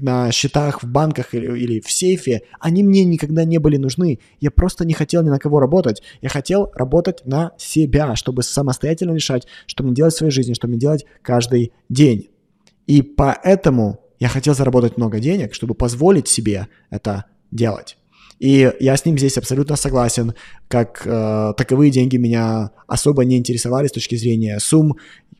на 0.01 0.33
счетах 0.33 0.83
в 0.83 0.87
банках 0.87 1.35
или, 1.35 1.47
или 1.59 1.81
в 1.81 1.93
сейфе, 1.93 2.43
они 2.59 2.83
мне 2.83 3.05
никогда 3.05 3.45
не 3.45 3.59
были 3.59 3.77
нужны. 3.77 4.19
Я 4.41 4.51
просто 4.51 4.87
не 4.87 4.95
хотел 4.95 5.23
ни 5.23 5.29
на 5.29 5.39
кого 5.39 5.61
работать. 5.61 6.03
Я 6.23 6.31
хотел 6.31 6.73
работать 6.75 7.25
на 7.27 7.53
себя, 7.59 8.17
чтобы 8.17 8.43
самостоятельно 8.43 9.15
решать, 9.15 9.47
что 9.67 9.85
мне 9.85 9.95
делать 9.95 10.15
в 10.15 10.17
своей 10.17 10.33
жизни, 10.33 10.55
что 10.55 10.67
мне 10.67 10.79
делать 10.79 11.05
каждый 11.23 11.73
день. 11.91 12.31
И 12.87 13.03
поэтому 13.03 14.01
я 14.19 14.29
хотел 14.29 14.55
заработать 14.55 14.97
много 14.97 15.21
денег, 15.21 15.53
чтобы 15.53 15.75
позволить 15.75 16.27
себе 16.27 16.69
это 16.91 17.27
делать. 17.51 17.98
И 18.39 18.73
я 18.79 18.97
с 18.97 19.05
ним 19.05 19.19
здесь 19.19 19.37
абсолютно 19.37 19.77
согласен, 19.77 20.35
как 20.69 21.03
э, 21.05 21.55
таковые 21.57 21.91
деньги 21.91 22.17
меня 22.17 22.71
особо 22.87 23.25
не 23.25 23.37
интересовали 23.37 23.89
с 23.89 23.93
точки 23.93 24.15
зрения 24.15 24.61
сумм 24.61 24.97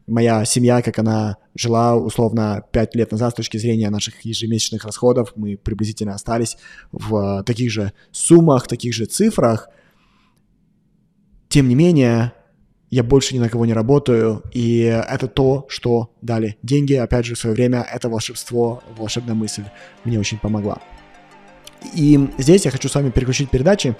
моя 0.09 0.45
семья, 0.45 0.83
как 0.83 0.99
она 0.99 1.37
жила 1.55 1.97
условно 1.97 2.65
5 2.73 2.95
лет 2.97 3.13
назад 3.13 3.33
с 3.33 3.37
точки 3.37 3.59
зрения 3.59 3.91
наших 3.91 4.21
ежемесячных 4.23 4.85
расходов, 4.85 5.33
мы 5.37 5.57
приблизительно 5.57 6.15
остались 6.15 6.57
в 6.91 7.45
таких 7.45 7.71
же 7.71 7.93
суммах, 8.11 8.67
таких 8.67 8.95
же 8.95 9.05
цифрах. 9.05 9.69
Тем 11.49 11.69
не 11.69 11.75
менее, 11.75 12.33
я 12.91 13.03
больше 13.03 13.35
ни 13.35 13.39
на 13.39 13.49
кого 13.49 13.67
не 13.67 13.75
работаю, 13.75 14.43
и 14.53 14.81
это 14.81 15.29
то, 15.29 15.67
что 15.69 16.15
дали 16.23 16.57
деньги. 16.63 16.95
Опять 16.95 17.27
же, 17.27 17.35
в 17.35 17.39
свое 17.39 17.55
время 17.55 17.87
это 17.91 18.09
волшебство, 18.09 18.83
волшебная 18.97 19.35
мысль 19.35 19.65
мне 20.05 20.19
очень 20.19 20.39
помогла. 20.39 20.79
И 21.95 22.29
здесь 22.39 22.65
я 22.65 22.71
хочу 22.71 22.89
с 22.89 22.95
вами 22.95 23.11
переключить 23.11 23.51
передачи 23.51 23.97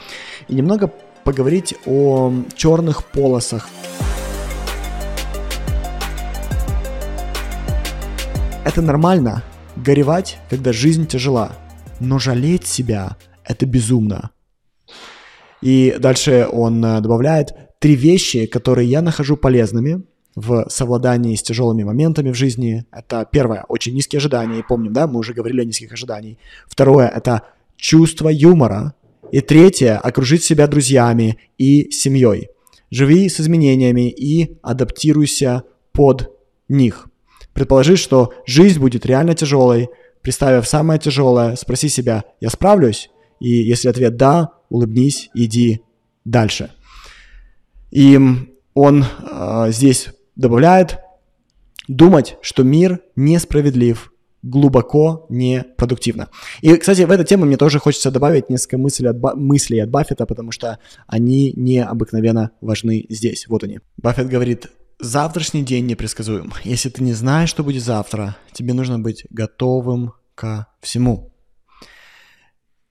и 0.49 0.55
немного 0.55 0.93
поговорить 1.25 1.75
о 1.87 2.33
черных 2.57 3.05
полосах. 3.05 3.69
Это 8.65 8.83
нормально 8.83 9.43
горевать, 9.77 10.39
когда 10.51 10.73
жизнь 10.73 11.07
тяжела, 11.07 11.53
но 12.01 12.19
жалеть 12.19 12.67
себя– 12.67 13.17
это 13.45 13.67
безумно. 13.67 14.31
И 15.61 15.97
дальше 15.99 16.47
он 16.51 16.85
э, 16.85 17.01
добавляет 17.01 17.55
три 17.79 17.97
вещи, 17.97 18.47
которые 18.47 18.89
я 18.89 19.03
нахожу 19.03 19.37
полезными 19.37 20.03
в 20.35 20.67
совладании 20.69 21.35
с 21.35 21.43
тяжелыми 21.43 21.83
моментами 21.83 22.31
в 22.31 22.35
жизни. 22.35 22.85
Это 22.93 23.27
первое– 23.31 23.65
очень 23.69 23.95
низкие 23.95 24.19
ожидания. 24.19 24.63
Помним, 24.69 24.93
да, 24.93 25.07
мы 25.07 25.19
уже 25.19 25.33
говорили 25.33 25.63
о 25.63 25.65
низких 25.65 25.93
ожиданиях. 25.93 26.39
Второе– 26.67 27.09
это 27.17 27.43
чувство 27.79 28.29
юмора. 28.29 28.95
И 29.33 29.41
третье– 29.41 29.97
окружить 30.03 30.43
себя 30.43 30.67
друзьями 30.67 31.39
и 31.57 31.91
семьей. 31.91 32.49
Живи 32.91 33.29
с 33.29 33.41
изменениями 33.41 34.11
и 34.11 34.59
адаптируйся 34.63 35.63
под 35.93 36.31
них. 36.69 37.09
Предположи, 37.53 37.97
что 37.97 38.33
жизнь 38.47 38.79
будет 38.79 39.07
реально 39.07 39.35
тяжелой. 39.35 39.89
Представив 40.23 40.67
самое 40.67 40.99
тяжелое, 40.99 41.57
спроси 41.57 41.89
себя, 41.89 42.25
я 42.41 42.51
справлюсь? 42.51 43.11
И 43.41 43.51
если 43.51 43.89
ответ 43.89 44.17
да, 44.17 44.53
улыбнись, 44.69 45.31
иди 45.35 45.83
дальше. 46.25 46.71
И 47.91 48.19
он 48.75 49.05
э, 49.05 49.67
здесь 49.71 50.09
добавляет, 50.37 50.99
думать, 51.89 52.37
что 52.43 52.63
мир 52.63 53.01
несправедлив, 53.17 54.13
глубоко 54.43 55.27
непродуктивно. 55.29 56.29
И, 56.61 56.77
кстати, 56.77 57.03
в 57.03 57.11
эту 57.11 57.25
тему 57.25 57.45
мне 57.45 57.57
тоже 57.57 57.79
хочется 57.79 58.11
добавить 58.11 58.51
несколько 58.51 58.79
мыслей 58.79 59.09
от, 59.09 59.37
мыслей 59.37 59.81
от 59.81 59.91
Баффета, 59.91 60.27
потому 60.27 60.53
что 60.53 60.79
они 61.07 61.53
необыкновенно 61.57 62.53
важны 62.61 63.07
здесь. 63.09 63.47
Вот 63.49 63.65
они. 63.65 63.81
Баффет 63.97 64.29
говорит, 64.29 64.69
завтрашний 65.01 65.63
день 65.63 65.87
непредсказуем. 65.87 66.53
Если 66.65 66.89
ты 66.89 67.03
не 67.03 67.13
знаешь, 67.13 67.51
что 67.51 67.65
будет 67.65 67.83
завтра, 67.83 68.37
тебе 68.53 68.75
нужно 68.75 68.99
быть 68.99 69.27
готовым 69.31 70.13
ко 70.35 70.69
всему. 70.81 71.33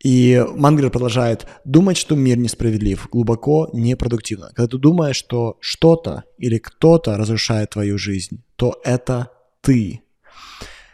И 0.03 0.45
Мангер 0.55 0.89
продолжает 0.91 1.47
думать, 1.65 1.97
что 1.97 2.15
мир 2.15 2.37
несправедлив, 2.37 3.09
глубоко 3.11 3.69
непродуктивно. 3.73 4.51
Когда 4.53 4.67
ты 4.67 4.77
думаешь, 4.77 5.15
что 5.15 5.57
что-то 5.59 6.23
или 6.37 6.59
кто-то 6.59 7.17
разрушает 7.17 7.71
твою 7.71 7.97
жизнь, 7.97 8.43
то 8.55 8.79
это 8.83 9.31
ты. 9.61 10.01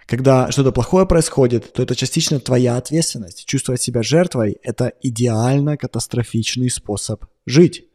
Когда 0.06 0.51
что-то 0.51 0.72
плохое 0.72 1.06
происходит, 1.06 1.74
то 1.74 1.82
это 1.82 1.95
частично 1.95 2.39
твоя 2.39 2.78
ответственность. 2.78 3.45
Чувствовать 3.45 3.82
себя 3.82 4.04
жертвой– 4.04 4.58
это 4.64 4.93
идеально 5.01 5.78
катастрофичный 5.78 6.70
способ 6.70 7.26
жить. 7.45 7.86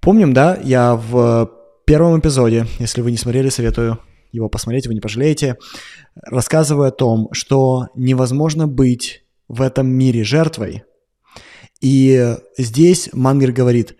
Помним, 0.00 0.32
да, 0.32 0.58
я 0.62 0.94
в 0.94 1.50
первом 1.84 2.20
эпизоде, 2.20 2.66
если 2.78 3.00
вы 3.00 3.10
не 3.10 3.16
смотрели, 3.16 3.48
советую 3.48 3.98
его 4.32 4.48
посмотреть, 4.48 4.86
вы 4.86 4.94
не 4.94 5.00
пожалеете, 5.00 5.56
рассказываю 6.14 6.88
о 6.88 6.92
том, 6.92 7.28
что 7.32 7.88
невозможно 7.94 8.66
быть 8.66 9.24
в 9.48 9.62
этом 9.62 9.88
мире 9.88 10.24
жертвой. 10.24 10.84
И 11.80 12.36
здесь 12.56 13.10
Мангер 13.12 13.52
говорит, 13.52 13.96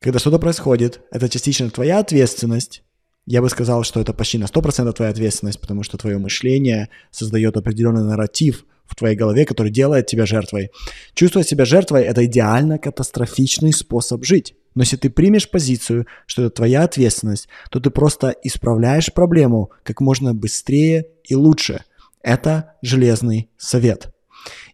когда 0.00 0.18
что-то 0.18 0.38
происходит, 0.38 1.00
это 1.10 1.28
частично 1.28 1.70
твоя 1.70 1.98
ответственность, 1.98 2.82
я 3.26 3.40
бы 3.40 3.48
сказал, 3.48 3.84
что 3.84 4.00
это 4.00 4.12
почти 4.12 4.38
на 4.38 4.44
100% 4.44 4.92
твоя 4.92 5.10
ответственность, 5.10 5.60
потому 5.60 5.82
что 5.82 5.96
твое 5.96 6.18
мышление 6.18 6.88
создает 7.10 7.56
определенный 7.56 8.04
нарратив 8.04 8.64
в 8.86 8.94
твоей 8.94 9.16
голове, 9.16 9.46
который 9.46 9.72
делает 9.72 10.06
тебя 10.06 10.26
жертвой. 10.26 10.70
Чувствовать 11.14 11.48
себя 11.48 11.64
жертвой– 11.64 12.02
это 12.04 12.24
идеально 12.26 12.78
катастрофичный 12.78 13.72
способ 13.72 14.24
жить. 14.24 14.54
Но 14.74 14.82
если 14.82 14.96
ты 14.96 15.08
примешь 15.08 15.50
позицию, 15.50 16.06
что 16.26 16.42
это 16.42 16.56
твоя 16.56 16.82
ответственность, 16.82 17.48
то 17.70 17.80
ты 17.80 17.90
просто 17.90 18.34
исправляешь 18.42 19.12
проблему 19.12 19.70
как 19.84 20.00
можно 20.00 20.34
быстрее 20.34 21.06
и 21.24 21.34
лучше. 21.34 21.84
Это 22.22 22.74
железный 22.82 23.50
совет. 23.56 24.10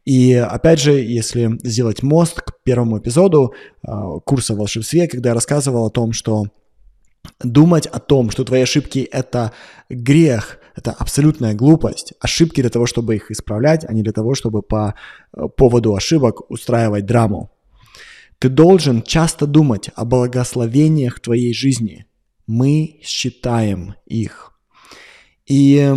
И 0.05 0.35
опять 0.35 0.81
же, 0.81 0.93
если 0.93 1.59
сделать 1.63 2.03
мост 2.03 2.41
к 2.41 2.55
первому 2.65 2.99
эпизоду 2.99 3.53
э, 3.87 3.91
курса 4.25 4.55
в 4.55 4.59
волшебстве, 4.59 5.07
когда 5.07 5.31
я 5.31 5.35
рассказывал 5.35 5.87
о 5.87 5.91
том, 5.91 6.13
что 6.13 6.47
думать 7.43 7.87
о 7.87 7.99
том, 7.99 8.31
что 8.31 8.45
твои 8.45 8.63
ошибки– 8.63 8.99
это 9.13 9.53
грех, 9.89 10.59
это 10.77 10.93
абсолютная 10.93 11.55
глупость. 11.55 12.15
Ошибки 12.21 12.61
для 12.61 12.71
того, 12.71 12.87
чтобы 12.87 13.17
их 13.17 13.31
исправлять, 13.31 13.85
а 13.89 13.93
не 13.93 14.03
для 14.03 14.13
того, 14.13 14.35
чтобы 14.35 14.63
по 14.63 14.95
э, 15.33 15.49
поводу 15.57 15.95
ошибок 15.95 16.51
устраивать 16.51 17.07
драму. 17.07 17.51
Ты 18.39 18.49
должен 18.49 19.03
часто 19.03 19.47
думать 19.47 19.91
о 19.95 20.05
благословениях 20.05 21.21
твоей 21.21 21.53
жизни. 21.53 22.07
Мы 22.47 23.01
считаем 23.03 23.95
их. 24.07 24.53
И 25.47 25.95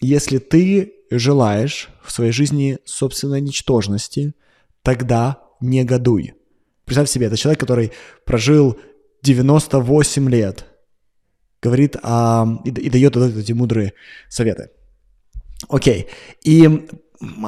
если 0.00 0.38
ты 0.38 0.94
желаешь 1.10 1.90
в 2.02 2.12
своей 2.12 2.32
жизни 2.32 2.78
собственной 2.84 3.42
ничтожности, 3.42 4.34
тогда 4.82 5.42
негодуй. 5.60 6.34
Представь 6.86 7.10
себе, 7.10 7.26
это 7.26 7.36
человек, 7.36 7.60
который 7.60 7.92
прожил 8.24 8.78
98 9.22 10.28
лет. 10.28 10.66
Говорит 11.62 11.96
о, 12.02 12.46
и, 12.64 12.70
и 12.70 12.90
дает 12.90 13.16
вот 13.16 13.36
эти 13.36 13.52
мудрые 13.52 13.92
советы. 14.28 14.70
Окей. 15.68 16.08
И 16.42 16.88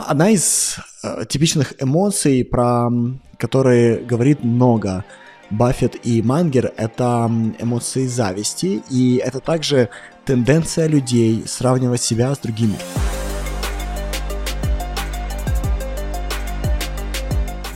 одна 0.07 0.31
из 0.31 0.77
э, 1.03 1.25
типичных 1.27 1.83
эмоций, 1.83 2.45
про 2.45 2.91
которые 3.39 4.05
говорит 4.05 4.45
много 4.45 5.05
Баффет 5.51 6.07
и 6.07 6.23
Мангер, 6.23 6.73
это 6.77 7.31
эмоции 7.59 8.07
зависти, 8.07 8.83
и 8.91 9.17
это 9.17 9.41
также 9.41 9.89
тенденция 10.25 10.87
людей 10.87 11.45
сравнивать 11.47 12.03
себя 12.03 12.35
с 12.35 12.39
другими. 12.39 12.77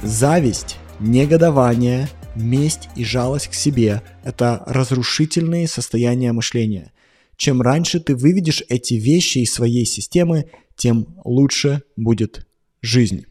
Зависть, 0.03 0.79
негодование 1.01 2.09
месть 2.37 2.89
и 2.97 3.05
жалость 3.05 3.49
к 3.49 3.55
себе– 3.55 4.03
это 4.25 4.63
разрушительные 4.67 5.69
состояния 5.69 6.33
мышления. 6.33 6.93
Чем 7.37 7.61
раньше 7.61 8.01
ты 8.01 8.15
выведешь 8.15 8.63
эти 8.69 8.95
вещи 8.95 9.39
из 9.39 9.53
своей 9.53 9.85
системы, 9.85 10.51
тем 10.77 11.17
лучше 11.25 11.83
будет 11.97 12.47
жизнь. 12.83 13.27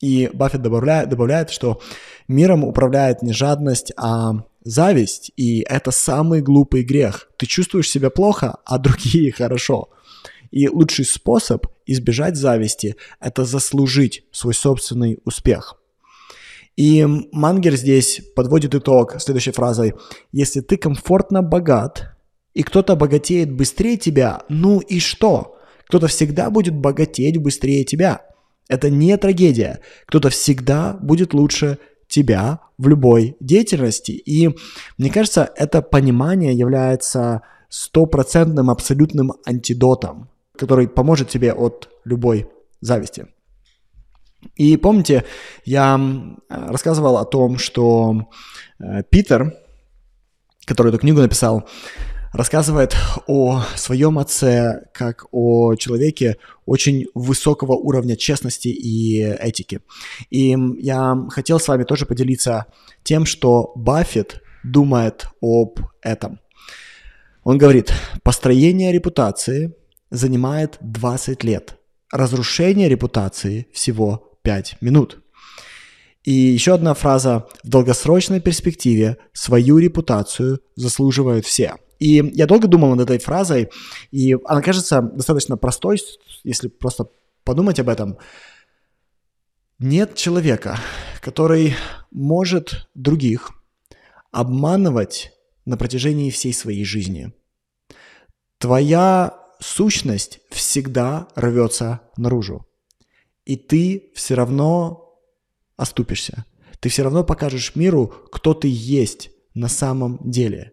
И 0.00 0.30
Баффет 0.32 0.62
добавляет, 0.62 1.08
добавляет, 1.08 1.50
что 1.50 1.80
миром 2.28 2.64
управляет 2.64 3.22
не 3.22 3.32
жадность, 3.32 3.92
а 3.96 4.44
зависть, 4.62 5.32
и 5.36 5.60
это 5.68 5.90
самый 5.90 6.40
глупый 6.40 6.84
грех. 6.84 7.30
Ты 7.36 7.46
чувствуешь 7.46 7.90
себя 7.90 8.10
плохо, 8.10 8.58
а 8.64 8.78
другие 8.78 9.32
хорошо. 9.32 9.88
И 10.50 10.68
лучший 10.68 11.04
способ 11.04 11.66
избежать 11.84 12.36
зависти– 12.36 12.96
это 13.20 13.44
заслужить 13.44 14.24
свой 14.30 14.54
собственный 14.54 15.18
успех. 15.24 15.77
И 16.78 17.04
Мангер 17.32 17.74
здесь 17.74 18.20
подводит 18.36 18.72
итог 18.72 19.20
следующей 19.20 19.50
фразой. 19.50 19.94
Если 20.30 20.60
ты 20.60 20.76
комфортно 20.76 21.42
богат, 21.42 22.16
и 22.54 22.62
кто-то 22.62 22.94
богатеет 22.94 23.52
быстрее 23.52 23.96
тебя, 23.96 24.42
ну 24.48 24.78
и 24.78 25.00
что? 25.00 25.56
Кто-то 25.88 26.06
всегда 26.06 26.50
будет 26.50 26.76
богатеть 26.76 27.36
быстрее 27.38 27.82
тебя. 27.82 28.22
Это 28.68 28.90
не 28.90 29.16
трагедия. 29.16 29.80
Кто-то 30.06 30.28
всегда 30.28 30.96
будет 31.02 31.34
лучше 31.34 31.78
тебя 32.06 32.60
в 32.78 32.86
любой 32.86 33.36
деятельности. 33.40 34.12
И 34.12 34.48
мне 34.98 35.10
кажется, 35.10 35.50
это 35.56 35.82
понимание 35.82 36.54
является 36.54 37.42
стопроцентным 37.68 38.70
абсолютным 38.70 39.32
антидотом, 39.44 40.28
который 40.56 40.86
поможет 40.86 41.28
тебе 41.28 41.52
от 41.52 41.88
любой 42.04 42.46
зависти. 42.80 43.26
И 44.56 44.76
помните, 44.76 45.24
я 45.64 46.00
рассказывал 46.48 47.18
о 47.18 47.24
том, 47.24 47.58
что 47.58 48.28
э, 48.78 49.02
Питер, 49.10 49.54
который 50.64 50.88
эту 50.88 50.98
книгу 50.98 51.20
написал, 51.20 51.68
рассказывает 52.32 52.94
о 53.26 53.62
своем 53.76 54.18
отце 54.18 54.82
как 54.92 55.26
о 55.32 55.74
человеке 55.76 56.36
очень 56.66 57.06
высокого 57.14 57.72
уровня 57.72 58.16
честности 58.16 58.68
и 58.68 59.22
этики. 59.22 59.80
И 60.30 60.54
я 60.78 61.16
хотел 61.30 61.58
с 61.58 61.68
вами 61.68 61.84
тоже 61.84 62.06
поделиться 62.06 62.66
тем, 63.02 63.24
что 63.24 63.72
Баффет 63.74 64.42
думает 64.62 65.26
об 65.40 65.80
этом. 66.02 66.40
Он 67.44 67.56
говорит, 67.56 67.92
построение 68.22 68.92
репутации 68.92 69.74
занимает 70.10 70.76
20 70.80 71.44
лет, 71.44 71.78
разрушение 72.12 72.88
репутации 72.88 73.68
всего 73.72 74.27
5 74.48 74.76
минут. 74.80 75.18
И 76.24 76.32
еще 76.32 76.72
одна 76.72 76.94
фраза. 76.94 77.46
В 77.62 77.68
долгосрочной 77.68 78.40
перспективе 78.40 79.18
свою 79.34 79.76
репутацию 79.76 80.60
заслуживают 80.74 81.44
все. 81.44 81.76
И 81.98 82.32
я 82.34 82.46
долго 82.46 82.66
думал 82.66 82.94
над 82.94 83.10
этой 83.10 83.18
фразой, 83.18 83.68
и 84.10 84.36
она 84.46 84.62
кажется 84.62 85.02
достаточно 85.02 85.58
простой, 85.58 85.98
если 86.44 86.68
просто 86.68 87.10
подумать 87.44 87.78
об 87.78 87.90
этом. 87.90 88.16
Нет 89.78 90.14
человека, 90.14 90.78
который 91.20 91.74
может 92.10 92.88
других 92.94 93.50
обманывать 94.32 95.32
на 95.66 95.76
протяжении 95.76 96.30
всей 96.30 96.54
своей 96.54 96.86
жизни. 96.86 97.32
Твоя 98.56 99.34
сущность 99.60 100.40
всегда 100.50 101.28
рвется 101.36 102.00
наружу 102.16 102.67
и 103.48 103.56
ты 103.56 104.10
все 104.14 104.34
равно 104.34 105.18
оступишься. 105.76 106.44
Ты 106.80 106.90
все 106.90 107.02
равно 107.02 107.24
покажешь 107.24 107.74
миру, 107.74 108.06
кто 108.30 108.52
ты 108.52 108.68
есть 108.70 109.30
на 109.54 109.68
самом 109.68 110.20
деле. 110.22 110.72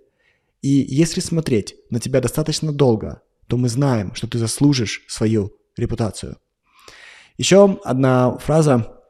И 0.61 0.85
если 0.89 1.21
смотреть 1.21 1.75
на 1.89 2.01
тебя 2.01 2.19
достаточно 2.19 2.73
долго, 2.73 3.21
то 3.47 3.55
мы 3.55 3.69
знаем, 3.69 4.13
что 4.13 4.27
ты 4.27 4.37
заслужишь 4.37 5.05
свою 5.07 5.55
репутацию. 5.77 6.37
Еще 7.37 7.79
одна 7.85 8.37
фраза, 8.39 9.01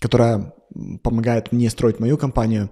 которая 0.00 0.52
помогает 1.04 1.52
мне 1.52 1.70
строить 1.70 2.00
мою 2.00 2.18
компанию, 2.18 2.70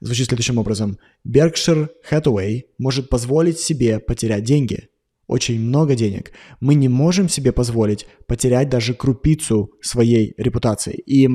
звучит 0.00 0.26
следующим 0.26 0.58
образом. 0.58 0.98
Berkshire 1.24 1.90
Hathaway 2.10 2.62
может 2.76 3.08
позволить 3.08 3.60
себе 3.60 4.00
потерять 4.00 4.42
деньги, 4.42 4.88
очень 5.26 5.60
много 5.60 5.94
денег. 5.94 6.32
Мы 6.60 6.74
не 6.74 6.88
можем 6.88 7.28
себе 7.28 7.52
позволить 7.52 8.06
потерять 8.26 8.68
даже 8.68 8.94
крупицу 8.94 9.72
своей 9.80 10.34
репутации. 10.36 10.94
И, 10.94 11.28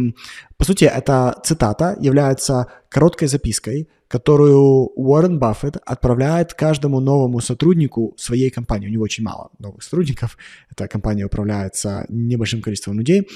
по 0.57 0.65
сути, 0.65 0.85
эта 0.85 1.39
цитата 1.43 1.95
является 1.99 2.67
короткой 2.89 3.27
запиской, 3.27 3.87
которую 4.07 4.89
Уоррен 4.95 5.39
Баффет 5.39 5.77
отправляет 5.85 6.53
каждому 6.53 6.99
новому 6.99 7.41
сотруднику 7.41 8.13
своей 8.17 8.49
компании. 8.49 8.87
У 8.87 8.91
него 8.91 9.03
очень 9.03 9.23
мало 9.23 9.49
новых 9.59 9.83
сотрудников. 9.83 10.37
Эта 10.71 10.87
компания 10.87 11.25
управляется 11.25 12.05
небольшим 12.09 12.61
количеством 12.61 12.99
людей. 12.99 13.27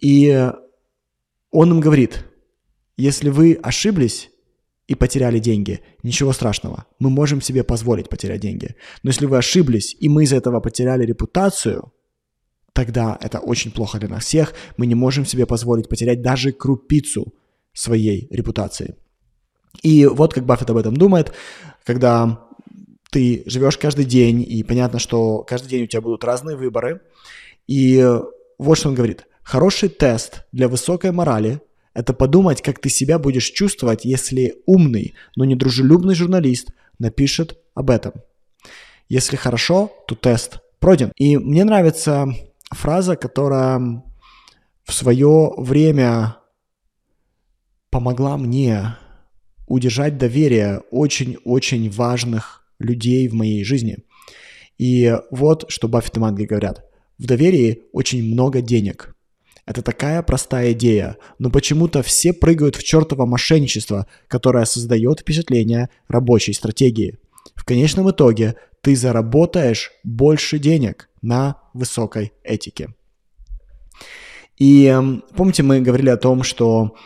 И 0.00 0.50
он 1.50 1.70
им 1.70 1.80
говорит, 1.80 2.24
если 2.96 3.30
вы 3.30 3.58
ошиблись, 3.62 4.30
и 4.90 4.96
потеряли 4.96 5.38
деньги. 5.38 5.80
Ничего 6.02 6.32
страшного. 6.32 6.84
Мы 6.98 7.10
можем 7.10 7.40
себе 7.40 7.62
позволить 7.62 8.08
потерять 8.08 8.40
деньги. 8.40 8.74
Но 9.04 9.10
если 9.10 9.26
вы 9.26 9.38
ошиблись, 9.38 9.96
и 10.00 10.08
мы 10.08 10.24
из-за 10.24 10.36
этого 10.36 10.58
потеряли 10.60 11.06
репутацию, 11.06 11.92
тогда 12.72 13.16
это 13.20 13.38
очень 13.38 13.70
плохо 13.70 14.00
для 14.00 14.08
нас 14.08 14.24
всех. 14.24 14.52
Мы 14.76 14.86
не 14.86 14.96
можем 14.96 15.24
себе 15.24 15.46
позволить 15.46 15.88
потерять 15.88 16.22
даже 16.22 16.50
крупицу 16.50 17.32
своей 17.72 18.26
репутации. 18.32 18.96
И 19.84 20.06
вот 20.06 20.34
как 20.34 20.44
Баффет 20.44 20.70
об 20.70 20.76
этом 20.76 20.96
думает, 20.96 21.32
когда 21.84 22.48
ты 23.12 23.44
живешь 23.46 23.78
каждый 23.78 24.04
день, 24.04 24.42
и 24.42 24.64
понятно, 24.64 24.98
что 24.98 25.44
каждый 25.44 25.68
день 25.68 25.84
у 25.84 25.86
тебя 25.86 26.02
будут 26.02 26.24
разные 26.24 26.56
выборы. 26.56 27.00
И 27.68 28.04
вот 28.58 28.76
что 28.76 28.88
он 28.88 28.96
говорит. 28.96 29.26
Хороший 29.44 29.88
тест 29.88 30.42
для 30.50 30.66
высокой 30.66 31.12
морали 31.12 31.60
это 31.94 32.12
подумать, 32.12 32.62
как 32.62 32.78
ты 32.78 32.88
себя 32.88 33.18
будешь 33.18 33.50
чувствовать, 33.50 34.04
если 34.04 34.62
умный, 34.66 35.14
но 35.36 35.44
недружелюбный 35.44 36.14
журналист 36.14 36.70
напишет 36.98 37.58
об 37.74 37.90
этом. 37.90 38.12
Если 39.08 39.36
хорошо, 39.36 39.92
то 40.06 40.14
тест 40.14 40.60
пройден. 40.78 41.12
И 41.16 41.36
мне 41.36 41.64
нравится 41.64 42.28
фраза, 42.70 43.16
которая 43.16 44.04
в 44.84 44.92
свое 44.92 45.52
время 45.56 46.36
помогла 47.90 48.36
мне 48.36 48.96
удержать 49.66 50.16
доверие 50.16 50.82
очень-очень 50.90 51.90
важных 51.90 52.64
людей 52.78 53.26
в 53.28 53.34
моей 53.34 53.64
жизни. 53.64 53.98
И 54.78 55.12
вот 55.30 55.64
что 55.68 55.88
Баффет 55.88 56.16
и 56.16 56.20
Манги 56.20 56.44
говорят. 56.44 56.84
В 57.18 57.26
доверии 57.26 57.82
очень 57.92 58.22
много 58.32 58.62
денег– 58.62 59.14
это 59.70 59.82
такая 59.82 60.20
простая 60.22 60.72
идея, 60.72 61.16
но 61.38 61.48
почему-то 61.48 62.02
все 62.02 62.32
прыгают 62.32 62.74
в 62.74 62.82
чертово 62.82 63.24
мошенничество, 63.24 64.08
которое 64.26 64.64
создает 64.64 65.20
впечатление 65.20 65.90
рабочей 66.08 66.54
стратегии. 66.54 67.18
В 67.54 67.64
конечном 67.64 68.10
итоге 68.10 68.56
ты 68.80 68.96
заработаешь 68.96 69.92
больше 70.02 70.58
денег 70.58 71.08
на 71.22 71.58
высокой 71.72 72.32
этике. 72.42 72.96
И 74.56 74.86
эм, 74.86 75.22
помните, 75.36 75.62
мы 75.62 75.80
говорили 75.80 76.10
о 76.10 76.16
том, 76.16 76.42
что 76.42 76.96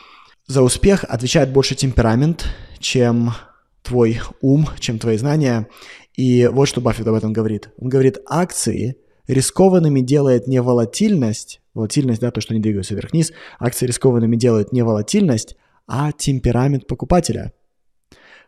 за 0.46 0.62
успех 0.62 1.04
отвечает 1.04 1.52
больше 1.52 1.74
темперамент, 1.74 2.46
чем 2.78 3.34
твой 3.82 4.22
ум, 4.40 4.70
чем 4.80 4.98
твои 4.98 5.18
знания. 5.18 5.68
И 6.14 6.46
вот 6.50 6.66
что 6.66 6.80
Баффет 6.80 7.06
об 7.08 7.14
этом 7.14 7.34
говорит. 7.34 7.68
Он 7.76 7.90
говорит, 7.90 8.20
акции 8.26 8.96
рискованными 9.26 10.00
делает 10.00 10.46
не 10.46 10.62
волатильность, 10.62 11.60
волатильность, 11.74 12.20
да, 12.20 12.30
то, 12.30 12.40
что 12.40 12.54
они 12.54 12.62
двигаются 12.62 12.94
вверх-вниз, 12.94 13.32
акции 13.58 13.86
рискованными 13.86 14.36
делают 14.36 14.72
не 14.72 14.82
волатильность, 14.82 15.56
а 15.86 16.12
темперамент 16.12 16.86
покупателя. 16.86 17.52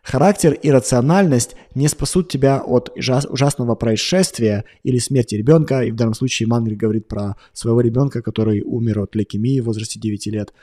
Характер 0.03 0.53
и 0.53 0.71
рациональность 0.71 1.55
не 1.75 1.89
спасут 1.89 2.29
тебя 2.29 2.61
от 2.61 2.91
ужасного 2.95 3.75
происшествия 3.75 4.63
или 4.83 4.99
смерти 4.99 5.35
ребенка. 5.35 5.81
И 5.81 5.91
в 5.91 5.95
данном 5.95 6.13
случае 6.13 6.47
Мангри 6.47 6.75
говорит 6.75 7.09
про 7.09 7.35
своего 7.51 7.81
ребенка, 7.81 8.21
который 8.21 8.61
умер 8.61 9.01
от 9.01 9.15
лейкемии 9.15 9.59
в 9.59 9.65
возрасте 9.65 9.99
9 9.99 10.27
лет. 10.27 10.53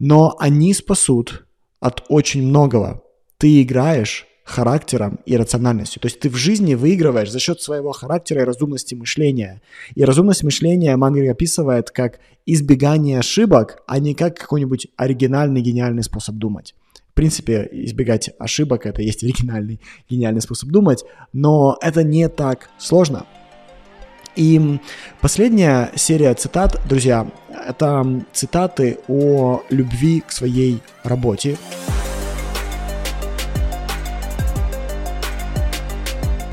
Но 0.00 0.34
они 0.40 0.74
спасут 0.74 1.46
от 1.78 2.02
очень 2.08 2.42
многого. 2.42 3.02
Ты 3.38 3.62
играешь 3.62 4.26
характером 4.44 5.20
и 5.26 5.36
рациональностью. 5.36 6.00
То 6.00 6.06
есть 6.06 6.20
ты 6.20 6.28
в 6.28 6.36
жизни 6.36 6.74
выигрываешь 6.74 7.30
за 7.30 7.38
счет 7.38 7.60
своего 7.60 7.92
характера 7.92 8.42
и 8.42 8.44
разумности 8.44 8.94
мышления. 8.94 9.60
И 9.94 10.04
разумность 10.04 10.42
мышления 10.42 10.96
Мангри 10.96 11.28
описывает 11.28 11.90
как 11.90 12.18
избегание 12.46 13.18
ошибок, 13.18 13.82
а 13.86 13.98
не 13.98 14.14
как 14.14 14.36
какой-нибудь 14.36 14.88
оригинальный, 14.96 15.60
гениальный 15.60 16.02
способ 16.02 16.36
думать. 16.36 16.74
В 17.10 17.14
принципе, 17.14 17.68
избегать 17.70 18.30
ошибок– 18.38 18.86
это 18.86 19.02
есть 19.02 19.22
оригинальный, 19.22 19.80
гениальный 20.08 20.40
способ 20.40 20.70
думать, 20.70 21.04
но 21.32 21.76
это 21.80 22.02
не 22.02 22.28
так 22.28 22.70
сложно. 22.78 23.26
И 24.36 24.78
последняя 25.20 25.90
серия 25.96 26.32
цитат, 26.34 26.80
друзья, 26.88 27.30
это 27.66 28.24
цитаты 28.32 28.98
о 29.08 29.62
любви 29.70 30.22
к 30.26 30.32
своей 30.32 30.80
работе. 31.02 31.58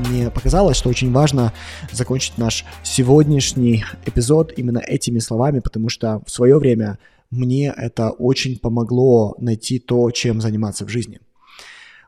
Мне 0.08 0.30
показалось, 0.30 0.76
что 0.76 0.88
очень 0.88 1.12
важно 1.12 1.52
закончить 1.92 2.38
наш 2.38 2.64
сегодняшний 2.82 3.84
эпизод 4.06 4.52
именно 4.56 4.78
этими 4.78 5.18
словами, 5.18 5.60
потому 5.60 5.88
что 5.88 6.22
в 6.26 6.30
свое 6.30 6.58
время 6.58 6.98
мне 7.30 7.72
это 7.76 8.10
очень 8.10 8.58
помогло 8.58 9.34
найти 9.38 9.78
то, 9.78 10.10
чем 10.10 10.40
заниматься 10.40 10.86
в 10.86 10.88
жизни. 10.88 11.20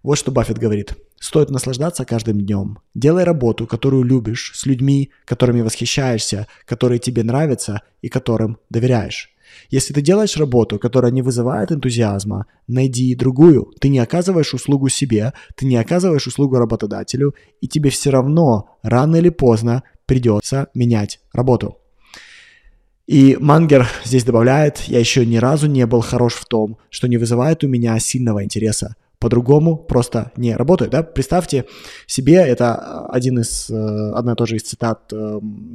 Вот 0.02 0.16
что 0.16 0.32
Баффет 0.32 0.58
говорит. 0.58 0.94
Стоит 1.20 1.50
наслаждаться 1.50 2.06
каждым 2.06 2.40
днем. 2.40 2.78
Делай 2.94 3.24
работу, 3.24 3.66
которую 3.66 4.04
любишь, 4.04 4.52
с 4.54 4.64
людьми, 4.64 5.10
которыми 5.26 5.60
восхищаешься, 5.60 6.46
которые 6.64 6.98
тебе 6.98 7.22
нравятся 7.22 7.82
и 8.00 8.08
которым 8.08 8.56
доверяешь. 8.70 9.29
Если 9.70 9.94
ты 9.94 10.02
делаешь 10.02 10.36
работу, 10.36 10.78
которая 10.78 11.12
не 11.12 11.22
вызывает 11.22 11.70
энтузиазма, 11.70 12.46
найди 12.66 13.14
другую. 13.14 13.72
Ты 13.80 13.88
не 13.88 14.00
оказываешь 14.00 14.52
услугу 14.52 14.88
себе, 14.88 15.32
ты 15.56 15.64
не 15.64 15.76
оказываешь 15.76 16.26
услугу 16.26 16.58
работодателю, 16.58 17.34
и 17.60 17.68
тебе 17.68 17.90
все 17.90 18.10
равно 18.10 18.76
рано 18.82 19.16
или 19.16 19.28
поздно 19.28 19.84
придется 20.06 20.68
менять 20.74 21.20
работу. 21.32 21.76
И 23.06 23.36
Мангер 23.40 23.88
здесь 24.04 24.24
добавляет, 24.24 24.82
я 24.88 24.98
еще 24.98 25.24
ни 25.24 25.36
разу 25.36 25.66
не 25.66 25.86
был 25.86 26.00
хорош 26.00 26.34
в 26.34 26.46
том, 26.46 26.78
что 26.90 27.08
не 27.08 27.16
вызывает 27.16 27.64
у 27.64 27.68
меня 27.68 27.98
сильного 27.98 28.44
интереса 28.44 28.96
по-другому 29.20 29.76
просто 29.76 30.32
не 30.36 30.56
работают. 30.56 30.90
Да? 30.90 31.02
Представьте 31.02 31.66
себе, 32.06 32.36
это 32.36 33.06
один 33.06 33.38
из, 33.38 33.70
э, 33.70 34.12
одна 34.14 34.34
тоже 34.34 34.56
из 34.56 34.62
цитат 34.62 35.12
э, 35.12 35.16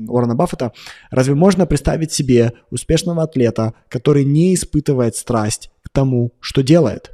Уоррена 0.07 0.35
Баффета, 0.35 0.73
разве 1.11 1.35
можно 1.35 1.65
представить 1.67 2.11
себе 2.11 2.53
успешного 2.71 3.23
атлета, 3.23 3.75
который 3.87 4.25
не 4.25 4.55
испытывает 4.55 5.15
страсть 5.15 5.69
к 5.83 5.89
тому, 5.89 6.33
что 6.39 6.63
делает? 6.63 7.11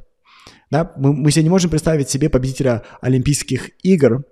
Да? 0.70 0.92
Мы, 0.96 1.12
мы 1.12 1.30
себе 1.30 1.44
не 1.44 1.50
можем 1.50 1.70
представить 1.70 2.08
себе 2.08 2.30
победителя 2.30 2.82
Олимпийских 3.02 3.70
игр, 3.84 4.24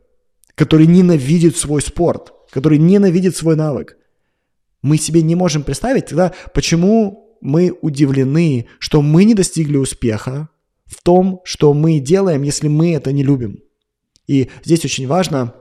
который 0.55 0.86
ненавидит 0.86 1.59
свой 1.59 1.82
спорт, 1.82 2.32
который 2.51 2.78
ненавидит 2.78 3.36
свой 3.36 3.57
навык. 3.57 3.98
Мы 4.80 4.96
себе 4.96 5.20
не 5.20 5.34
можем 5.34 5.62
представить 5.62 6.07
тогда, 6.07 6.32
почему 6.55 7.36
мы 7.42 7.76
удивлены, 7.82 8.66
что 8.78 9.03
мы 9.03 9.24
не 9.24 9.34
достигли 9.34 9.76
успеха, 9.76 10.48
в 10.91 11.03
том, 11.03 11.41
что 11.45 11.72
мы 11.72 12.01
делаем, 12.01 12.43
если 12.43 12.68
мы 12.68 12.95
это 12.95 13.12
не 13.12 13.22
любим. 13.22 13.61
И 14.26 14.49
здесь 14.64 14.84
очень 14.84 15.07
важно 15.07 15.55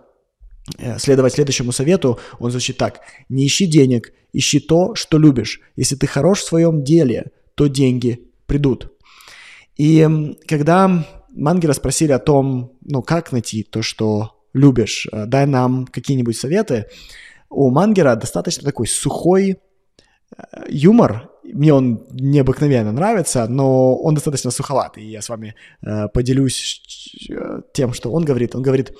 э, 0.78 0.98
следовать 0.98 1.34
следующему 1.34 1.72
совету. 1.72 2.20
Он 2.40 2.52
звучит 2.52 2.78
так. 2.78 3.02
Не 3.30 3.46
ищи 3.46 3.68
денег, 3.68 4.12
ищи 4.34 4.60
то, 4.60 4.96
что 4.96 5.18
любишь. 5.18 5.62
Если 5.76 5.96
ты 5.96 6.08
хорош 6.08 6.40
в 6.40 6.48
своем 6.48 6.84
деле, 6.84 7.32
то 7.56 7.68
деньги 7.68 8.28
придут. 8.48 8.92
И 9.78 10.36
когда 10.48 11.08
Мангера 11.30 11.74
спросили 11.74 12.12
о 12.12 12.20
том, 12.20 12.74
ну, 12.82 13.02
как 13.02 13.32
найти 13.32 13.64
то, 13.64 13.82
что 13.82 14.42
любишь, 14.54 15.08
э, 15.12 15.26
дай 15.26 15.46
нам 15.46 15.86
какие-нибудь 15.86 16.38
советы, 16.38 16.88
у 17.50 17.70
Мангера 17.70 18.16
достаточно 18.16 18.64
такой 18.64 18.88
сухой 18.88 19.58
э, 20.36 20.44
юмор, 20.70 21.30
мне 21.54 21.74
он 21.74 22.06
необыкновенно 22.12 22.91
нравится, 22.91 23.47
но 23.47 23.95
он 23.95 24.16
достаточно 24.16 24.52
суховатый. 24.52 25.04
И 25.04 25.12
я 25.12 25.22
с 25.22 25.30
вами 25.30 25.56
э, 25.82 26.08
поделюсь 26.14 26.82
тем, 27.74 27.93
что 27.93 28.12
он 28.12 28.26
говорит. 28.26 28.56
Он 28.56 28.62
говорит, 28.62 28.93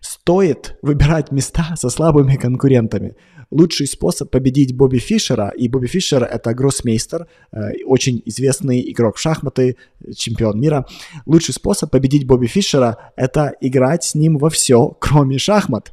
стоит 0.00 0.78
выбирать 0.82 1.32
места 1.32 1.74
со 1.76 1.90
слабыми 1.90 2.36
конкурентами. 2.36 3.16
Лучший 3.50 3.86
способ 3.86 4.30
победить 4.30 4.76
Бобби 4.76 4.98
Фишера, 4.98 5.52
и 5.56 5.68
Бобби 5.68 5.86
Фишер— 5.86 6.24
это 6.30 6.52
гроссмейстер, 6.52 7.28
э, 7.52 7.84
очень 7.84 8.20
известный 8.24 8.90
игрок 8.90 9.16
в 9.16 9.20
шахматы, 9.20 9.76
чемпион 10.16 10.60
мира. 10.60 10.84
Лучший 11.26 11.54
способ 11.54 11.90
победить 11.90 12.26
Бобби 12.26 12.46
Фишера— 12.46 12.96
это 13.16 13.54
играть 13.60 14.02
с 14.02 14.14
ним 14.14 14.38
во 14.38 14.50
все, 14.50 14.96
кроме 15.00 15.38
шахмат. 15.38 15.92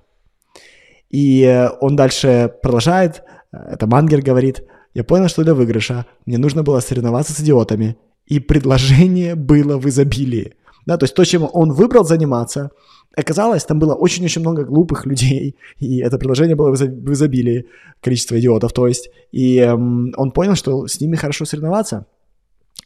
И 1.12 1.44
э, 1.44 1.70
он 1.80 1.96
дальше 1.96 2.52
продолжает, 2.64 3.24
э, 3.52 3.58
это 3.74 3.86
Мангер 3.86 4.22
говорит— 4.22 4.64
я 4.94 5.04
понял, 5.04 5.28
что 5.28 5.44
для 5.44 5.54
выигрыша 5.54 6.06
мне 6.26 6.38
нужно 6.38 6.64
было 6.64 6.80
соревноваться 6.80 7.34
с 7.34 7.40
идиотами, 7.40 7.98
и 8.26 8.40
предложение 8.40 9.36
было 9.36 9.78
в 9.78 9.88
изобилии. 9.88 10.54
Да, 10.86 10.98
то 10.98 11.06
есть 11.06 11.16
то, 11.16 11.24
чем 11.24 11.50
он 11.52 11.72
выбрал 11.72 12.04
заниматься, 12.04 12.72
Оказалось, 13.16 13.64
там 13.64 13.78
было 13.78 13.94
очень-очень 13.94 14.42
много 14.42 14.66
глупых 14.66 15.06
людей, 15.06 15.56
и 15.78 16.00
это 16.00 16.18
приложение 16.18 16.56
было 16.56 16.72
в 16.72 17.14
изобилии, 17.14 17.68
количество 18.02 18.40
идиотов, 18.40 18.74
то 18.74 18.88
есть. 18.88 19.10
И 19.32 19.58
эм, 19.58 20.14
он 20.18 20.32
понял, 20.32 20.56
что 20.56 20.88
с 20.88 21.00
ними 21.00 21.16
хорошо 21.16 21.46
соревноваться. 21.46 22.08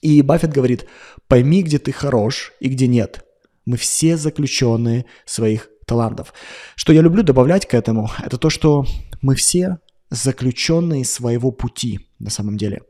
И 0.02 0.22
Баффет 0.22 0.52
говорит, 0.52 0.86
пойми, 1.28 1.64
где 1.64 1.80
ты 1.80 1.94
хорош 1.94 2.52
и 2.60 2.68
где 2.68 2.88
нет. 2.88 3.26
Мы 3.66 3.78
все 3.78 4.18
заключенные 4.18 5.06
своих 5.26 5.70
талантов. 5.86 6.34
Что 6.76 6.92
я 6.92 7.02
люблю 7.02 7.24
добавлять 7.24 7.66
к 7.66 7.74
этому, 7.74 8.10
это 8.24 8.38
то, 8.38 8.50
что 8.50 8.86
мы 9.22 9.36
все 9.36 9.80
заключенные 10.10 11.06
своего 11.06 11.52
пути 11.52 12.00
на 12.20 12.30
самом 12.30 12.58
деле. 12.58 12.82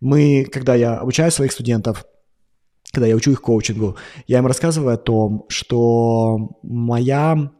Мы, 0.00 0.46
когда 0.50 0.74
я 0.74 0.96
обучаю 0.96 1.30
своих 1.30 1.52
студентов, 1.52 2.04
когда 2.92 3.06
я 3.06 3.14
учу 3.14 3.30
их 3.30 3.40
коучингу, 3.40 3.96
я 4.26 4.38
им 4.38 4.46
рассказываю 4.46 4.94
о 4.94 4.98
том, 4.98 5.44
что 5.48 6.58
моя 6.62 7.52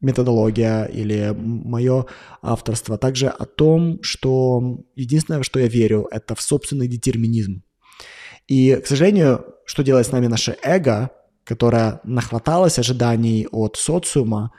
методология 0.00 0.84
или 0.84 1.34
мое 1.36 2.06
авторство 2.42 2.98
также 2.98 3.28
о 3.28 3.44
том, 3.44 4.02
что 4.02 4.78
единственное, 4.94 5.42
что 5.42 5.60
я 5.60 5.68
верю, 5.68 6.08
это 6.10 6.34
в 6.34 6.42
собственный 6.42 6.88
детерминизм. 6.88 7.62
И, 8.46 8.76
к 8.76 8.86
сожалению, 8.86 9.44
что 9.64 9.82
делает 9.82 10.06
с 10.06 10.12
нами 10.12 10.26
наше 10.26 10.56
эго, 10.62 11.10
которое 11.44 12.00
нахваталось 12.04 12.78
ожиданий 12.78 13.46
от 13.50 13.76
социума, 13.76 14.52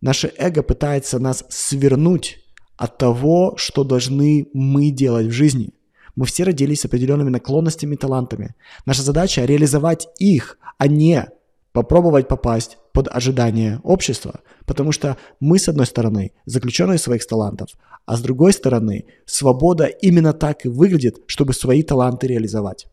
наше 0.00 0.32
эго 0.36 0.62
пытается 0.62 1.18
нас 1.18 1.44
свернуть 1.48 2.41
от 2.82 2.98
того, 2.98 3.54
что 3.56 3.84
должны 3.84 4.48
мы 4.52 4.90
делать 4.90 5.26
в 5.26 5.32
жизни– 5.32 5.70
мы 6.14 6.26
все 6.26 6.44
родились 6.44 6.80
с 6.80 6.84
определенными 6.84 7.30
наклонностями 7.30 7.94
и 7.94 7.98
талантами. 7.98 8.54
Наша 8.84 9.02
задача 9.02 9.44
реализовать 9.44 10.08
их, 10.18 10.58
а 10.78 10.86
не 10.86 11.26
попробовать 11.72 12.28
попасть 12.28 12.76
под 12.92 13.08
ожидание 13.08 13.80
общества, 13.82 14.40
потому 14.66 14.92
что 14.92 15.16
мы, 15.40 15.58
с 15.58 15.68
одной 15.68 15.86
стороны, 15.86 16.32
заключенные 16.44 16.98
своих 16.98 17.26
талантов, 17.26 17.70
а 18.04 18.16
с 18.16 18.20
другой 18.20 18.52
стороны, 18.52 19.06
свобода 19.24 19.86
именно 19.86 20.34
так 20.34 20.66
и 20.66 20.68
выглядит, 20.68 21.16
чтобы 21.26 21.54
свои 21.54 21.82
таланты 21.82 22.26
реализовать. 22.26 22.88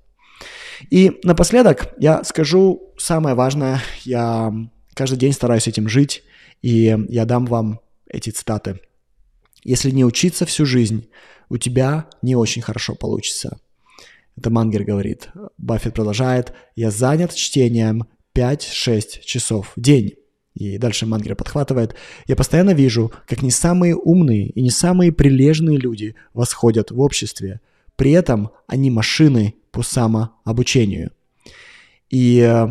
И 0.90 1.20
напоследок 1.24 1.94
я 1.98 2.24
скажу 2.24 2.94
самое 2.98 3.36
важное, 3.36 3.82
я 4.04 4.54
каждый 4.94 5.18
день 5.18 5.34
стараюсь 5.34 5.68
этим 5.68 5.90
жить, 5.90 6.24
и 6.62 6.96
я 7.10 7.26
дам 7.26 7.46
вам 7.46 7.82
эти 8.08 8.30
цитаты. 8.30 8.80
Если 9.64 9.92
не 9.92 10.06
учиться 10.06 10.46
всю 10.46 10.66
жизнь, 10.66 11.08
у 11.50 11.58
тебя 11.58 12.08
не 12.22 12.36
очень 12.36 12.62
хорошо 12.62 12.96
получится. 12.96 13.60
Это 14.38 14.50
Мангер 14.50 14.84
говорит. 14.84 15.30
Баффет 15.58 15.94
продолжает. 15.94 16.54
Я 16.76 16.92
занят 16.92 17.34
чтением 17.34 18.06
5-6 18.36 19.22
часов 19.22 19.74
в 19.76 19.82
день. 19.82 20.14
И 20.54 20.78
дальше 20.78 21.06
Мангер 21.06 21.36
подхватывает. 21.36 21.96
Я 22.26 22.36
постоянно 22.36 22.74
вижу, 22.74 23.12
как 23.28 23.42
не 23.42 23.52
самые 23.52 23.96
умные 23.96 24.50
и 24.50 24.62
не 24.62 24.70
самые 24.70 25.12
прилежные 25.12 25.78
люди 25.78 26.16
восходят 26.34 26.92
в 26.92 27.00
обществе. 27.02 27.60
При 27.96 28.12
этом 28.12 28.52
они 28.68 28.92
машины 28.92 29.56
по 29.72 29.84
самообучению. 29.84 31.12
И 32.10 32.40
э, 32.40 32.68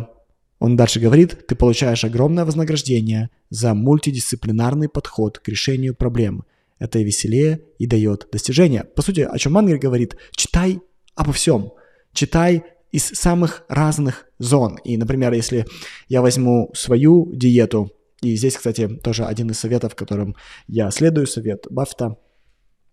он 0.57 0.75
дальше 0.75 0.99
говорит, 0.99 1.47
ты 1.47 1.55
получаешь 1.55 2.03
огромное 2.03 2.45
вознаграждение 2.45 3.29
за 3.49 3.73
мультидисциплинарный 3.73 4.89
подход 4.89 5.37
к 5.37 5.47
решению 5.47 5.93
проблем– 5.93 6.45
это 6.79 6.99
веселее, 6.99 7.61
и 7.77 7.85
дает 7.85 8.27
достижения. 8.31 8.83
По 8.83 9.01
сути, 9.01 9.21
о 9.21 9.37
чем 9.37 9.53
Мангер 9.53 9.77
говорит, 9.77 10.15
читай 10.31 10.79
обо 11.15 11.33
всем. 11.33 11.71
Читай 12.13 12.63
из 12.91 13.05
самых 13.05 13.63
разных 13.67 14.25
зон. 14.39 14.77
И, 14.83 14.97
например, 14.97 15.33
если 15.33 15.65
я 16.07 16.21
возьму 16.21 16.71
свою 16.73 17.31
диету, 17.33 17.91
и 18.21 18.35
здесь, 18.35 18.55
кстати, 18.55 18.87
тоже 18.87 19.25
один 19.25 19.51
из 19.51 19.59
советов, 19.59 19.95
которым 19.95 20.35
я 20.67 20.91
следую, 20.91 21.27
совет 21.27 21.67
Бафта. 21.69 22.17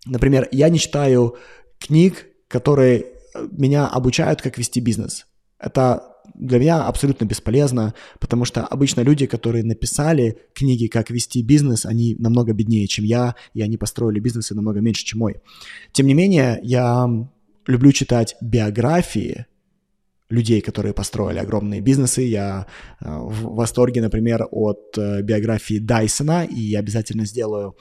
Например, 0.04 0.48
я 0.52 0.68
не 0.68 0.78
читаю 0.78 1.36
книг, 1.78 2.26
которые 2.48 3.06
меня 3.50 3.88
обучают, 3.88 4.40
как 4.40 4.58
вести 4.58 4.80
бизнес. 4.80 5.26
Это 5.58 6.15
для 6.38 6.58
меня 6.58 6.84
абсолютно 6.84 7.24
бесполезно, 7.24 7.94
потому 8.20 8.44
что 8.44 8.66
обычно 8.66 9.00
люди, 9.00 9.26
которые 9.26 9.64
написали 9.64 10.38
книги, 10.54 10.86
как 10.86 11.10
вести 11.10 11.42
бизнес, 11.42 11.86
они 11.86 12.16
намного 12.18 12.52
беднее, 12.52 12.86
чем 12.86 13.04
я, 13.04 13.34
и 13.54 13.62
они 13.62 13.76
построили 13.76 14.20
бизнесы 14.20 14.54
намного 14.54 14.80
меньше, 14.80 15.04
чем 15.04 15.20
мой. 15.20 15.36
Тем 15.92 16.06
не 16.06 16.14
менее, 16.14 16.60
я 16.62 17.08
люблю 17.66 17.92
читать 17.92 18.36
биографии 18.40 19.46
людей, 20.28 20.60
которые 20.60 20.92
построили 20.92 21.38
огромные 21.38 21.80
бизнесы. 21.80 22.22
Я 22.22 22.66
э, 23.00 23.06
в 23.08 23.54
восторге, 23.54 24.02
например, 24.02 24.46
от 24.50 24.98
э, 24.98 25.22
биографии 25.22 25.78
Дайсона, 25.78 26.44
и 26.44 26.60
я 26.60 26.80
обязательно 26.80 27.24
сделаю 27.26 27.76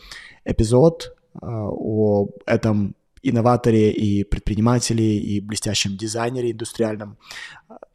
эпизод 0.46 1.16
э, 1.34 1.38
о 1.42 2.28
этом 2.46 2.96
инноваторе 3.24 3.92
и 3.92 4.24
предпринимателе, 4.24 5.18
и 5.18 5.42
блестящем 5.42 5.98
дизайнере 5.98 6.52
индустриальном. 6.52 7.18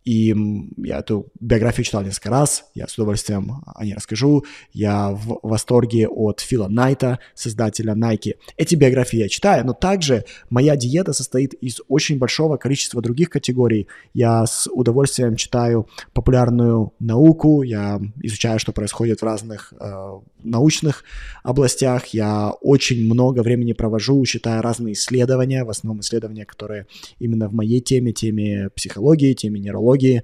И 0.04 0.34
я 0.78 0.98
эту 0.98 1.28
биографию 1.40 1.84
читал 1.84 2.02
несколько 2.02 2.30
раз, 2.30 2.64
я 2.74 2.86
с 2.88 2.94
удовольствием 2.94 3.62
о 3.66 3.84
ней 3.84 3.94
расскажу. 3.94 4.44
Я 4.72 5.10
в 5.10 5.40
восторге 5.42 6.08
от 6.08 6.40
Фила 6.40 6.68
Найта, 6.68 7.18
создателя 7.34 7.94
Nike. 7.94 8.34
Эти 8.56 8.74
биографии 8.74 9.18
я 9.18 9.28
читаю, 9.28 9.66
но 9.66 9.74
также 9.74 10.24
моя 10.48 10.76
диета 10.76 11.12
состоит 11.12 11.54
из 11.54 11.80
очень 11.88 12.18
большого 12.18 12.56
количества 12.56 13.02
других 13.02 13.28
категорий. 13.30 13.88
Я 14.14 14.46
с 14.46 14.68
удовольствием 14.70 15.36
читаю 15.36 15.86
популярную 16.12 16.92
науку, 16.98 17.62
я 17.62 18.00
изучаю, 18.22 18.58
что 18.58 18.72
происходит 18.72 19.20
в 19.20 19.24
разных 19.24 19.74
э, 19.78 20.20
научных 20.42 21.04
областях. 21.42 22.06
Я 22.08 22.50
очень 22.60 23.04
много 23.04 23.42
времени 23.42 23.72
провожу, 23.72 24.24
читая 24.24 24.62
разные 24.62 24.94
исследования, 24.94 25.64
в 25.64 25.70
основном 25.70 26.00
исследования, 26.00 26.44
которые 26.44 26.86
именно 27.18 27.48
в 27.48 27.54
моей 27.54 27.80
теме, 27.80 28.12
теме 28.12 28.70
психологии, 28.74 29.34
теме 29.34 29.60
нейрологии, 29.60 30.22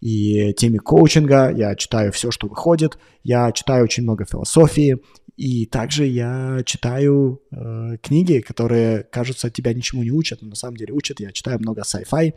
и 0.00 0.52
теме 0.54 0.78
коучинга. 0.78 1.50
Я 1.50 1.74
читаю 1.74 2.12
все, 2.12 2.30
что 2.30 2.46
выходит. 2.46 2.98
Я 3.24 3.50
читаю 3.52 3.84
очень 3.84 4.04
много 4.04 4.24
философии. 4.24 4.98
И 5.36 5.66
также 5.66 6.04
я 6.04 6.62
читаю 6.66 7.40
э, 7.52 7.96
книги, 8.02 8.40
которые, 8.40 9.04
кажется, 9.04 9.50
тебя 9.50 9.72
ничему 9.72 10.02
не 10.02 10.10
учат, 10.10 10.42
но 10.42 10.48
на 10.48 10.56
самом 10.56 10.76
деле 10.76 10.92
учат. 10.92 11.20
Я 11.20 11.30
читаю 11.30 11.60
много 11.60 11.82
sci-fi. 11.82 12.34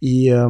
И 0.00 0.28
э, 0.28 0.46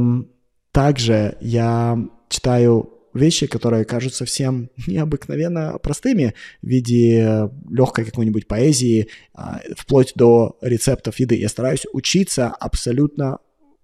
также 0.73 1.37
я 1.41 1.97
читаю 2.29 2.96
вещи, 3.17 3.47
которые 3.47 3.85
кажутся 3.85 4.25
всем 4.25 4.71
необыкновенно 4.87 5.79
простыми 5.83 6.35
в 6.63 6.67
виде 6.67 7.51
легкой 7.71 8.05
какой-нибудь 8.05 8.47
поэзии, 8.47 9.09
а, 9.35 9.61
вплоть 9.77 10.13
до 10.15 10.57
рецептов 10.61 11.19
еды. 11.19 11.37
Я 11.37 11.49
стараюсь 11.49 11.87
учиться 11.93 12.49
абсолютно 12.49 13.39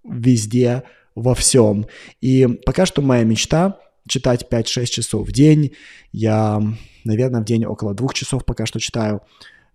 везде, 0.05 0.83
во 1.15 1.35
всем. 1.35 1.87
И 2.21 2.47
пока 2.65 2.87
что 2.87 3.03
моя 3.03 3.25
мечта 3.25 3.79
читать 4.09 4.47
5-6 4.51 4.87
часов 4.87 5.29
в 5.29 5.33
день. 5.33 5.73
Я, 6.13 6.61
наверное, 7.05 7.41
в 7.41 7.45
день 7.45 7.65
около 7.65 7.95
двух 7.95 8.15
часов 8.15 8.45
пока 8.45 8.67
что 8.67 8.81
читаю. 8.81 9.23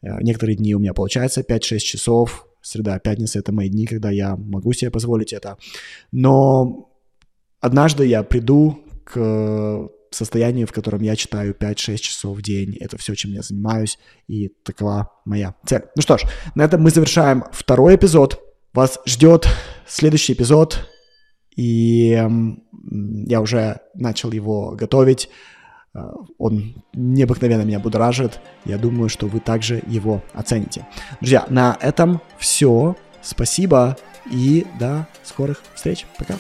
Э, 0.01 0.21
некоторые 0.21 0.55
дни 0.55 0.75
у 0.75 0.79
меня 0.79 0.93
получается 0.93 1.41
5-6 1.41 1.79
часов. 1.79 2.47
Среда, 2.61 2.99
пятница— 2.99 3.39
это 3.39 3.53
мои 3.53 3.69
дни, 3.69 3.85
когда 3.85 4.09
я 4.11 4.35
могу 4.35 4.73
себе 4.73 4.91
позволить 4.91 5.31
это. 5.31 5.57
Но 6.11 6.89
однажды 7.61 8.05
я 8.05 8.23
приду 8.23 8.79
к 9.11 9.89
состоянию, 10.11 10.67
в 10.67 10.71
котором 10.71 11.01
я 11.01 11.15
читаю 11.15 11.53
5-6 11.53 11.97
часов 11.97 12.37
в 12.37 12.41
день. 12.41 12.77
Это 12.79 12.97
все, 12.97 13.15
чем 13.15 13.31
я 13.31 13.41
занимаюсь, 13.41 13.99
и 14.27 14.49
такова 14.63 15.11
моя 15.25 15.55
цель. 15.65 15.83
Ну 15.95 16.01
что 16.01 16.17
ж, 16.17 16.23
на 16.55 16.63
этом 16.63 16.81
мы 16.81 16.89
завершаем 16.89 17.43
второй 17.51 17.95
эпизод. 17.95 18.41
Вас 18.73 18.99
ждет 19.05 19.47
следующий 19.87 20.33
эпизод 20.33 20.87
и 21.55 22.23
я 23.27 23.41
уже 23.41 23.81
начал 23.95 24.31
его 24.31 24.71
готовить. 24.71 25.29
Э, 25.93 26.11
он 26.37 26.83
необыкновенно 26.93 27.63
меня 27.63 27.79
будоражит. 27.79 28.39
Я 28.63 28.77
думаю, 28.77 29.09
что 29.09 29.27
вы 29.27 29.39
также 29.39 29.81
его 29.87 30.21
оцените. 30.33 30.87
Друзья, 31.19 31.45
на 31.49 31.77
этом 31.81 32.21
все. 32.37 32.95
Спасибо 33.21 33.97
и 34.31 34.65
до 34.79 35.07
скорых 35.23 35.63
встреч. 35.73 36.05
Пока. 36.17 36.35